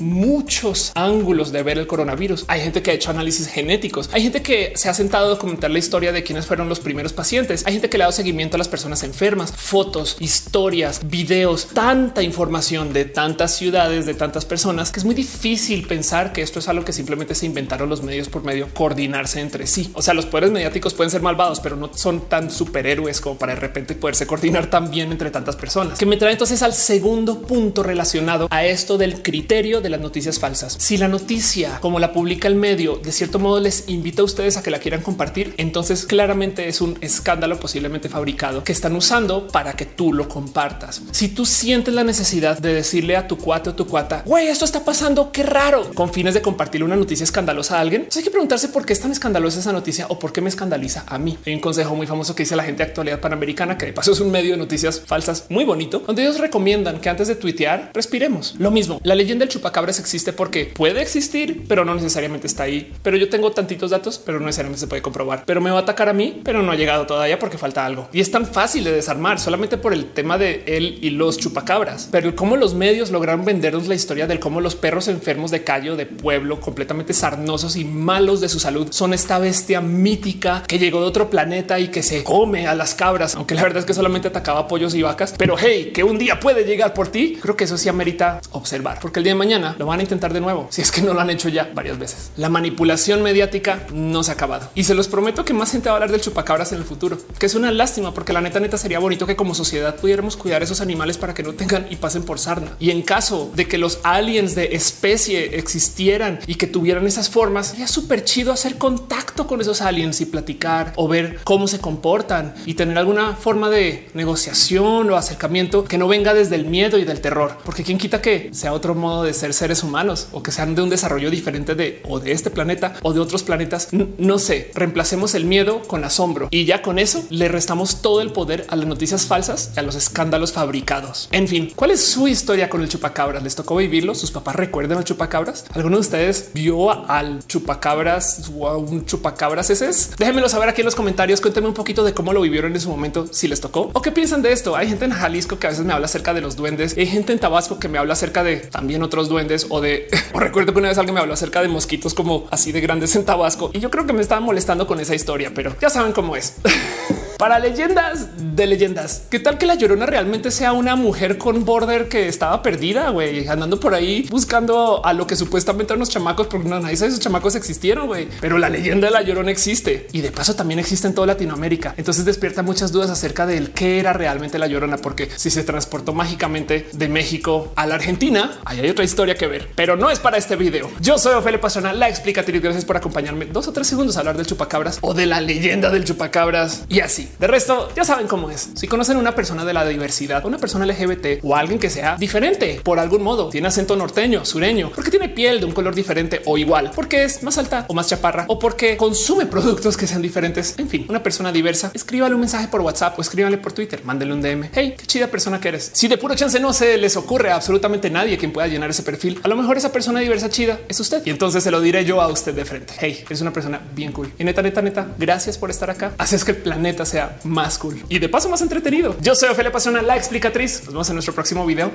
ángulos 0.95 1.53
de 1.53 1.63
ver 1.63 1.79
el 1.79 1.87
coronavirus. 1.87 2.45
Hay 2.49 2.61
gente 2.61 2.83
que 2.83 2.91
ha 2.91 2.95
hecho 2.95 3.11
análisis 3.11 3.47
genéticos. 3.49 4.11
Hay 4.13 4.23
gente 4.23 4.43
que 4.43 4.73
se 4.75 4.89
ha 4.89 4.95
sentado 4.95 5.27
a 5.27 5.29
documentar 5.29 5.71
la 5.71 5.79
historia 5.79 6.13
de 6.13 6.23
quiénes 6.23 6.47
fueron 6.47 6.69
los 6.69 6.81
primeros 6.81 7.13
pacientes. 7.13 7.65
Hay 7.67 7.75
gente 7.75 7.89
que 7.89 7.99
le 7.99 8.05
ha 8.05 8.07
dado 8.07 8.17
seguimiento 8.17 8.57
a 8.57 8.59
las 8.59 8.69
personas 8.69 9.03
enfermas, 9.03 9.53
fotos, 9.53 10.17
historias, 10.21 11.01
videos, 11.09 11.69
tanta 11.73 12.23
información 12.23 12.93
de 12.93 13.05
tantas 13.05 13.55
ciudades, 13.57 14.07
de 14.07 14.15
tantas 14.15 14.45
personas, 14.45 14.91
que 14.91 15.01
es 15.01 15.05
muy 15.05 15.15
difícil 15.15 15.87
pensar 15.87 16.33
que 16.33 16.43
esto 16.43 16.59
es 16.59 16.69
algo 16.69 16.85
que 16.85 16.93
simplemente 16.93 17.35
se 17.35 17.47
inventaron 17.47 17.89
los 17.89 18.03
medios 18.03 18.29
por 18.29 18.43
medio 18.43 18.69
coordinarse 18.75 19.41
entre 19.41 19.67
sí. 19.67 19.91
O 19.95 20.03
sea, 20.03 20.15
los 20.15 20.27
poderes 20.27 20.51
mediáticos 20.51 20.95
pueden 20.95 21.11
ser 21.11 21.23
malvados, 21.23 21.61
pero 21.61 21.77
no 21.77 21.91
son 21.95 22.29
tan 22.29 22.51
superhéroes 22.51 23.21
como 23.21 23.39
para 23.39 23.55
de 23.55 23.61
repente 23.61 23.95
poderse 23.95 24.27
coordinar 24.27 24.69
tan 24.69 24.91
bien 24.91 25.13
entre 25.13 25.31
tantas 25.31 25.57
personas. 25.57 25.99
Que 25.99 26.07
me 26.07 26.17
trae 26.17 26.33
entonces 26.33 26.63
al 26.63 26.75
segundo 26.75 27.43
punto 27.43 27.83
relacionado 27.83 28.49
a 28.51 28.65
esto 28.65 28.99
del 28.99 29.23
criterio 29.23 29.81
de 29.81 29.91
las 29.91 30.01
noticias 30.01 30.39
falsas. 30.39 30.56
Si 30.57 30.97
la 30.97 31.09
noticia, 31.09 31.79
como 31.81 31.99
la 31.99 32.13
publica 32.13 32.49
el 32.49 32.55
medio, 32.55 32.97
de 32.97 33.13
cierto 33.13 33.39
modo 33.39 33.61
les 33.61 33.85
invita 33.89 34.23
a 34.23 34.25
ustedes 34.25 34.57
a 34.57 34.63
que 34.63 34.71
la 34.71 34.79
quieran 34.79 35.03
compartir, 35.03 35.55
entonces 35.59 36.07
claramente 36.07 36.69
es 36.69 36.81
un 36.81 36.97
escándalo 37.01 37.61
posiblemente 37.61 38.09
fabricado 38.09 38.65
que 38.65 38.73
están 38.73 38.97
usando 38.97 39.49
para 39.49 39.75
que 39.75 39.87
tú 39.87 40.13
lo 40.13 40.29
compartas. 40.29 41.03
Si 41.11 41.29
tú 41.29 41.45
sientes 41.45 41.95
la 41.95 42.05
necesidad 42.05 42.59
de 42.59 42.75
decirle 42.75 43.17
a 43.17 43.29
tu 43.29 43.37
cuate 43.39 43.71
o 43.71 43.75
tu 43.75 43.87
cuata, 43.87 44.23
güey, 44.25 44.49
esto 44.49 44.65
está 44.65 44.85
pasando, 44.85 45.31
qué 45.33 45.43
raro, 45.43 45.93
con 45.95 46.13
fines 46.13 46.35
de 46.35 46.43
compartir 46.43 46.83
una 46.83 46.97
noticia 46.97 47.25
escandalosa 47.25 47.79
a 47.79 47.81
alguien, 47.81 48.03
entonces 48.03 48.21
hay 48.21 48.25
que 48.25 48.31
preguntarse 48.31 48.69
por 48.69 48.87
qué 48.87 48.93
es 48.93 49.01
tan 49.01 49.13
escandalosa 49.13 49.61
esa 49.61 49.73
noticia 49.73 50.07
o 50.09 50.19
por 50.19 50.33
qué 50.33 50.41
me 50.41 50.49
escandaliza 50.49 51.05
a 51.07 51.19
mí. 51.19 51.39
Hay 51.47 51.55
un 51.55 51.61
consejo 51.61 51.95
muy 51.95 52.07
famoso 52.07 52.35
que 52.35 52.43
dice 52.43 52.57
la 52.57 52.65
gente 52.65 52.83
de 52.83 52.89
actualidad 52.89 53.21
panamericana, 53.21 53.77
que 53.77 53.87
de 53.87 53.93
paso 53.93 54.13
es 54.13 54.21
un 54.21 54.31
medio 54.31 54.53
de 54.53 54.57
noticias 54.59 55.03
falsas 55.05 55.47
muy 55.49 55.65
bonito, 55.65 56.03
donde 56.07 56.23
ellos 56.23 56.39
recomiendan 56.39 57.01
que 57.01 57.09
antes 57.09 57.29
de 57.29 57.35
tuitear 57.35 57.91
respiremos. 57.95 58.55
Lo 58.59 58.71
mismo, 58.71 59.01
la 59.03 59.15
leyenda 59.15 59.45
del 59.45 59.53
chupacabras 59.53 59.99
existe 59.99 60.33
porque 60.47 60.67
puede 60.67 61.03
existir, 61.03 61.65
pero 61.67 61.85
no 61.85 61.93
necesariamente 61.97 62.47
está 62.47 62.63
ahí. 62.63 62.93
Pero 63.03 63.17
yo 63.17 63.29
tengo 63.29 63.51
tantitos 63.51 63.91
datos, 63.91 64.23
pero 64.25 64.39
no 64.39 64.47
necesariamente 64.47 64.79
se 64.79 64.87
puede 64.87 65.03
comprobar. 65.03 65.43
Pero 65.45 65.61
me 65.61 65.73
va 65.73 65.81
a 65.81 65.83
atacar 65.83 66.09
a 66.09 66.13
mí, 66.13 66.41
pero 66.45 66.63
no 66.63 66.71
ha 66.71 66.77
llegado 66.77 67.05
todavía 67.05 67.37
porque 67.41 67.59
falta 67.59 67.85
algo. 67.85 68.09
Y 68.13 68.21
es 68.21 68.31
tan 68.31 68.47
fácil 68.47 68.85
de 68.85 68.93
desarmar 68.93 69.41
solamente 69.41 69.77
por 69.77 69.93
el 69.93 70.13
tema 70.13 70.39
de 70.39 70.63
él 70.69 71.01
y 71.03 71.11
los 71.11 71.37
chupacabras. 71.39 72.11
Pero 72.13 72.37
cómo 72.37 72.57
los 72.57 72.75
medios 72.75 73.11
lograron 73.11 73.45
vendernos 73.45 73.89
la 73.89 73.97
historia 73.97 74.29
del 74.29 74.39
cómo 74.39 74.61
los 74.61 74.77
perros 74.77 75.09
enfermos 75.09 75.51
de 75.51 75.65
callo 75.65 75.97
de 75.97 76.07
pueblo 76.07 76.61
completamente 76.61 77.13
sarnosos 77.13 77.75
y 77.75 77.85
malos 77.85 78.41
de 78.41 78.49
su 78.49 78.61
salud 78.61 78.87
son 78.93 79.15
esta 79.15 79.41
bestia 79.41 79.81
mítica 79.81 80.63
que 80.69 80.79
llegó 80.79 81.01
de 81.01 81.09
otro 81.09 81.29
planeta 81.29 81.81
y 81.81 81.89
que 81.89 82.05
se 82.05 82.23
come 82.23 82.69
a 82.69 82.77
las 82.77 82.95
cabras, 82.95 83.35
aunque 83.35 83.57
la 83.57 83.63
verdad 83.63 83.79
es 83.79 83.85
que 83.85 83.95
solamente 83.95 84.29
atacaba 84.29 84.69
pollos 84.69 84.95
y 84.95 85.03
vacas. 85.03 85.35
Pero 85.37 85.57
hey, 85.59 85.91
que 85.93 86.05
un 86.05 86.19
día 86.19 86.39
puede 86.39 86.63
llegar 86.63 86.95
por 86.95 87.09
ti. 87.09 87.37
Creo 87.43 87.57
que 87.57 87.65
eso 87.65 87.77
sí 87.77 87.89
amerita 87.89 88.41
observar, 88.53 89.01
porque 89.03 89.19
el 89.19 89.25
día 89.25 89.33
de 89.33 89.39
mañana 89.39 89.75
lo 89.77 89.87
van 89.87 89.99
a 89.99 90.03
intentar 90.05 90.36
de 90.37 90.41
nuevo. 90.41 90.69
Si 90.71 90.83
es 90.83 90.91
que 90.91 91.03
no 91.03 91.15
lo 91.15 91.21
han 91.21 91.31
hecho 91.31 91.49
ya 91.49 91.71
varias 91.75 91.99
veces. 91.99 92.31
La 92.37 92.49
manipulación 92.49 93.23
mediática 93.23 93.87
no 93.93 94.23
se 94.23 94.31
ha 94.31 94.35
acabado 94.35 94.71
y 94.75 94.85
se 94.85 94.95
los 94.95 95.09
prometo 95.09 95.45
que 95.45 95.53
más 95.53 95.73
gente 95.73 95.89
va 95.89 95.95
a 95.95 95.97
hablar 95.97 96.11
del 96.13 96.21
chupacabras 96.21 96.73
en 96.73 96.79
el 96.79 96.85
futuro, 96.85 97.19
que 97.39 97.47
es 97.47 97.55
una 97.55 97.73
lástima 97.73 98.15
porque 98.15 98.33
la 98.33 98.41
neta 98.41 98.61
neta 98.61 98.79
sería 98.79 98.99
bonito 98.99 99.27
que 99.27 99.37
como 99.37 99.55
sociedad 99.55 99.97
pudiéramos 99.97 100.37
cuidar 100.37 100.63
esos 100.63 100.81
animales 100.81 101.19
para 101.19 101.35
que 101.35 101.43
no 101.43 101.55
tengan 101.55 101.87
y 101.91 101.97
pasen 101.97 102.23
por 102.23 102.39
sarna. 102.39 102.77
Y 102.79 102.91
en 102.91 103.03
caso 103.03 103.51
de 103.55 103.67
que 103.67 103.79
los 103.79 104.01
aliens 104.03 104.55
de 104.55 104.75
especie 104.77 105.59
existieran 105.59 106.41
y 106.47 106.57
que 106.57 106.67
tuvieran 106.67 107.07
esas 107.07 107.31
formas, 107.31 107.69
sería 107.69 107.89
súper 107.89 108.25
chido 108.25 108.53
hacer 108.53 108.79
contacto 108.79 109.47
con 109.47 109.61
esos 109.61 109.81
aliens 109.81 110.21
y 110.21 110.27
platicar 110.27 110.93
o 110.97 111.09
ver 111.09 111.41
cómo 111.45 111.69
se 111.69 111.79
comportan 111.79 112.55
y 112.67 112.75
tener 112.75 112.99
alguna 112.99 113.35
forma 113.35 113.71
de 113.71 114.09
negociación 114.15 115.11
o 115.11 115.17
acercamiento 115.17 115.85
que 115.85 115.99
no 115.99 116.09
venga 116.09 116.35
desde 116.35 116.57
el 116.57 116.67
miedo 116.67 116.99
y 116.99 117.05
del 117.05 117.21
terror, 117.21 117.59
porque 117.65 117.83
quien 117.83 117.99
quita 117.99 118.21
que 118.21 118.51
sea 118.53 118.73
otro 118.73 118.95
modo 118.95 119.23
de 119.23 119.35
ser 119.35 119.55
seres 119.55 119.83
humanos 119.83 120.26
o 120.33 120.43
que 120.43 120.53
sean 120.53 120.75
de 120.75 120.83
un 120.83 120.91
desarrollo 120.91 121.31
diferente 121.31 121.75
de 121.75 122.03
o 122.09 122.21
de 122.21 122.33
este 122.33 122.51
planeta 122.51 122.95
o 123.03 123.13
de 123.13 123.21
otros 123.21 123.43
planetas. 123.43 123.89
No 123.93 124.39
sé, 124.39 124.71
reemplacemos 124.75 125.35
el 125.35 125.45
miedo 125.45 125.83
con 125.83 126.05
asombro 126.05 126.49
y 126.51 126.65
ya 126.65 126.83
con 126.83 126.99
eso 126.99 127.25
le 127.31 127.49
restamos 127.49 128.03
todo 128.03 128.21
el 128.21 128.33
poder 128.33 128.67
a 128.69 128.77
las 128.77 128.87
noticias 128.87 129.27
falsas 129.27 129.73
y 129.77 129.81
a 129.81 129.83
los 129.83 129.95
escándalos 129.95 130.53
fabricados. 130.53 131.29
En 131.33 131.49
fin, 131.49 131.73
¿cuál 131.75 131.91
es 131.91 132.05
su 132.05 132.29
historia 132.29 132.69
con 132.69 132.83
el 132.83 132.89
chupacabras? 132.89 133.43
¿Les 133.43 133.55
tocó 133.55 133.77
vivirlo? 133.77 134.15
¿Sus 134.15 134.31
papás 134.31 134.57
recuerdan 134.57 134.99
al 134.99 135.05
chupacabras? 135.05 135.65
¿Alguno 135.73 135.97
de 135.97 136.01
ustedes 136.01 136.51
vio 136.55 136.91
al 137.09 137.47
chupacabras 137.47 138.51
o 138.57 138.69
a 138.69 138.77
un 138.77 139.05
chupacabras 139.05 139.71
ese 139.71 139.89
es? 139.89 140.17
Déjenmelo 140.17 140.49
saber 140.49 140.69
aquí 140.69 140.81
en 140.81 140.87
los 140.87 140.95
comentarios. 140.95 141.41
Cuéntenme 141.41 141.69
un 141.69 141.75
poquito 141.75 142.05
de 142.05 142.15
cómo 142.15 142.33
lo 142.33 142.41
vivieron 142.41 142.73
en 142.75 142.81
su 142.81 142.89
momento, 142.89 143.27
si 143.31 143.49
les 143.49 143.61
tocó 143.61 143.91
o 143.93 144.03
qué 144.03 144.13
piensan 144.13 144.43
de 144.43 144.53
esto. 144.53 144.77
Hay 144.77 144.89
gente 144.89 145.05
en 145.05 145.13
Jalisco 145.13 145.59
que 145.59 145.67
a 145.67 145.71
veces 145.71 145.85
me 145.85 145.93
habla 145.93 146.07
acerca 146.07 146.35
de 146.35 146.41
los 146.41 146.57
duendes. 146.57 146.97
Hay 146.97 147.07
gente 147.07 147.33
en 147.33 147.39
Tabasco 147.39 147.79
que 147.79 147.89
me 147.89 147.99
habla 147.99 148.15
acerca 148.15 148.43
de 148.43 148.57
también 148.57 149.03
otros 149.03 149.29
duendes 149.29 149.67
o 149.69 149.81
de 149.81 150.09
recuerdo 150.35 150.73
que 150.73 150.79
una 150.79 150.89
vez 150.89 150.99
alguien 150.99 151.15
me 151.15 151.21
habló 151.21 151.35
acerca 151.35 151.63
de 151.63 151.69
mosquitos 151.69 152.15
como 152.15 152.47
así 152.51 152.73
de 152.73 152.81
grandes 152.81 153.15
en 153.17 153.25
Tabasco 153.25 153.71
y 153.73 153.81
yo 153.81 153.91
creo 153.91 154.07
que 154.07 154.13
me 154.13 154.23
estaba 154.23 154.41
molestando 154.41 154.87
con 154.87 155.01
esa 155.01 155.15
historia, 155.15 155.53
pero 155.55 155.75
ya 155.81 155.91
saben 155.91 156.13
cómo 156.13 156.37
es. 156.37 156.57
Para 157.39 157.59
leyendas 157.59 158.29
de 158.57 158.67
leyendas, 158.67 159.25
¿qué 159.29 159.39
tal 159.39 159.59
que 159.59 159.67
la 159.67 159.75
llorona 159.75 160.07
realmente 160.07 160.51
sea 160.51 160.73
una 160.73 160.97
mujer 160.97 161.37
con 161.37 161.67
border 161.67 162.09
que 162.09 162.29
estaba 162.29 162.63
perdida, 162.63 163.11
güey, 163.11 163.47
andando 163.47 163.79
por 163.79 163.93
ahí 163.93 164.27
buscando 164.31 165.05
a 165.05 165.13
lo 165.13 165.27
que 165.27 165.37
supuestamente 165.37 165.93
eran 165.93 166.01
los 166.01 166.09
chamacos, 166.09 166.47
porque 166.47 166.67
no 166.67 166.81
nadie 166.81 166.97
sabe 166.97 167.11
esos 167.11 167.21
chamacos 167.21 167.55
existieron, 167.55 168.07
güey, 168.07 168.29
pero 168.41 168.57
la 168.57 168.71
leyenda 168.71 169.09
de 169.09 169.13
la 169.13 169.21
llorona 169.21 169.51
existe 169.51 170.07
y 170.13 170.23
de 170.23 170.33
paso 170.33 170.57
también 170.57 170.81
existe 170.81 171.09
en 171.09 171.15
toda 171.15 171.27
Latinoamérica. 171.27 171.93
Entonces 171.99 172.25
despierta 172.25 172.63
muchas 172.63 172.91
dudas 172.91 173.11
acerca 173.11 173.45
del 173.45 173.71
qué 173.71 173.99
era 174.01 174.15
realmente 174.15 174.59
la 174.59 174.67
llorona, 174.67 174.97
porque 174.97 175.29
si 175.37 175.51
se 175.51 175.63
transportó 175.63 176.15
mágicamente 176.15 176.89
de 176.95 177.09
México 177.09 177.71
a 177.77 177.87
la 177.87 177.97
Argentina, 177.97 178.59
ahí 178.65 178.81
hay 178.81 178.89
otra 178.89 179.05
historia 179.05 179.35
que 179.35 179.47
ver, 179.47 179.69
pero 179.75 179.97
no 179.97 180.09
es 180.09 180.21
para 180.21 180.39
este 180.39 180.57
video. 180.57 180.91
Yo 181.01 181.19
soy 181.19 181.35
Ophelia 181.35 181.61
Pastrana, 181.61 181.93
la 181.93 182.09
explicatriz. 182.09 182.63
Gracias 182.63 182.87
por 182.87 182.97
acompañarme 182.97 183.45
dos 183.45 183.69
o 183.69 183.73
tres 183.73 183.87
segundos 183.87 184.17
a 184.17 184.21
hablar 184.21 184.39
del 184.39 184.47
chupacabras 184.47 184.99
o 185.03 185.13
de 185.13 185.27
la 185.27 185.43
leyenda 185.43 185.91
del 185.91 186.07
chupacabras 186.07 186.85
y 186.89 187.01
así. 187.01 187.26
De 187.39 187.47
resto, 187.47 187.89
ya 187.95 188.05
saben 188.05 188.27
cómo 188.27 188.51
es. 188.51 188.71
Si 188.75 188.89
conocen 188.89 189.17
una 189.17 189.35
persona 189.35 189.65
de 189.65 189.73
la 189.73 189.85
diversidad, 189.85 190.45
una 190.47 190.59
persona 190.59 190.87
LGBT 190.87 191.43
o 191.43 191.55
alguien 191.55 191.79
que 191.79 191.91
sea 191.91 192.17
diferente 192.17 192.81
por 192.83 192.99
algún 192.99 193.23
modo, 193.23 193.49
tiene 193.49 193.69
acento 193.69 193.97
norteño, 193.97 194.45
sureño, 194.45 194.91
porque 194.95 195.11
tiene 195.11 195.29
piel 195.29 195.61
de 195.61 195.67
un 195.67 195.73
color 195.73 195.95
diferente 195.95 196.43
o 196.45 196.59
igual, 196.59 196.91
porque 196.95 197.25
es 197.25 197.43
más 197.43 197.59
alta 197.59 197.85
o 197.89 197.95
más 197.95 198.09
chaparra 198.09 198.45
o 198.49 198.59
porque 198.59 198.97
consume 198.97 199.47
productos 199.47 199.97
que 199.97 200.07
sean 200.07 200.23
diferentes. 200.23 200.75
En 200.79 200.89
fin, 200.89 201.07
una 201.09 201.23
persona 201.23 201.53
diversa, 201.53 201.91
escríbale 201.95 202.35
un 202.35 202.41
mensaje 202.41 202.69
por 202.69 202.81
WhatsApp 202.81 203.19
o 203.19 203.23
escríbale 203.23 203.59
por 203.59 203.73
Twitter, 203.73 204.03
mándele 204.05 204.33
un 204.33 204.43
DM. 204.43 204.71
Hey, 204.73 204.95
qué 204.97 205.07
chida 205.07 205.29
persona 205.29 205.61
que 205.61 205.69
eres. 205.69 205.91
Si 205.93 206.09
de 206.09 206.19
puro 206.19 206.35
chance 206.35 206.59
no 206.61 206.73
se 206.73 206.97
les 206.97 207.17
ocurre 207.17 207.51
a 207.51 207.57
absolutamente 207.57 208.11
nadie 208.11 208.39
quien 208.39 208.53
pueda 208.53 208.67
llenar 208.67 208.91
ese 208.91 209.03
perfil, 209.03 209.41
a 209.43 209.49
lo 209.49 209.57
mejor 209.57 209.77
esa 209.77 209.93
persona 209.93 210.21
diversa 210.21 210.49
chida 210.49 210.79
es 210.89 210.99
usted 211.01 211.23
y 211.25 211.31
entonces 211.31 211.63
se 211.63 211.71
lo 211.71 211.81
diré 211.81 212.05
yo 212.05 212.21
a 212.21 212.29
usted 212.29 212.55
de 212.55 212.65
frente. 212.65 212.95
Hey, 212.99 213.23
eres 213.27 213.41
una 213.41 213.53
persona 213.53 213.81
bien 213.95 214.13
cool 214.13 214.33
y 214.39 214.45
neta, 214.45 214.63
neta, 214.63 214.83
neta. 214.83 215.07
Gracias 215.19 215.59
por 215.59 215.71
estar 215.71 215.91
acá. 215.91 216.13
Haces 216.19 216.45
que 216.45 216.53
el 216.53 216.59
planeta 216.59 217.05
sea 217.17 217.39
más 217.45 217.79
cool 217.79 218.03
y 218.11 218.19
de 218.19 218.29
paso 218.29 218.51
más 218.51 218.61
entretenido. 218.61 219.17
Yo 219.23 219.35
soy 219.35 219.49
Ophelia 219.49 219.73
Pasiona, 219.73 220.03
la 220.03 220.17
explicatriz. 220.17 220.83
Nos 220.85 220.93
vemos 220.93 221.09
en 221.09 221.15
nuestro 221.15 221.35
próximo 221.35 221.65
video. 221.65 221.91